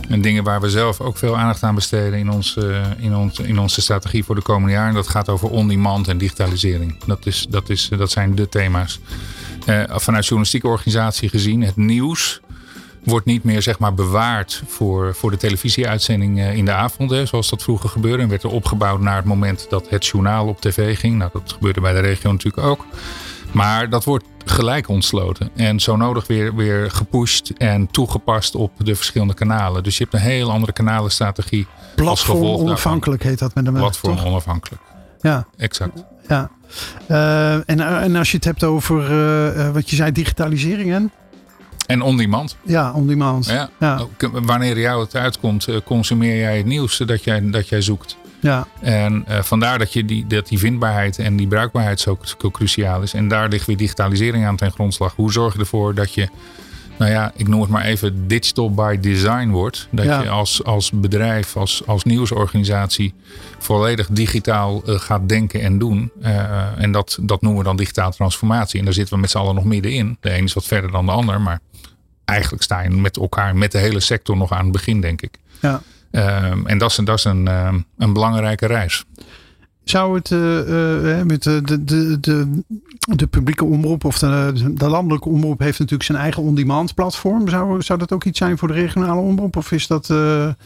En 0.08 0.20
dingen 0.20 0.44
waar 0.44 0.60
we 0.60 0.70
zelf 0.70 1.00
ook 1.00 1.16
veel 1.16 1.36
aandacht 1.36 1.62
aan 1.62 1.74
besteden 1.74 2.18
in, 2.18 2.30
ons, 2.30 2.58
in, 2.98 3.16
ons, 3.16 3.38
in 3.38 3.58
onze 3.58 3.80
strategie 3.80 4.24
voor 4.24 4.34
de 4.34 4.42
komende 4.42 4.74
jaren. 4.74 4.94
Dat 4.94 5.08
gaat 5.08 5.28
over 5.28 5.48
on-demand 5.48 6.08
en 6.08 6.18
digitalisering. 6.18 7.04
Dat, 7.06 7.26
is, 7.26 7.46
dat, 7.50 7.68
is, 7.68 7.90
dat 7.96 8.10
zijn 8.10 8.34
de 8.34 8.48
thema's. 8.48 9.00
Uh, 9.68 9.82
vanuit 9.86 10.24
journalistieke 10.24 10.68
organisatie 10.68 11.28
gezien, 11.28 11.62
het 11.62 11.76
nieuws 11.76 12.40
wordt 13.04 13.26
niet 13.26 13.44
meer 13.44 13.62
zeg 13.62 13.78
maar, 13.78 13.94
bewaard 13.94 14.62
voor, 14.66 15.14
voor 15.14 15.30
de 15.30 15.36
televisieuitzending 15.36 16.40
in 16.40 16.64
de 16.64 16.72
avond, 16.72 17.10
hè, 17.10 17.26
zoals 17.26 17.50
dat 17.50 17.62
vroeger 17.62 17.88
gebeurde. 17.88 18.22
En 18.22 18.28
werd 18.28 18.42
er 18.42 18.50
opgebouwd 18.50 19.00
naar 19.00 19.16
het 19.16 19.24
moment 19.24 19.66
dat 19.70 19.88
het 19.88 20.06
journaal 20.06 20.46
op 20.46 20.60
tv 20.60 20.98
ging. 20.98 21.16
Nou, 21.16 21.30
dat 21.32 21.52
gebeurde 21.52 21.80
bij 21.80 21.92
de 21.92 22.00
regio 22.00 22.32
natuurlijk 22.32 22.66
ook. 22.66 22.84
Maar 23.52 23.90
dat 23.90 24.04
wordt 24.04 24.24
gelijk 24.44 24.88
ontsloten. 24.88 25.50
En 25.56 25.80
zo 25.80 25.96
nodig 25.96 26.26
weer, 26.26 26.54
weer 26.54 26.90
gepusht 26.90 27.50
en 27.50 27.86
toegepast 27.90 28.54
op 28.54 28.72
de 28.78 28.94
verschillende 28.94 29.34
kanalen. 29.34 29.82
Dus 29.82 29.98
je 29.98 30.02
hebt 30.02 30.14
een 30.14 30.30
heel 30.30 30.50
andere 30.50 30.72
kanalenstrategie. 30.72 31.66
Platform 31.94 32.42
onafhankelijk 32.42 33.22
heet 33.22 33.38
dat 33.38 33.54
met 33.54 33.66
een 33.66 33.72
Platform 33.74 34.18
onafhankelijk. 34.18 34.82
Ja. 35.20 35.46
Exact. 35.56 36.04
Ja. 36.28 36.50
Uh, 37.10 37.52
en, 37.52 37.80
en 37.80 38.16
als 38.16 38.30
je 38.30 38.36
het 38.36 38.44
hebt 38.44 38.64
over 38.64 39.10
uh, 39.56 39.70
wat 39.70 39.90
je 39.90 39.96
zei, 39.96 40.12
digitalisering 40.12 40.92
en? 40.92 41.10
En 41.86 42.02
on-demand. 42.02 42.56
Ja, 42.62 42.92
on-demand. 42.92 43.46
Ja. 43.46 43.70
ja. 43.78 44.06
Wanneer 44.32 44.78
jou 44.78 45.02
het 45.02 45.16
uitkomt, 45.16 45.68
consumeer 45.84 46.36
jij 46.36 46.56
het 46.56 46.66
nieuws 46.66 46.96
dat 46.96 47.24
jij, 47.24 47.50
dat 47.50 47.68
jij 47.68 47.80
zoekt. 47.80 48.16
Ja. 48.40 48.66
En 48.80 49.24
uh, 49.28 49.42
vandaar 49.42 49.78
dat, 49.78 49.92
je 49.92 50.04
die, 50.04 50.26
dat 50.26 50.48
die 50.48 50.58
vindbaarheid 50.58 51.18
en 51.18 51.36
die 51.36 51.46
bruikbaarheid 51.46 52.00
zo, 52.00 52.18
zo 52.22 52.50
cruciaal 52.50 53.02
is. 53.02 53.14
En 53.14 53.28
daar 53.28 53.48
ligt 53.48 53.66
weer 53.66 53.76
digitalisering 53.76 54.46
aan 54.46 54.56
ten 54.56 54.72
grondslag. 54.72 55.14
Hoe 55.14 55.32
zorg 55.32 55.52
je 55.52 55.60
ervoor 55.60 55.94
dat 55.94 56.14
je 56.14 56.28
nou 56.98 57.10
ja, 57.10 57.32
ik 57.36 57.48
noem 57.48 57.60
het 57.60 57.70
maar 57.70 57.84
even 57.84 58.28
digital 58.28 58.74
by 58.74 58.98
design 59.00 59.48
wordt. 59.48 59.88
Dat 59.90 60.04
je 60.04 60.28
als, 60.28 60.64
als 60.64 60.90
bedrijf, 60.90 61.56
als, 61.56 61.82
als 61.86 62.04
nieuwsorganisatie 62.04 63.14
volledig 63.58 64.08
digitaal 64.10 64.82
uh, 64.86 64.98
gaat 64.98 65.28
denken 65.28 65.60
en 65.60 65.78
doen. 65.78 66.10
Uh, 66.22 66.80
en 66.82 66.92
dat, 66.92 67.18
dat 67.20 67.42
noemen 67.42 67.60
we 67.60 67.66
dan 67.66 67.76
digitale 67.76 68.12
transformatie. 68.12 68.78
En 68.78 68.84
daar 68.84 68.94
zitten 68.94 69.14
we 69.14 69.20
met 69.20 69.30
z'n 69.30 69.38
allen 69.38 69.54
nog 69.54 69.64
middenin. 69.64 70.16
De 70.20 70.36
een 70.36 70.44
is 70.44 70.52
wat 70.52 70.64
verder 70.64 70.90
dan 70.90 71.06
de 71.06 71.12
ander, 71.12 71.40
maar 71.40 71.60
eigenlijk 72.24 72.62
sta 72.62 72.80
je 72.80 72.90
met 72.90 73.16
elkaar, 73.16 73.56
met 73.56 73.72
de 73.72 73.78
hele 73.78 74.00
sector 74.00 74.36
nog 74.36 74.52
aan 74.52 74.62
het 74.62 74.72
begin, 74.72 75.00
denk 75.00 75.22
ik. 75.22 75.38
Ja. 75.60 75.82
Uh, 76.10 76.52
en 76.64 76.78
dat 76.78 76.90
is, 76.90 76.96
dat 76.96 77.18
is 77.18 77.24
een, 77.24 77.46
een 77.98 78.12
belangrijke 78.12 78.66
reis. 78.66 79.04
Zou 79.84 80.16
het 80.16 80.30
uh, 80.30 81.22
met 81.22 81.42
de, 81.42 81.84
de, 81.84 82.20
de, 82.20 82.62
de 83.16 83.26
publieke 83.26 83.64
omroep 83.64 84.04
of 84.04 84.18
de, 84.18 84.52
de 84.74 84.88
landelijke 84.88 85.28
omroep 85.28 85.58
heeft 85.58 85.78
natuurlijk 85.78 86.08
zijn 86.08 86.18
eigen 86.18 86.42
on-demand 86.42 86.94
platform. 86.94 87.48
Zou, 87.48 87.82
zou 87.82 87.98
dat 87.98 88.12
ook 88.12 88.24
iets 88.24 88.38
zijn 88.38 88.58
voor 88.58 88.68
de 88.68 88.74
regionale 88.74 89.20
omroep 89.20 89.56
of 89.56 89.72
is 89.72 89.86
dat 89.86 90.08
een 90.08 90.56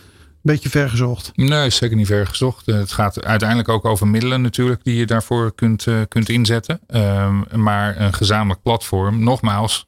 beetje 0.43 0.69
vergezocht? 0.69 1.33
Nee, 1.35 1.71
zeker 1.71 1.97
niet 1.97 2.07
vergezocht. 2.07 2.67
Het 2.67 2.93
gaat 2.93 3.25
uiteindelijk 3.25 3.69
ook 3.69 3.85
over 3.85 4.07
middelen 4.09 4.43
natuurlijk 4.43 4.85
die 4.85 4.97
je 4.97 5.07
daarvoor 5.07 5.55
kunt, 5.55 5.87
kunt 6.09 6.29
inzetten. 6.29 6.81
Ehm, 6.87 7.41
maar 7.55 8.01
een 8.01 8.13
gezamenlijk 8.13 8.63
platform, 8.63 9.23
nogmaals, 9.25 9.87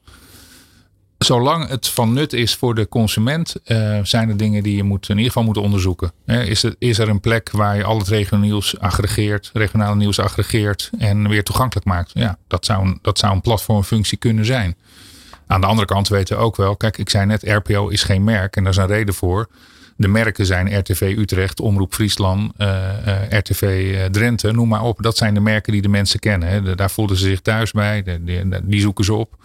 zolang 1.17 1.67
het 1.67 1.87
van 1.87 2.13
nut 2.13 2.33
is 2.33 2.55
voor 2.55 2.75
de 2.75 2.87
consument, 2.87 3.55
uh, 3.65 3.99
zijn 4.03 4.29
er 4.29 4.37
dingen 4.37 4.63
die 4.63 4.75
je 4.75 4.83
in 4.83 4.99
ieder 5.07 5.23
geval 5.25 5.43
moet 5.43 5.57
onderzoeken. 5.57 6.11
is, 6.25 6.63
er, 6.63 6.75
is 6.79 6.97
er 6.97 7.09
een 7.09 7.19
plek 7.19 7.51
waar 7.51 7.75
je 7.77 7.83
al 7.83 7.97
het 7.97 8.07
regionaal 8.07 8.45
nieuws 8.45 8.79
aggregeert, 8.79 9.49
regionale 9.53 9.95
nieuws 9.95 10.19
aggregeert 10.19 10.89
en 10.97 11.29
weer 11.29 11.43
toegankelijk 11.43 11.85
maakt? 11.85 12.11
Ja, 12.13 12.37
dat 12.47 12.65
zou 12.65 12.85
een, 12.85 12.99
dat 13.01 13.19
zou 13.19 13.33
een 13.33 13.41
platformfunctie 13.41 14.17
kunnen 14.17 14.45
zijn. 14.45 14.75
Aan 15.47 15.61
de 15.61 15.67
andere 15.67 15.87
kant 15.87 16.07
weten 16.07 16.37
we 16.37 16.43
ook 16.43 16.55
wel, 16.55 16.75
kijk, 16.75 16.97
ik 16.97 17.09
zei 17.09 17.25
net, 17.25 17.43
RPO 17.43 17.87
is 17.87 18.03
geen 18.03 18.23
merk 18.23 18.55
en 18.55 18.63
daar 18.63 18.71
is 18.71 18.77
een 18.77 18.87
reden 18.87 19.13
voor. 19.13 19.49
De 19.97 20.07
merken 20.07 20.45
zijn 20.45 20.79
RTV 20.79 21.15
Utrecht, 21.17 21.59
Omroep 21.59 21.93
Friesland, 21.93 22.51
uh, 22.57 22.67
uh, 23.07 23.29
RTV 23.29 23.95
Drenthe, 24.11 24.51
noem 24.51 24.67
maar 24.67 24.83
op. 24.83 25.01
Dat 25.01 25.17
zijn 25.17 25.33
de 25.33 25.39
merken 25.39 25.71
die 25.71 25.81
de 25.81 25.87
mensen 25.87 26.19
kennen. 26.19 26.49
Hè. 26.49 26.75
Daar 26.75 26.91
voelden 26.91 27.17
ze 27.17 27.25
zich 27.25 27.41
thuis 27.41 27.71
bij, 27.71 28.19
die 28.63 28.81
zoeken 28.81 29.05
ze 29.05 29.13
op. 29.13 29.37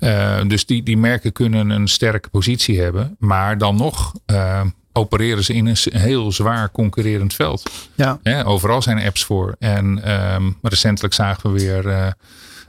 Uh, 0.00 0.40
dus 0.46 0.66
die, 0.66 0.82
die 0.82 0.96
merken 0.96 1.32
kunnen 1.32 1.70
een 1.70 1.88
sterke 1.88 2.28
positie 2.28 2.80
hebben. 2.80 3.16
Maar 3.18 3.58
dan 3.58 3.76
nog 3.76 4.12
uh, 4.26 4.60
opereren 4.92 5.44
ze 5.44 5.54
in 5.54 5.66
een 5.66 5.76
heel 5.90 6.32
zwaar 6.32 6.70
concurrerend 6.70 7.34
veld. 7.34 7.70
Ja. 7.94 8.42
overal 8.44 8.82
zijn 8.82 9.04
apps 9.04 9.24
voor. 9.24 9.56
En 9.58 10.12
um, 10.34 10.56
recentelijk 10.62 11.14
zagen 11.14 11.52
we 11.52 11.60
weer 11.60 11.86
uh, 11.86 12.06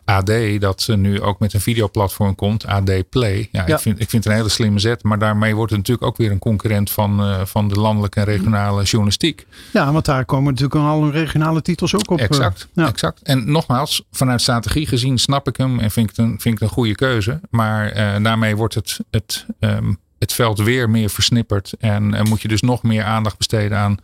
AD 0.05 0.31
dat 0.59 0.81
ze 0.81 0.95
nu 0.95 1.21
ook 1.21 1.39
met 1.39 1.53
een 1.53 1.61
videoplatform 1.61 2.35
komt. 2.35 2.65
AD 2.65 3.09
Play. 3.09 3.49
Ja, 3.51 3.65
Ik, 3.65 3.79
vind, 3.79 3.99
ik 3.99 4.09
vind 4.09 4.23
het 4.23 4.25
een 4.25 4.39
hele 4.39 4.49
slimme 4.49 4.79
zet. 4.79 5.03
Maar 5.03 5.19
daarmee 5.19 5.55
wordt 5.55 5.71
het 5.71 5.79
natuurlijk 5.79 6.07
ook 6.07 6.17
weer 6.17 6.31
een 6.31 6.39
concurrent 6.39 6.91
van, 6.91 7.27
uh, 7.27 7.45
van 7.45 7.67
de 7.67 7.79
landelijke 7.79 8.19
en 8.19 8.25
regionale 8.25 8.83
journalistiek. 8.83 9.45
Ja, 9.73 9.91
want 9.91 10.05
daar 10.05 10.25
komen 10.25 10.53
natuurlijk 10.53 10.81
al 10.81 11.01
hun 11.01 11.11
regionale 11.11 11.61
titels 11.61 11.95
ook 11.95 12.09
op. 12.09 12.19
Exact, 12.19 12.67
ja. 12.73 12.87
exact. 12.87 13.21
En 13.21 13.51
nogmaals, 13.51 14.03
vanuit 14.11 14.41
strategie 14.41 14.87
gezien 14.87 15.17
snap 15.17 15.47
ik 15.47 15.57
hem 15.57 15.79
en 15.79 15.91
vind 15.91 16.09
ik 16.09 16.15
het 16.15 16.25
een, 16.25 16.39
vind 16.39 16.45
ik 16.45 16.59
het 16.59 16.61
een 16.61 16.75
goede 16.75 16.95
keuze. 16.95 17.39
Maar 17.49 17.97
uh, 17.97 18.23
daarmee 18.23 18.55
wordt 18.55 18.73
het, 18.73 18.99
het, 19.11 19.45
um, 19.59 19.97
het 20.19 20.33
veld 20.33 20.59
weer 20.59 20.89
meer 20.89 21.09
versnipperd. 21.09 21.73
En 21.79 22.27
moet 22.27 22.41
je 22.41 22.47
dus 22.47 22.61
nog 22.61 22.83
meer 22.83 23.03
aandacht 23.03 23.37
besteden 23.37 23.77
aan 23.77 23.97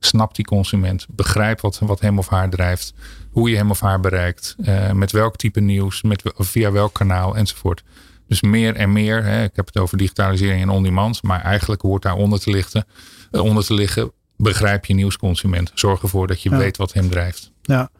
Snap 0.00 0.34
die 0.34 0.44
consument. 0.44 1.06
Begrijp 1.10 1.60
wat, 1.60 1.78
wat 1.78 2.00
hem 2.00 2.18
of 2.18 2.28
haar 2.28 2.50
drijft. 2.50 2.94
Hoe 3.30 3.50
je 3.50 3.56
hem 3.56 3.70
of 3.70 3.80
haar 3.80 4.00
bereikt. 4.00 4.56
Uh, 4.58 4.92
met 4.92 5.12
welk 5.12 5.36
type 5.36 5.60
nieuws. 5.60 6.02
Met, 6.02 6.22
via 6.36 6.72
welk 6.72 6.94
kanaal 6.94 7.36
enzovoort. 7.36 7.82
Dus 8.26 8.40
meer 8.40 8.74
en 8.74 8.92
meer. 8.92 9.24
Hè, 9.24 9.42
ik 9.42 9.56
heb 9.56 9.66
het 9.66 9.78
over 9.78 9.98
digitalisering 9.98 10.62
en 10.62 10.68
on-demand. 10.68 11.22
Maar 11.22 11.42
eigenlijk 11.42 11.82
hoort 11.82 12.02
daar 12.02 12.14
onder 12.14 12.40
te, 12.40 12.50
lichten, 12.50 12.86
uh, 13.30 13.42
onder 13.42 13.64
te 13.64 13.74
liggen. 13.74 14.12
Begrijp 14.36 14.84
je 14.84 14.94
nieuwsconsument. 14.94 15.70
Zorg 15.74 16.02
ervoor 16.02 16.26
dat 16.26 16.42
je 16.42 16.50
ja. 16.50 16.56
weet 16.56 16.76
wat 16.76 16.92
hem 16.92 17.10
drijft. 17.10 17.52
Ja. 17.62 17.90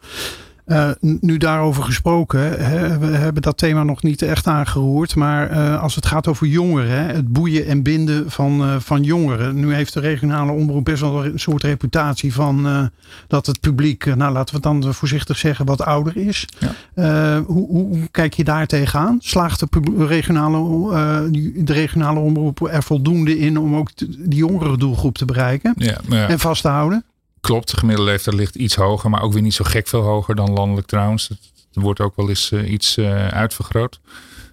Uh, 0.69 0.91
nu 1.21 1.37
daarover 1.37 1.83
gesproken, 1.83 2.65
hè, 2.65 2.99
we 2.99 3.07
hebben 3.07 3.43
dat 3.43 3.59
thema 3.59 3.83
nog 3.83 4.03
niet 4.03 4.23
echt 4.23 4.47
aangeroerd. 4.47 5.15
Maar 5.15 5.51
uh, 5.51 5.83
als 5.83 5.95
het 5.95 6.07
gaat 6.07 6.27
over 6.27 6.47
jongeren, 6.47 6.91
hè, 6.91 7.13
het 7.13 7.33
boeien 7.33 7.67
en 7.67 7.83
binden 7.83 8.31
van, 8.31 8.63
uh, 8.63 8.77
van 8.79 9.03
jongeren. 9.03 9.61
Nu 9.61 9.75
heeft 9.75 9.93
de 9.93 10.01
regionale 10.01 10.53
omroep 10.53 10.85
best 10.85 11.01
wel 11.01 11.25
een 11.25 11.39
soort 11.39 11.63
reputatie 11.63 12.35
van 12.35 12.91
dat 13.27 13.47
het 13.47 13.61
publiek, 13.61 14.05
nou 14.05 14.33
laten 14.33 14.61
we 14.61 14.69
het 14.69 14.83
dan 14.83 14.95
voorzichtig 14.95 15.39
zeggen, 15.39 15.67
wat 15.67 15.83
ouder 15.83 16.17
is. 16.17 16.49
Ja. 16.95 17.41
Hoe, 17.47 17.67
hoe, 17.67 18.09
kijk 18.11 18.35
je 18.35 18.45
daar 18.45 18.67
tegenaan? 18.67 19.17
Slaagt 19.21 19.61
de 19.61 20.07
regionale, 20.07 21.31
de 21.65 21.73
regionale 21.73 22.19
omroep 22.19 22.69
er 22.71 22.83
voldoende 22.83 23.39
in 23.39 23.59
om 23.59 23.77
ook 23.77 23.91
die 23.97 24.39
jongere 24.39 24.77
doelgroep 24.77 25.19
te 25.19 25.25
bereiken 25.25 25.73
ja, 25.77 25.99
ja. 26.09 26.29
en 26.29 26.39
vast 26.39 26.63
te 26.63 26.69
houden? 26.69 27.05
Klopt, 27.41 27.71
de 27.71 27.77
gemiddelde 27.77 28.11
leeftijd 28.11 28.37
ligt 28.37 28.55
iets 28.55 28.75
hoger, 28.75 29.11
maar 29.11 29.23
ook 29.23 29.33
weer 29.33 29.43
niet 29.43 29.55
zo 29.55 29.65
gek 29.65 29.89
veel 29.89 30.03
hoger 30.03 30.35
dan 30.35 30.53
landelijk 30.53 30.87
trouwens. 30.87 31.29
Het 31.29 31.39
wordt 31.73 32.01
ook 32.01 32.17
wel 32.17 32.29
eens 32.29 32.51
uh, 32.51 32.71
iets 32.71 32.97
uh, 32.97 33.29
uitvergroot. 33.29 34.01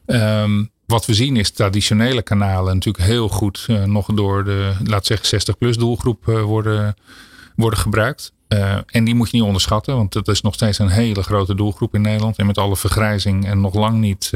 Um, 0.06 0.72
wat 0.86 1.06
we 1.06 1.14
zien 1.14 1.38
is 1.38 1.52
traditionele 1.52 2.22
kanalen 2.22 2.74
natuurlijk 2.74 3.06
heel 3.06 3.30
goed 3.30 3.66
uh, 3.70 3.84
nog 3.84 4.08
door 4.14 4.44
de, 4.44 4.74
laat 4.84 5.06
zeggen, 5.06 5.42
60-plus 5.42 5.78
doelgroep 5.78 6.26
worden, 6.26 6.96
worden 7.56 7.80
gebruikt. 7.80 8.34
en 8.86 9.04
die 9.04 9.16
moet 9.16 9.30
je 9.30 9.38
niet 9.38 9.46
onderschatten, 9.46 9.96
want 9.96 10.14
dat 10.14 10.28
is 10.28 10.42
nog 10.42 10.54
steeds 10.54 10.80
een 10.80 10.90
hele 10.90 11.24
grote 11.24 11.56
doelgroep 11.56 11.94
in 11.94 12.02
Nederland. 12.02 12.38
En 12.38 12.46
met 12.46 12.58
alle 12.58 12.76
vergrijzing 12.76 13.46
en 13.46 13.62
nog 13.62 13.74
lang 13.74 14.00
niet, 14.00 14.32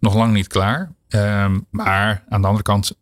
nog 0.00 0.14
lang 0.14 0.32
niet 0.32 0.46
klaar. 0.46 0.92
Ehm, 1.08 1.60
maar 1.70 2.24
aan 2.28 2.40
de 2.40 2.46
andere 2.46 2.64
kant, 2.64 2.96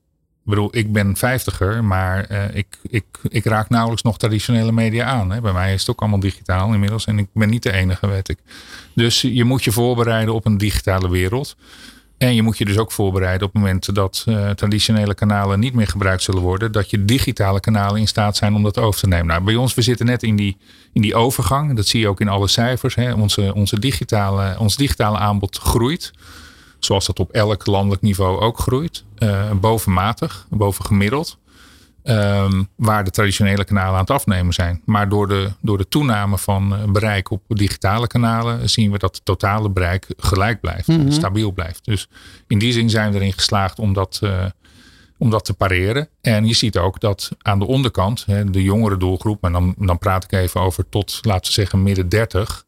bedoel, 0.55 0.77
ik 0.77 0.93
ben 0.93 1.17
vijftiger, 1.17 1.85
maar 1.85 2.27
uh, 2.31 2.55
ik, 2.55 2.67
ik, 2.83 3.05
ik 3.29 3.45
raak 3.45 3.69
nauwelijks 3.69 4.03
nog 4.03 4.19
traditionele 4.19 4.73
media 4.73 5.05
aan. 5.05 5.31
Hè. 5.31 5.41
Bij 5.41 5.53
mij 5.53 5.75
is 5.75 5.81
het 5.81 5.91
ook 5.91 6.01
allemaal 6.01 6.21
digitaal 6.21 6.73
inmiddels 6.73 7.05
en 7.05 7.19
ik 7.19 7.27
ben 7.35 7.51
niet 7.51 7.63
de 7.63 7.73
enige, 7.73 8.07
weet 8.07 8.29
ik. 8.29 8.39
Dus 8.95 9.21
je 9.21 9.45
moet 9.45 9.65
je 9.65 9.73
voorbereiden 9.73 10.35
op 10.35 10.47
een 10.47 10.59
digitale 10.59 11.11
wereld. 11.11 11.57
En 12.19 12.35
je 12.35 12.43
moet 12.43 12.59
je 12.59 12.65
dus 12.65 12.79
ook 12.79 12.93
voorbereiden 12.93 13.47
op 13.47 13.53
het 13.53 13.63
moment 13.63 13.95
dat 13.95 14.25
uh, 14.29 14.51
traditionele 14.51 15.15
kanalen 15.15 15.61
niet 15.61 15.75
meer 15.75 15.87
gebruikt 15.87 16.23
zullen 16.23 16.43
worden, 16.43 16.73
dat 16.73 16.91
je 16.91 17.05
digitale 17.05 17.61
kanalen 17.61 18.01
in 18.01 18.09
staat 18.09 18.37
zijn 18.37 18.55
om 18.55 18.63
dat 18.63 18.79
over 18.79 19.01
te 19.01 19.07
nemen. 19.07 19.27
Nou, 19.27 19.43
bij 19.43 19.55
ons, 19.55 19.75
we 19.75 19.83
zitten 19.83 20.07
net 20.07 20.23
in 20.23 20.37
die, 20.37 20.57
in 20.93 21.03
die 21.03 21.15
overgang. 21.15 21.77
Dat 21.77 21.87
zie 21.87 22.01
je 22.01 22.09
ook 22.09 22.21
in 22.21 22.29
alle 22.29 22.49
cijfers. 22.49 22.95
Hè. 22.95 23.13
Onze, 23.13 23.55
onze 23.55 23.79
digitale, 23.79 24.55
ons 24.59 24.77
digitale 24.77 25.19
aanbod 25.19 25.59
groeit 25.59 26.13
zoals 26.85 27.07
dat 27.07 27.19
op 27.19 27.31
elk 27.31 27.67
landelijk 27.67 28.03
niveau 28.03 28.41
ook 28.41 28.59
groeit, 28.59 29.05
uh, 29.19 29.51
bovenmatig, 29.53 30.47
bovengemiddeld. 30.51 31.41
Um, 32.05 32.69
waar 32.77 33.05
de 33.05 33.11
traditionele 33.11 33.65
kanalen 33.65 33.95
aan 33.95 34.01
het 34.01 34.11
afnemen 34.11 34.53
zijn. 34.53 34.83
Maar 34.85 35.09
door 35.09 35.29
de, 35.29 35.53
door 35.61 35.79
de 35.79 35.89
toename 35.89 36.39
van 36.39 36.75
eh, 36.75 36.85
bereik 36.85 37.31
op 37.31 37.43
digitale 37.49 38.07
kanalen 38.07 38.71
zien 38.71 38.91
we 38.91 38.99
dat 38.99 39.15
het 39.15 39.25
totale 39.25 39.71
bereik 39.71 40.07
gelijk 40.17 40.61
blijft, 40.61 40.89
mm 40.89 41.11
stabiel 41.11 41.53
blijft. 41.53 41.85
Dus 41.85 42.09
in 42.47 42.59
die 42.59 42.73
zin 42.73 42.91
zijn 42.91 43.13
we 43.13 43.19
erin 43.19 43.33
geslaagd 43.33 43.79
om 43.79 43.93
dat, 43.93 44.21
uh, 44.25 44.45
om 45.19 45.31
dat 45.31 45.45
te 45.45 45.55
pareren. 45.55 46.09
En 46.21 46.47
je 46.47 46.55
ziet 46.55 46.79
ook 46.79 47.01
dat 47.01 47.31
aan 47.39 47.59
de 47.59 47.67
onderkant, 47.67 48.25
hè, 48.27 48.51
de 48.51 48.63
jongere 48.63 48.97
doelgroep, 48.97 49.45
en 49.45 49.53
dan, 49.53 49.75
dan 49.79 49.99
praat 49.99 50.25
ik 50.25 50.33
even 50.33 50.61
over 50.61 50.89
tot, 50.89 51.19
laten 51.23 51.47
we 51.47 51.53
zeggen, 51.53 51.83
midden 51.83 52.09
30, 52.09 52.65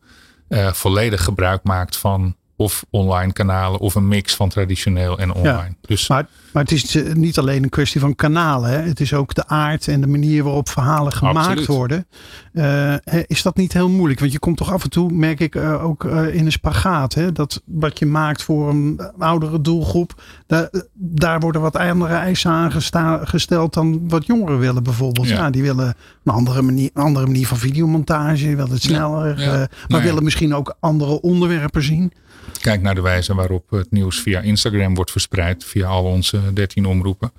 uh, 0.49 0.73
volledig 0.73 1.25
gebruik 1.25 1.63
maakt 1.63 1.97
van 1.97 2.37
of 2.57 2.85
online 2.91 3.33
kanalen 3.33 3.81
of 3.81 3.95
een 3.95 4.09
mix 4.09 4.35
van 4.35 4.49
traditioneel 4.49 5.19
en 5.19 5.33
online. 5.33 5.75
Dus, 5.81 6.09
maar, 6.09 6.27
maar 6.53 6.63
het 6.63 6.73
is 6.73 6.97
eh, 6.97 7.13
niet 7.13 7.39
alleen 7.39 7.63
een 7.63 7.69
kwestie 7.69 8.01
van 8.01 8.15
kanalen. 8.15 8.71
Hè? 8.71 8.77
Het 8.77 9.01
is 9.01 9.15
ook 9.15 9.35
de 9.35 9.47
aard 9.47 9.89
en 9.89 10.01
de 10.01 10.07
manier 10.07 10.43
waarop 10.43 10.69
verhalen 10.69 11.13
gemaakt 11.13 11.67
worden. 11.67 12.07
Uh, 12.53 12.95
is 13.27 13.43
dat 13.43 13.57
niet 13.57 13.73
heel 13.73 13.89
moeilijk? 13.89 14.21
Want 14.21 14.33
je 14.33 14.39
komt 14.39 14.57
toch 14.57 14.73
af 14.73 14.85
en 14.85 14.91
toe, 14.91 15.13
merk 15.13 15.41
ik, 15.41 15.55
uh, 15.55 15.85
ook 15.85 16.05
uh, 16.05 16.35
in 16.35 16.47
een 16.47 16.53
spagaat. 16.53 17.15
Hè? 17.15 17.33
Dat 17.33 17.63
wat 17.65 17.99
je 17.99 18.07
maakt 18.07 18.43
voor 18.43 18.69
een 18.69 19.01
oudere 19.19 19.61
doelgroep, 19.61 20.23
daar, 20.47 20.71
daar 20.95 21.41
worden 21.41 21.61
wat 21.61 21.77
andere 21.77 22.15
eisen 22.15 22.51
aangesteld 22.93 23.75
dan 23.75 24.09
wat 24.09 24.27
jongeren 24.27 24.59
willen 24.59 24.83
bijvoorbeeld. 24.83 25.29
Ja. 25.29 25.37
ja 25.37 25.51
die 25.51 25.63
willen 25.63 25.95
een 26.25 26.33
andere 26.33 26.63
manier, 26.63 26.91
een 26.95 27.03
andere 27.03 27.27
manier 27.27 27.47
van 27.47 27.59
videomontage, 27.59 28.57
willen 28.57 28.71
het 28.71 28.83
sneller, 28.83 29.41
ja. 29.41 29.53
maar 29.53 29.69
nou 29.89 30.03
willen 30.03 30.25
misschien 30.25 30.55
ook 30.55 30.77
andere 30.81 31.21
onderwerpen 31.21 31.83
zien. 31.83 32.13
Kijk 32.61 32.83
naar 32.83 32.95
de 32.95 33.01
wijze 33.01 33.35
waarop 33.35 33.71
het 33.71 33.91
nieuws 33.91 34.21
via 34.21 34.41
Instagram 34.41 34.95
wordt 34.95 35.11
verspreid, 35.11 35.65
via 35.65 35.87
al 35.87 36.05
onze 36.05 36.53
13 36.53 36.87
omroepen. 36.87 37.33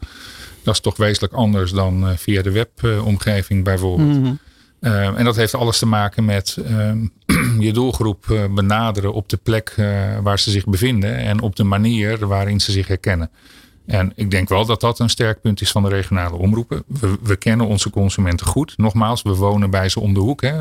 Dat 0.64 0.74
is 0.74 0.80
toch 0.80 0.98
wezenlijk 0.98 1.34
anders 1.34 1.72
dan 1.72 2.08
eh, 2.08 2.18
via 2.18 2.42
de 2.42 2.52
webomgeving 2.52 3.64
bijvoorbeeld. 3.64 4.20
Mm 4.20 4.40
en 4.86 5.26
dat 5.26 5.36
heeft 5.36 5.54
alles 5.54 5.80
te 5.80 5.86
maken 5.86 6.26
met 6.26 6.58
uh, 6.60 6.92
je 7.68 7.74
doelgroep 7.74 8.26
uh, 8.32 8.44
benaderen 8.50 9.14
op 9.14 9.30
de 9.30 9.38
plek 9.38 9.74
waar 10.22 10.40
ze 10.40 10.52
zich 10.52 10.66
bevinden 10.66 11.18
en 11.18 11.42
op 11.42 11.56
de 11.56 11.64
manier 11.64 12.28
waarin 12.28 12.60
ze 12.60 12.72
zich 12.72 12.88
herkennen. 12.88 13.30
En 13.86 14.12
ik 14.16 14.32
denk 14.32 14.50
wel 14.50 14.66
dat 14.66 14.82
dat 14.82 15.00
een 15.00 15.10
sterk 15.10 15.42
punt 15.42 15.62
is 15.62 15.72
van 15.72 15.84
de 15.84 15.90
regionale 15.90 16.36
omroepen. 16.36 16.84
We, 16.88 17.18
we 17.24 17.36
kennen 17.36 17.68
onze 17.68 17.90
consumenten 17.90 18.46
goed. 18.46 18.74
Nogmaals, 18.78 19.22
we 19.22 19.36
wonen 19.36 19.70
bij 19.70 19.90
ze 19.90 20.00
om 20.00 20.14
de 20.14 20.20
hoek, 20.20 20.42
hè, 20.42 20.58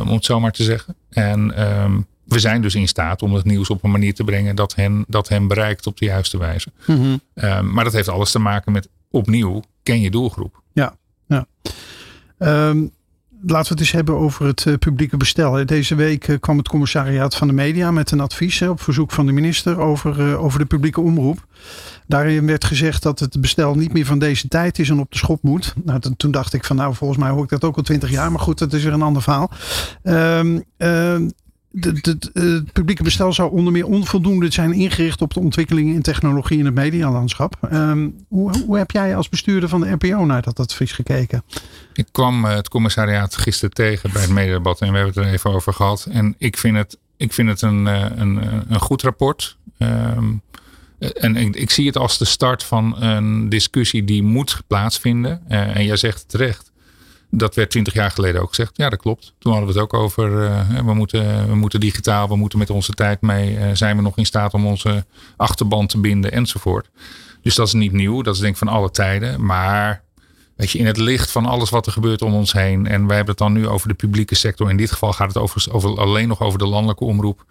om 0.00 0.08
het 0.08 0.24
zo 0.24 0.40
maar 0.40 0.52
te 0.52 0.62
zeggen. 0.62 0.96
En 1.10 1.56
ehm, 1.56 2.00
we 2.24 2.38
zijn 2.38 2.62
dus 2.62 2.74
in 2.74 2.88
staat 2.88 3.22
om 3.22 3.34
het 3.34 3.44
nieuws 3.44 3.70
op 3.70 3.84
een 3.84 3.90
manier 3.90 4.14
te 4.14 4.24
brengen 4.24 4.56
dat 4.56 4.74
hen, 4.74 5.04
dat 5.08 5.28
hen 5.28 5.48
bereikt 5.48 5.86
op 5.86 5.98
de 5.98 6.04
juiste 6.04 6.38
wijze. 6.38 6.72
Mm 6.86 7.20
maar 7.62 7.84
dat 7.84 7.92
heeft 7.92 8.08
alles 8.08 8.30
te 8.30 8.38
maken 8.38 8.72
met 8.72 8.88
opnieuw 9.10 9.62
ken 9.82 10.00
je 10.00 10.10
doelgroep. 10.10 10.62
Ja, 10.72 10.96
ja. 11.26 11.46
Um, 12.38 12.92
laten 13.46 13.68
we 13.68 13.72
het 13.72 13.80
eens 13.80 13.90
hebben 13.90 14.14
over 14.14 14.46
het 14.46 14.64
uh, 14.64 14.74
publieke 14.76 15.16
bestel. 15.16 15.66
Deze 15.66 15.94
week 15.94 16.28
uh, 16.28 16.36
kwam 16.40 16.58
het 16.58 16.68
commissariaat 16.68 17.34
van 17.34 17.46
de 17.46 17.52
media 17.52 17.90
met 17.90 18.10
een 18.10 18.20
advies 18.20 18.62
op 18.62 18.80
verzoek 18.80 19.10
van 19.10 19.26
de 19.26 19.32
minister 19.32 19.78
over, 19.78 20.20
uh, 20.20 20.44
over 20.44 20.58
de 20.58 20.64
publieke 20.64 21.00
omroep. 21.00 21.46
Daarin 22.06 22.46
werd 22.46 22.64
gezegd 22.64 23.02
dat 23.02 23.18
het 23.18 23.40
bestel 23.40 23.74
niet 23.74 23.92
meer 23.92 24.06
van 24.06 24.18
deze 24.18 24.48
tijd 24.48 24.78
is 24.78 24.88
en 24.88 25.00
op 25.00 25.10
de 25.10 25.18
schop 25.18 25.42
moet. 25.42 25.74
Nou, 25.84 26.00
toen 26.16 26.30
dacht 26.30 26.52
ik 26.52 26.64
van 26.64 26.76
nou, 26.76 26.94
volgens 26.94 27.18
mij 27.18 27.30
hoor 27.30 27.42
ik 27.42 27.48
dat 27.48 27.64
ook 27.64 27.76
al 27.76 27.82
twintig 27.82 28.10
jaar. 28.10 28.30
Maar 28.30 28.40
goed, 28.40 28.58
dat 28.58 28.72
is 28.72 28.84
weer 28.84 28.92
een 28.92 29.02
ander 29.02 29.22
verhaal. 29.22 29.50
Um, 30.02 30.64
het 31.80 32.72
publieke 32.72 33.02
bestel 33.02 33.32
zou 33.32 33.50
onder 33.50 33.72
meer 33.72 33.86
onvoldoende 33.86 34.52
zijn 34.52 34.72
ingericht 34.72 35.22
op 35.22 35.34
de 35.34 35.40
ontwikkelingen 35.40 35.94
in 35.94 36.02
technologie 36.02 36.58
in 36.58 36.64
het 36.64 36.74
medialandschap. 36.74 37.56
Um, 37.72 38.24
hoe, 38.28 38.58
hoe, 38.66 38.78
heb 38.78 38.90
jij 38.90 39.16
als 39.16 39.28
bestuurder 39.28 39.68
van 39.68 39.80
de 39.80 39.96
NPO 39.98 40.24
naar 40.24 40.42
dat 40.42 40.60
advies 40.60 40.92
gekeken? 40.92 41.42
Ik 41.92 42.06
kwam 42.12 42.44
eh, 42.44 42.54
het 42.54 42.68
commissariaat 42.68 43.36
gisteren 43.36 43.74
tegen 43.74 44.12
bij 44.12 44.22
het 44.22 44.30
mediadebat 44.30 44.80
en 44.80 44.90
we 44.90 44.96
hebben 44.96 45.14
het 45.14 45.24
er 45.24 45.32
even 45.32 45.50
over 45.50 45.72
gehad. 45.72 46.06
En 46.10 46.34
ik 46.38 46.56
vind 46.56 46.76
het, 46.76 46.98
ik 47.16 47.32
vind 47.32 47.48
het 47.48 47.62
een, 47.62 47.86
eh, 47.86 48.06
een, 48.14 48.40
een 48.68 48.80
goed 48.80 49.02
rapport. 49.02 49.56
Um, 49.78 50.42
en 50.98 51.36
ik, 51.36 51.70
zie 51.70 51.86
het 51.86 51.96
als 51.96 52.18
de 52.18 52.24
start 52.24 52.62
van 52.62 53.02
een 53.02 53.48
discussie 53.48 54.04
die 54.04 54.22
moet 54.22 54.62
plaatsvinden. 54.66 55.48
En 55.48 55.84
jij 55.84 55.96
zegt 55.96 56.28
terecht 56.28 56.72
dat 57.36 57.54
werd 57.54 57.70
twintig 57.70 57.92
jaar 57.92 58.10
geleden 58.10 58.42
ook 58.42 58.48
gezegd. 58.48 58.76
Ja, 58.76 58.88
dat 58.88 58.98
klopt. 58.98 59.32
Toen 59.38 59.52
hadden 59.52 59.72
we 59.72 59.80
het 59.80 59.82
ook 59.82 60.00
over, 60.00 60.42
uh, 60.42 60.68
we, 60.84 60.94
moeten, 60.94 61.48
we 61.48 61.54
moeten 61.54 61.80
digitaal, 61.80 62.28
we 62.28 62.36
moeten 62.36 62.58
met 62.58 62.70
onze 62.70 62.92
tijd 62.92 63.20
mee. 63.20 63.56
Uh, 63.56 63.70
zijn 63.72 63.96
we 63.96 64.02
nog 64.02 64.16
in 64.16 64.26
staat 64.26 64.54
om 64.54 64.66
onze 64.66 65.04
achterban 65.36 65.86
te 65.86 65.98
binden 65.98 66.32
enzovoort. 66.32 66.90
Dus 67.42 67.54
dat 67.54 67.66
is 67.66 67.72
niet 67.72 67.92
nieuw. 67.92 68.22
Dat 68.22 68.34
is 68.34 68.40
denk 68.40 68.52
ik 68.52 68.58
van 68.58 68.68
alle 68.68 68.90
tijden. 68.90 69.44
Maar 69.44 70.02
weet 70.56 70.70
je, 70.70 70.78
in 70.78 70.86
het 70.86 70.96
licht 70.96 71.30
van 71.30 71.46
alles 71.46 71.70
wat 71.70 71.86
er 71.86 71.92
gebeurt 71.92 72.22
om 72.22 72.34
ons 72.34 72.52
heen. 72.52 72.86
En 72.86 73.06
wij 73.06 73.16
hebben 73.16 73.34
het 73.34 73.44
dan 73.44 73.52
nu 73.52 73.68
over 73.68 73.88
de 73.88 73.94
publieke 73.94 74.34
sector. 74.34 74.70
In 74.70 74.76
dit 74.76 74.92
geval 74.92 75.12
gaat 75.12 75.28
het 75.28 75.36
over, 75.36 75.66
over 75.70 75.98
alleen 75.98 76.28
nog 76.28 76.40
over 76.40 76.58
de 76.58 76.66
landelijke 76.66 77.04
omroep. 77.04 77.44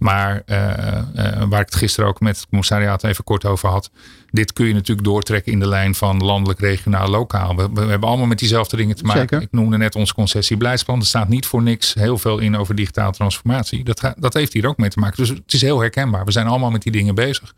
Maar 0.00 0.42
uh, 0.46 0.56
uh, 0.56 1.42
waar 1.48 1.60
ik 1.60 1.66
het 1.66 1.74
gisteren 1.74 2.08
ook 2.08 2.20
met 2.20 2.36
het 2.36 2.46
commissariaat 2.48 3.04
even 3.04 3.24
kort 3.24 3.44
over 3.44 3.68
had. 3.68 3.90
Dit 4.30 4.52
kun 4.52 4.66
je 4.66 4.74
natuurlijk 4.74 5.06
doortrekken 5.06 5.52
in 5.52 5.58
de 5.58 5.68
lijn 5.68 5.94
van 5.94 6.24
landelijk, 6.24 6.60
regionaal, 6.60 7.08
lokaal. 7.08 7.56
We, 7.56 7.68
we 7.74 7.80
hebben 7.80 8.08
allemaal 8.08 8.26
met 8.26 8.38
diezelfde 8.38 8.76
dingen 8.76 8.96
te 8.96 9.04
maken. 9.04 9.20
Zeker. 9.20 9.42
Ik 9.42 9.48
noemde 9.50 9.76
net 9.76 9.94
ons 9.94 10.14
concessiebeleidsplan. 10.14 10.98
Er 10.98 11.06
staat 11.06 11.28
niet 11.28 11.46
voor 11.46 11.62
niks 11.62 11.94
heel 11.94 12.18
veel 12.18 12.38
in 12.38 12.56
over 12.56 12.74
digitale 12.74 13.12
transformatie. 13.12 13.84
Dat, 13.84 14.12
dat 14.16 14.34
heeft 14.34 14.52
hier 14.52 14.66
ook 14.66 14.76
mee 14.76 14.90
te 14.90 14.98
maken. 14.98 15.16
Dus 15.16 15.28
het 15.28 15.52
is 15.52 15.60
heel 15.60 15.80
herkenbaar. 15.80 16.24
We 16.24 16.32
zijn 16.32 16.46
allemaal 16.46 16.70
met 16.70 16.82
die 16.82 16.92
dingen 16.92 17.14
bezig. 17.14 17.54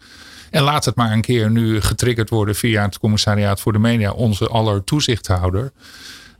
En 0.50 0.62
laat 0.62 0.84
het 0.84 0.94
maar 0.94 1.12
een 1.12 1.20
keer 1.20 1.50
nu 1.50 1.80
getriggerd 1.80 2.30
worden 2.30 2.54
via 2.54 2.82
het 2.82 2.98
commissariaat 2.98 3.60
voor 3.60 3.72
de 3.72 3.78
media, 3.78 4.12
onze 4.12 4.48
aller 4.48 4.84
toezichthouder. 4.84 5.72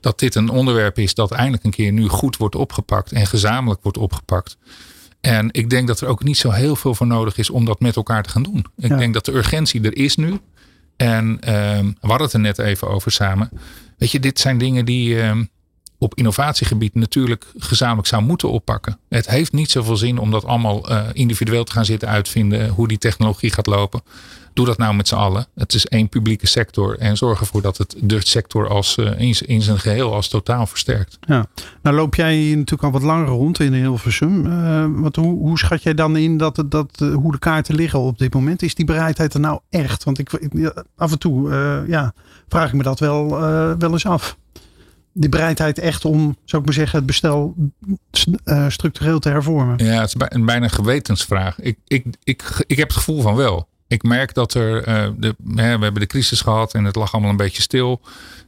Dat 0.01 0.19
dit 0.19 0.35
een 0.35 0.49
onderwerp 0.49 0.99
is 0.99 1.15
dat 1.15 1.31
eindelijk 1.31 1.65
een 1.65 1.71
keer 1.71 1.93
nu 1.93 2.09
goed 2.09 2.37
wordt 2.37 2.55
opgepakt 2.55 3.13
en 3.13 3.27
gezamenlijk 3.27 3.83
wordt 3.83 3.99
opgepakt. 3.99 4.57
En 5.23 5.49
ik 5.53 5.71
denk 5.71 5.87
dat 5.87 6.01
er 6.01 6.09
ook 6.09 6.25
niet 6.25 6.37
zo 6.37 6.51
heel 6.51 6.77
veel 6.77 6.95
voor 6.95 7.07
nodig 7.07 7.37
is 7.37 7.51
om 7.51 7.65
dat 7.65 7.81
met 7.81 7.97
elkaar 7.97 8.23
te 8.23 8.29
gaan 8.29 8.43
doen. 8.43 8.67
Ik 8.77 8.99
denk 8.99 9.15
dat 9.15 9.25
de 9.25 9.33
urgentie 9.33 9.83
er 9.83 9.97
is 9.97 10.17
nu. 10.17 10.41
En 10.97 11.25
um, 11.27 11.97
we 12.01 12.09
hadden 12.09 12.27
het 12.27 12.33
er 12.33 12.41
net 12.41 12.59
even 12.59 12.89
over 12.89 13.13
samen. 13.13 13.51
Weet 13.99 14.11
je, 14.11 14.21
dit 14.21 14.41
zijn 14.41 14.59
dingen 14.59 14.85
die 14.85 15.23
um, 15.23 15.49
op 15.99 16.15
innovatiegebied 16.15 16.95
natuurlijk 16.95 17.47
gezamenlijk 17.57 18.09
zou 18.09 18.23
moeten 18.23 18.51
oppakken. 18.51 18.99
Het 19.09 19.29
heeft 19.29 19.53
niet 19.53 19.71
zoveel 19.71 19.97
zin 19.97 20.19
om 20.19 20.31
dat 20.31 20.45
allemaal 20.45 20.91
uh, 20.91 21.03
individueel 21.13 21.65
te 21.65 21.73
gaan 21.73 21.85
zitten 21.85 22.09
uitvinden 22.09 22.69
hoe 22.69 22.89
die 22.89 22.99
technologie 22.99 23.51
gaat 23.51 23.67
lopen. 23.67 24.03
Doe 24.53 24.67
dat 24.67 24.79
nou 24.79 24.95
met 24.95 25.09
z'n 25.09 25.15
allen. 25.15 25.47
Het 25.55 25.75
is 25.75 25.87
één 25.87 26.09
publieke 26.09 26.47
sector. 26.47 26.99
En 26.99 27.17
zorg 27.17 27.41
ervoor 27.41 27.63
dat 27.63 27.79
het 27.79 27.95
de 28.01 28.27
sector 28.27 28.69
als, 28.69 28.97
uh, 28.97 29.21
in, 29.21 29.35
in, 29.47 29.63
zijn 29.63 29.79
geheel 29.79 30.15
als 30.15 30.29
totaal 30.29 30.67
versterkt. 30.67 31.19
Ja. 31.21 31.47
Nou 31.83 31.97
loop 31.97 32.15
jij 32.15 32.37
hier 32.37 32.57
natuurlijk 32.57 32.83
al 32.83 33.01
wat 33.01 33.03
langer 33.03 33.27
rond 33.27 33.61
in 33.61 33.73
Hilversum. 33.73 34.47
Uh, 34.47 34.87
wat, 34.91 35.17
hoe, 35.17 35.39
hoe 35.39 35.59
schat 35.59 35.83
jij 35.83 35.95
dan 35.95 36.17
in 36.17 36.37
dat, 36.37 36.65
dat, 36.67 37.01
uh, 37.03 37.15
hoe 37.15 37.33
de 37.33 37.39
kaarten 37.39 37.75
liggen 37.75 37.99
op 37.99 38.19
dit 38.19 38.35
moment? 38.35 38.63
Is 38.63 38.75
die 38.75 38.85
bereidheid 38.85 39.35
er 39.35 39.41
nou 39.41 39.61
echt? 39.71 40.05
Want 40.05 40.19
ik, 40.19 40.31
af 40.97 41.13
en 41.13 41.19
toe 41.19 41.51
ja, 41.89 42.15
vraag 42.49 42.69
ik 42.69 42.75
me 42.75 42.83
dat 42.83 42.99
wel, 42.99 43.29
wel 43.79 43.93
eens 43.93 44.07
af 44.07 44.37
die 45.13 45.29
bereidheid 45.29 45.79
echt 45.79 46.05
om, 46.05 46.37
zou 46.45 46.63
ik 46.63 46.69
maar 46.69 46.79
zeggen, 46.79 46.97
het 46.97 47.07
bestel 47.07 47.55
uh, 48.45 48.69
structureel 48.69 49.19
te 49.19 49.29
hervormen? 49.29 49.85
Ja, 49.85 50.01
het 50.01 50.15
is 50.15 50.27
een 50.29 50.45
bijna 50.45 50.69
gewetensvraag. 50.69 51.61
Ik, 51.61 51.79
ik, 51.87 52.07
ik, 52.25 52.65
ik 52.67 52.77
heb 52.77 52.89
het 52.89 52.97
gevoel 52.97 53.21
van 53.21 53.35
wel. 53.35 53.69
Ik 53.93 54.03
merk 54.03 54.35
dat 54.35 54.55
er, 54.55 54.89
uh, 54.89 55.09
de, 55.17 55.35
hè, 55.55 55.79
we 55.79 55.85
hebben 55.85 56.01
de 56.01 56.07
crisis 56.07 56.41
gehad 56.41 56.75
en 56.75 56.85
het 56.85 56.97
lag 56.97 57.13
allemaal 57.13 57.31
een 57.31 57.37
beetje 57.37 57.63
stil. 57.63 58.01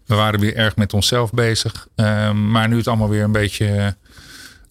We 0.06 0.14
waren 0.14 0.40
weer 0.40 0.56
erg 0.56 0.76
met 0.76 0.92
onszelf 0.92 1.30
bezig. 1.32 1.88
Uh, 1.96 2.32
maar 2.32 2.68
nu 2.68 2.76
het 2.76 2.88
allemaal 2.88 3.08
weer 3.08 3.22
een 3.22 3.32
beetje 3.32 3.96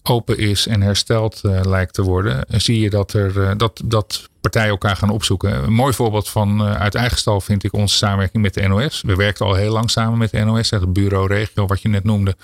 open 0.02 0.38
is 0.38 0.66
en 0.66 0.82
hersteld 0.82 1.40
lijkt 1.42 1.94
te 1.94 2.02
worden, 2.02 2.44
zie 2.48 2.80
je 2.80 2.90
dat, 2.90 3.12
er, 3.12 3.58
dat, 3.58 3.80
dat 3.84 4.28
partijen 4.40 4.70
elkaar 4.70 4.96
gaan 4.96 5.10
opzoeken. 5.10 5.64
Een 5.64 5.72
mooi 5.72 5.92
voorbeeld 5.92 6.28
van 6.28 6.62
uit 6.62 6.94
eigen 6.94 7.18
stal 7.18 7.40
vind 7.40 7.64
ik 7.64 7.72
onze 7.72 7.96
samenwerking 7.96 8.42
met 8.42 8.54
de 8.54 8.68
NOS. 8.68 9.02
We 9.06 9.14
werkten 9.14 9.46
al 9.46 9.54
heel 9.54 9.72
lang 9.72 9.90
samen 9.90 10.18
met 10.18 10.30
de 10.30 10.44
NOS, 10.44 10.70
het 10.70 10.92
bureau 10.92 11.26
regio 11.26 11.66
wat 11.66 11.82
je 11.82 11.88
net 11.88 12.04
noemde 12.04 12.36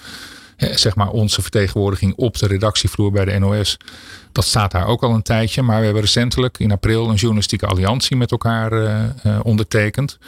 zeg 0.68 0.94
maar 0.94 1.08
onze 1.08 1.42
vertegenwoordiging 1.42 2.14
op 2.16 2.38
de 2.38 2.46
redactievloer 2.46 3.12
bij 3.12 3.24
de 3.24 3.38
NOS. 3.38 3.76
Dat 4.32 4.44
staat 4.44 4.70
daar 4.70 4.86
ook 4.86 5.02
al 5.02 5.14
een 5.14 5.22
tijdje. 5.22 5.62
Maar 5.62 5.78
we 5.78 5.84
hebben 5.84 6.02
recentelijk 6.02 6.58
in 6.58 6.72
april 6.72 7.08
een 7.08 7.14
journalistieke 7.14 7.66
alliantie 7.66 8.16
met 8.16 8.30
elkaar 8.30 8.72
uh, 8.72 9.40
ondertekend. 9.42 10.18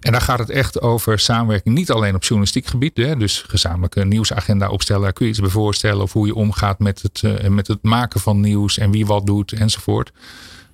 En 0.00 0.12
daar 0.12 0.20
gaat 0.20 0.38
het 0.38 0.50
echt 0.50 0.80
over 0.80 1.18
samenwerking, 1.18 1.74
niet 1.74 1.90
alleen 1.90 2.14
op 2.14 2.22
journalistiek 2.22 2.66
gebied. 2.66 2.96
Hè, 2.96 3.16
dus 3.16 3.44
gezamenlijke 3.48 4.04
nieuwsagenda 4.04 4.68
opstellen, 4.68 5.02
daar 5.02 5.12
kun 5.12 5.24
je 5.24 5.30
iets 5.30 5.40
bij 5.40 5.50
voorstellen. 5.50 6.02
Of 6.02 6.12
hoe 6.12 6.26
je 6.26 6.34
omgaat 6.34 6.78
met 6.78 7.02
het, 7.02 7.22
uh, 7.24 7.48
met 7.48 7.66
het 7.66 7.82
maken 7.82 8.20
van 8.20 8.40
nieuws 8.40 8.78
en 8.78 8.90
wie 8.90 9.06
wat 9.06 9.26
doet 9.26 9.52
enzovoort. 9.52 10.12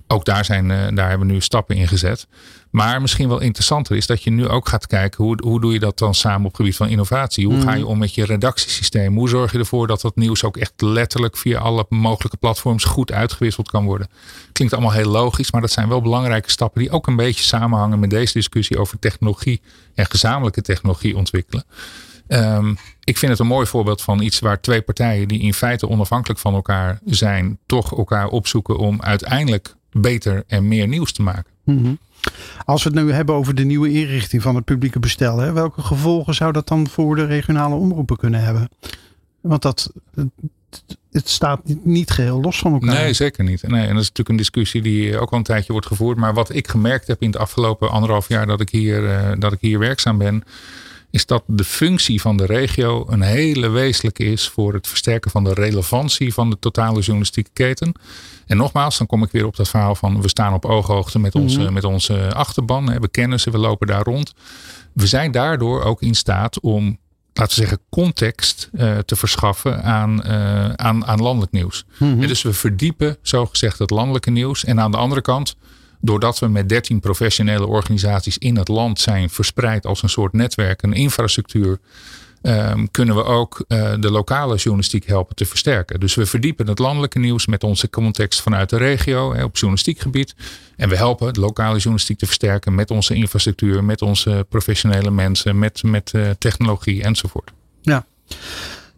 Ook 0.07 0.25
daar, 0.25 0.45
zijn, 0.45 0.67
daar 0.95 1.09
hebben 1.09 1.27
we 1.27 1.33
nu 1.33 1.41
stappen 1.41 1.75
in 1.75 1.87
gezet. 1.87 2.27
Maar 2.71 3.01
misschien 3.01 3.27
wel 3.27 3.39
interessanter 3.39 3.95
is 3.95 4.05
dat 4.05 4.23
je 4.23 4.31
nu 4.31 4.47
ook 4.47 4.67
gaat 4.67 4.87
kijken 4.87 5.23
hoe, 5.23 5.37
hoe 5.43 5.61
doe 5.61 5.73
je 5.73 5.79
dat 5.79 5.97
dan 5.97 6.15
samen 6.15 6.39
op 6.39 6.47
het 6.47 6.55
gebied 6.55 6.75
van 6.75 6.87
innovatie? 6.87 7.47
Hoe 7.47 7.61
ga 7.61 7.73
je 7.73 7.83
mm. 7.83 7.87
om 7.87 7.97
met 7.97 8.15
je 8.15 8.25
redactiesysteem? 8.25 9.15
Hoe 9.15 9.29
zorg 9.29 9.51
je 9.51 9.57
ervoor 9.57 9.87
dat 9.87 10.01
dat 10.01 10.15
nieuws 10.15 10.43
ook 10.43 10.57
echt 10.57 10.73
letterlijk 10.81 11.37
via 11.37 11.59
alle 11.59 11.85
mogelijke 11.89 12.37
platforms 12.37 12.83
goed 12.83 13.11
uitgewisseld 13.11 13.69
kan 13.69 13.85
worden? 13.85 14.07
Klinkt 14.51 14.73
allemaal 14.73 14.91
heel 14.91 15.09
logisch, 15.09 15.51
maar 15.51 15.61
dat 15.61 15.71
zijn 15.71 15.87
wel 15.87 16.01
belangrijke 16.01 16.49
stappen 16.49 16.81
die 16.81 16.91
ook 16.91 17.07
een 17.07 17.15
beetje 17.15 17.43
samenhangen 17.43 17.99
met 17.99 18.09
deze 18.09 18.33
discussie 18.33 18.77
over 18.77 18.99
technologie 18.99 19.61
en 19.95 20.05
gezamenlijke 20.05 20.61
technologie 20.61 21.17
ontwikkelen. 21.17 21.63
Um, 22.27 22.77
ik 23.03 23.17
vind 23.17 23.31
het 23.31 23.39
een 23.39 23.47
mooi 23.47 23.65
voorbeeld 23.65 24.01
van 24.01 24.21
iets 24.21 24.39
waar 24.39 24.61
twee 24.61 24.81
partijen 24.81 25.27
die 25.27 25.39
in 25.39 25.53
feite 25.53 25.89
onafhankelijk 25.89 26.39
van 26.39 26.53
elkaar 26.53 26.99
zijn, 27.05 27.57
toch 27.65 27.97
elkaar 27.97 28.27
opzoeken 28.27 28.77
om 28.77 29.01
uiteindelijk 29.01 29.75
beter 29.91 30.43
en 30.47 30.67
meer 30.67 30.87
nieuws 30.87 31.11
te 31.11 31.21
maken. 31.21 31.51
Mm 31.63 31.99
als 32.65 32.83
we 32.83 32.89
het 32.89 33.03
nu 33.03 33.11
hebben 33.11 33.35
over 33.35 33.55
de 33.55 33.63
nieuwe 33.63 33.91
inrichting 33.91 34.41
van 34.41 34.55
het 34.55 34.65
publieke 34.65 34.99
bestel, 34.99 35.53
welke 35.53 35.81
gevolgen 35.81 36.33
zou 36.33 36.51
dat 36.51 36.67
dan 36.67 36.87
voor 36.87 37.15
de 37.15 37.25
regionale 37.25 37.75
omroepen 37.75 38.17
kunnen 38.17 38.43
hebben? 38.43 38.69
Want 39.41 39.61
dat, 39.61 39.91
het 41.11 41.29
staat 41.29 41.61
niet 41.83 42.11
geheel 42.11 42.41
los 42.41 42.59
van 42.59 42.73
elkaar. 42.73 42.93
Nee, 42.93 43.13
zeker 43.13 43.43
niet. 43.43 43.67
Nee, 43.67 43.81
en 43.81 43.93
dat 43.93 44.01
is 44.01 44.07
natuurlijk 44.07 44.29
een 44.29 44.35
discussie 44.35 44.81
die 44.81 45.19
ook 45.19 45.31
al 45.31 45.37
een 45.37 45.43
tijdje 45.43 45.71
wordt 45.71 45.87
gevoerd. 45.87 46.17
Maar 46.17 46.33
wat 46.33 46.53
ik 46.53 46.67
gemerkt 46.67 47.07
heb 47.07 47.21
in 47.21 47.31
het 47.31 47.37
afgelopen 47.37 47.89
anderhalf 47.89 48.27
jaar 48.27 48.45
dat 48.45 48.61
ik 48.61 48.69
hier, 48.69 49.03
uh, 49.03 49.31
dat 49.39 49.53
ik 49.53 49.57
hier 49.61 49.79
werkzaam 49.79 50.17
ben, 50.17 50.43
is 51.11 51.25
dat 51.25 51.43
de 51.47 51.63
functie 51.63 52.21
van 52.21 52.37
de 52.37 52.45
regio 52.45 53.05
een 53.09 53.21
hele 53.21 53.69
wezenlijke 53.69 54.23
is 54.23 54.49
voor 54.49 54.73
het 54.73 54.87
versterken 54.87 55.31
van 55.31 55.43
de 55.43 55.53
relevantie 55.53 56.33
van 56.33 56.49
de 56.49 56.59
totale 56.59 56.99
journalistieke 56.99 57.49
keten. 57.53 57.93
En 58.47 58.57
nogmaals, 58.57 58.97
dan 58.97 59.07
kom 59.07 59.23
ik 59.23 59.31
weer 59.31 59.45
op 59.45 59.55
dat 59.55 59.69
verhaal 59.69 59.95
van 59.95 60.21
we 60.21 60.27
staan 60.27 60.53
op 60.53 60.65
ooghoogte 60.65 61.19
met 61.19 61.35
onze, 61.35 61.59
mhm. 61.59 61.73
met 61.73 61.83
onze 61.83 62.33
achterban. 62.33 62.99
We 62.99 63.09
kennen 63.09 63.39
ze, 63.39 63.51
we 63.51 63.57
lopen 63.57 63.87
daar 63.87 64.03
rond. 64.03 64.33
We 64.93 65.07
zijn 65.07 65.31
daardoor 65.31 65.83
ook 65.83 66.01
in 66.01 66.15
staat 66.15 66.59
om, 66.59 66.97
laten 67.33 67.55
we 67.55 67.61
zeggen, 67.61 67.79
context 67.89 68.69
uh, 68.73 68.97
te 68.97 69.15
verschaffen 69.15 69.83
aan, 69.83 70.21
uh, 70.25 70.69
aan, 70.69 71.05
aan 71.05 71.21
landelijk 71.21 71.51
nieuws. 71.51 71.85
Mm 71.97 72.27
dus 72.27 72.41
we 72.41 72.53
verdiepen, 72.53 73.17
zogezegd, 73.21 73.79
het 73.79 73.89
landelijke 73.89 74.31
nieuws. 74.31 74.63
En 74.63 74.79
aan 74.79 74.91
de 74.91 74.97
andere 74.97 75.21
kant 75.21 75.55
doordat 76.01 76.39
we 76.39 76.47
met 76.47 76.69
13 76.69 76.99
professionele 76.99 77.67
organisaties 77.67 78.37
in 78.37 78.57
het 78.57 78.67
land 78.67 78.99
zijn 78.99 79.29
verspreid 79.29 79.85
als 79.85 80.03
een 80.03 80.09
soort 80.09 80.33
netwerk, 80.33 80.81
een 80.81 80.93
infrastructuur, 80.93 81.79
um, 82.41 82.91
kunnen 82.91 83.15
we 83.15 83.23
ook 83.23 83.63
uh, 83.67 83.93
de 83.99 84.11
lokale 84.11 84.55
journalistiek 84.55 85.05
helpen 85.05 85.35
te 85.35 85.45
versterken. 85.45 85.99
Dus 85.99 86.15
we 86.15 86.25
verdiepen 86.25 86.67
het 86.67 86.79
landelijke 86.79 87.19
nieuws 87.19 87.45
met 87.45 87.63
onze 87.63 87.89
context 87.89 88.41
vanuit 88.41 88.69
de 88.69 88.77
regio 88.77 89.33
hè, 89.33 89.43
op 89.43 89.53
journalistiek 89.55 89.99
gebied. 89.99 90.35
En 90.75 90.89
we 90.89 90.95
helpen 90.95 91.33
de 91.33 91.39
lokale 91.39 91.75
journalistiek 91.75 92.17
te 92.17 92.25
versterken 92.25 92.75
met 92.75 92.91
onze 92.91 93.13
infrastructuur, 93.13 93.83
met 93.83 94.01
onze 94.01 94.45
professionele 94.49 95.11
mensen, 95.11 95.59
met, 95.59 95.83
met 95.83 96.11
uh, 96.15 96.29
technologie 96.37 97.03
enzovoort. 97.03 97.51
Ja. 97.81 98.05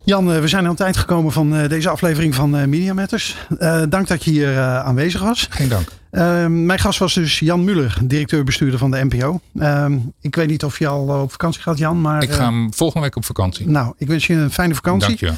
Jan, 0.06 0.34
eh, 0.34 0.40
we 0.40 0.48
zijn 0.48 0.64
aan 0.64 0.72
het 0.72 0.80
eind 0.80 0.98
gekomen 0.98 1.32
van 1.32 1.56
eh, 1.56 1.70
deze 1.70 1.90
aflevering 1.90 2.36
van 2.36 2.58
eh, 2.58 2.66
Media 2.66 2.94
Matters. 2.94 3.38
dank 3.90 4.08
dat 4.08 4.24
je 4.24 4.32
hier 4.32 4.60
aanwezig 4.60 5.22
was. 5.22 5.48
Geen 5.50 5.70
dank. 5.70 5.88
Mijn 6.50 6.80
gast 6.80 7.00
was 7.00 7.14
dus 7.14 7.40
Jan 7.40 7.64
Muller, 7.64 7.98
directeur-bestuurder 8.04 8.80
van 8.80 8.92
de 8.92 9.06
NPO. 9.10 9.40
Ik 10.22 10.36
weet 10.36 10.48
niet 10.48 10.64
of 10.64 10.80
je 10.80 10.88
al 10.88 11.22
op 11.22 11.32
vakantie 11.32 11.62
gaat, 11.62 11.78
Jan. 11.78 12.02
Maar, 12.02 12.24
ik 12.24 12.32
ga 12.32 12.68
volgende 12.70 13.06
week 13.06 13.16
op 13.16 13.26
vakantie. 13.26 13.70
Nou, 13.70 13.94
ik 13.98 14.08
wens 14.08 14.28
je 14.28 14.34
een 14.34 14.52
fijne 14.52 14.76
vakantie. 14.76 15.18
Dank 15.20 15.38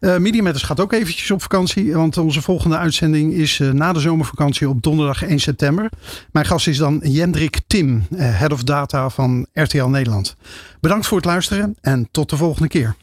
je. 0.00 0.18
Media 0.18 0.42
Matters 0.42 0.64
gaat 0.64 0.80
ook 0.80 0.92
eventjes 0.92 1.30
op 1.30 1.42
vakantie. 1.42 1.94
Want 1.94 2.16
onze 2.16 2.42
volgende 2.42 2.76
uitzending 2.76 3.32
is 3.32 3.60
na 3.72 3.92
de 3.92 4.00
zomervakantie 4.00 4.68
op 4.68 4.82
donderdag 4.82 5.22
1 5.22 5.38
september. 5.38 5.90
Mijn 6.32 6.46
gast 6.46 6.66
is 6.66 6.76
dan 6.76 7.00
Jendrik 7.02 7.60
Tim, 7.66 8.06
Head 8.16 8.52
of 8.52 8.62
Data 8.62 9.08
van 9.08 9.46
RTL 9.52 9.86
Nederland. 9.86 10.36
Bedankt 10.80 11.06
voor 11.06 11.16
het 11.16 11.26
luisteren 11.26 11.76
en 11.80 12.08
tot 12.10 12.30
de 12.30 12.36
volgende 12.36 12.68
keer. 12.68 12.94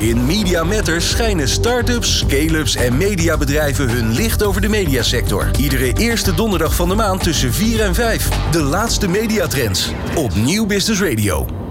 In 0.00 0.26
Media 0.26 0.64
Matters 0.64 1.10
schijnen 1.10 1.48
start-ups, 1.48 2.18
scale-ups 2.18 2.74
en 2.74 2.96
mediabedrijven 2.96 3.90
hun 3.90 4.12
licht 4.12 4.42
over 4.42 4.60
de 4.60 4.68
mediasector. 4.68 5.50
Iedere 5.58 5.92
eerste 5.92 6.34
donderdag 6.34 6.74
van 6.74 6.88
de 6.88 6.94
maand 6.94 7.22
tussen 7.22 7.52
4 7.52 7.80
en 7.80 7.94
5. 7.94 8.28
De 8.50 8.62
laatste 8.62 9.08
mediatrends 9.08 9.90
op 10.14 10.34
Nieuw 10.34 10.66
Business 10.66 11.00
Radio. 11.00 11.65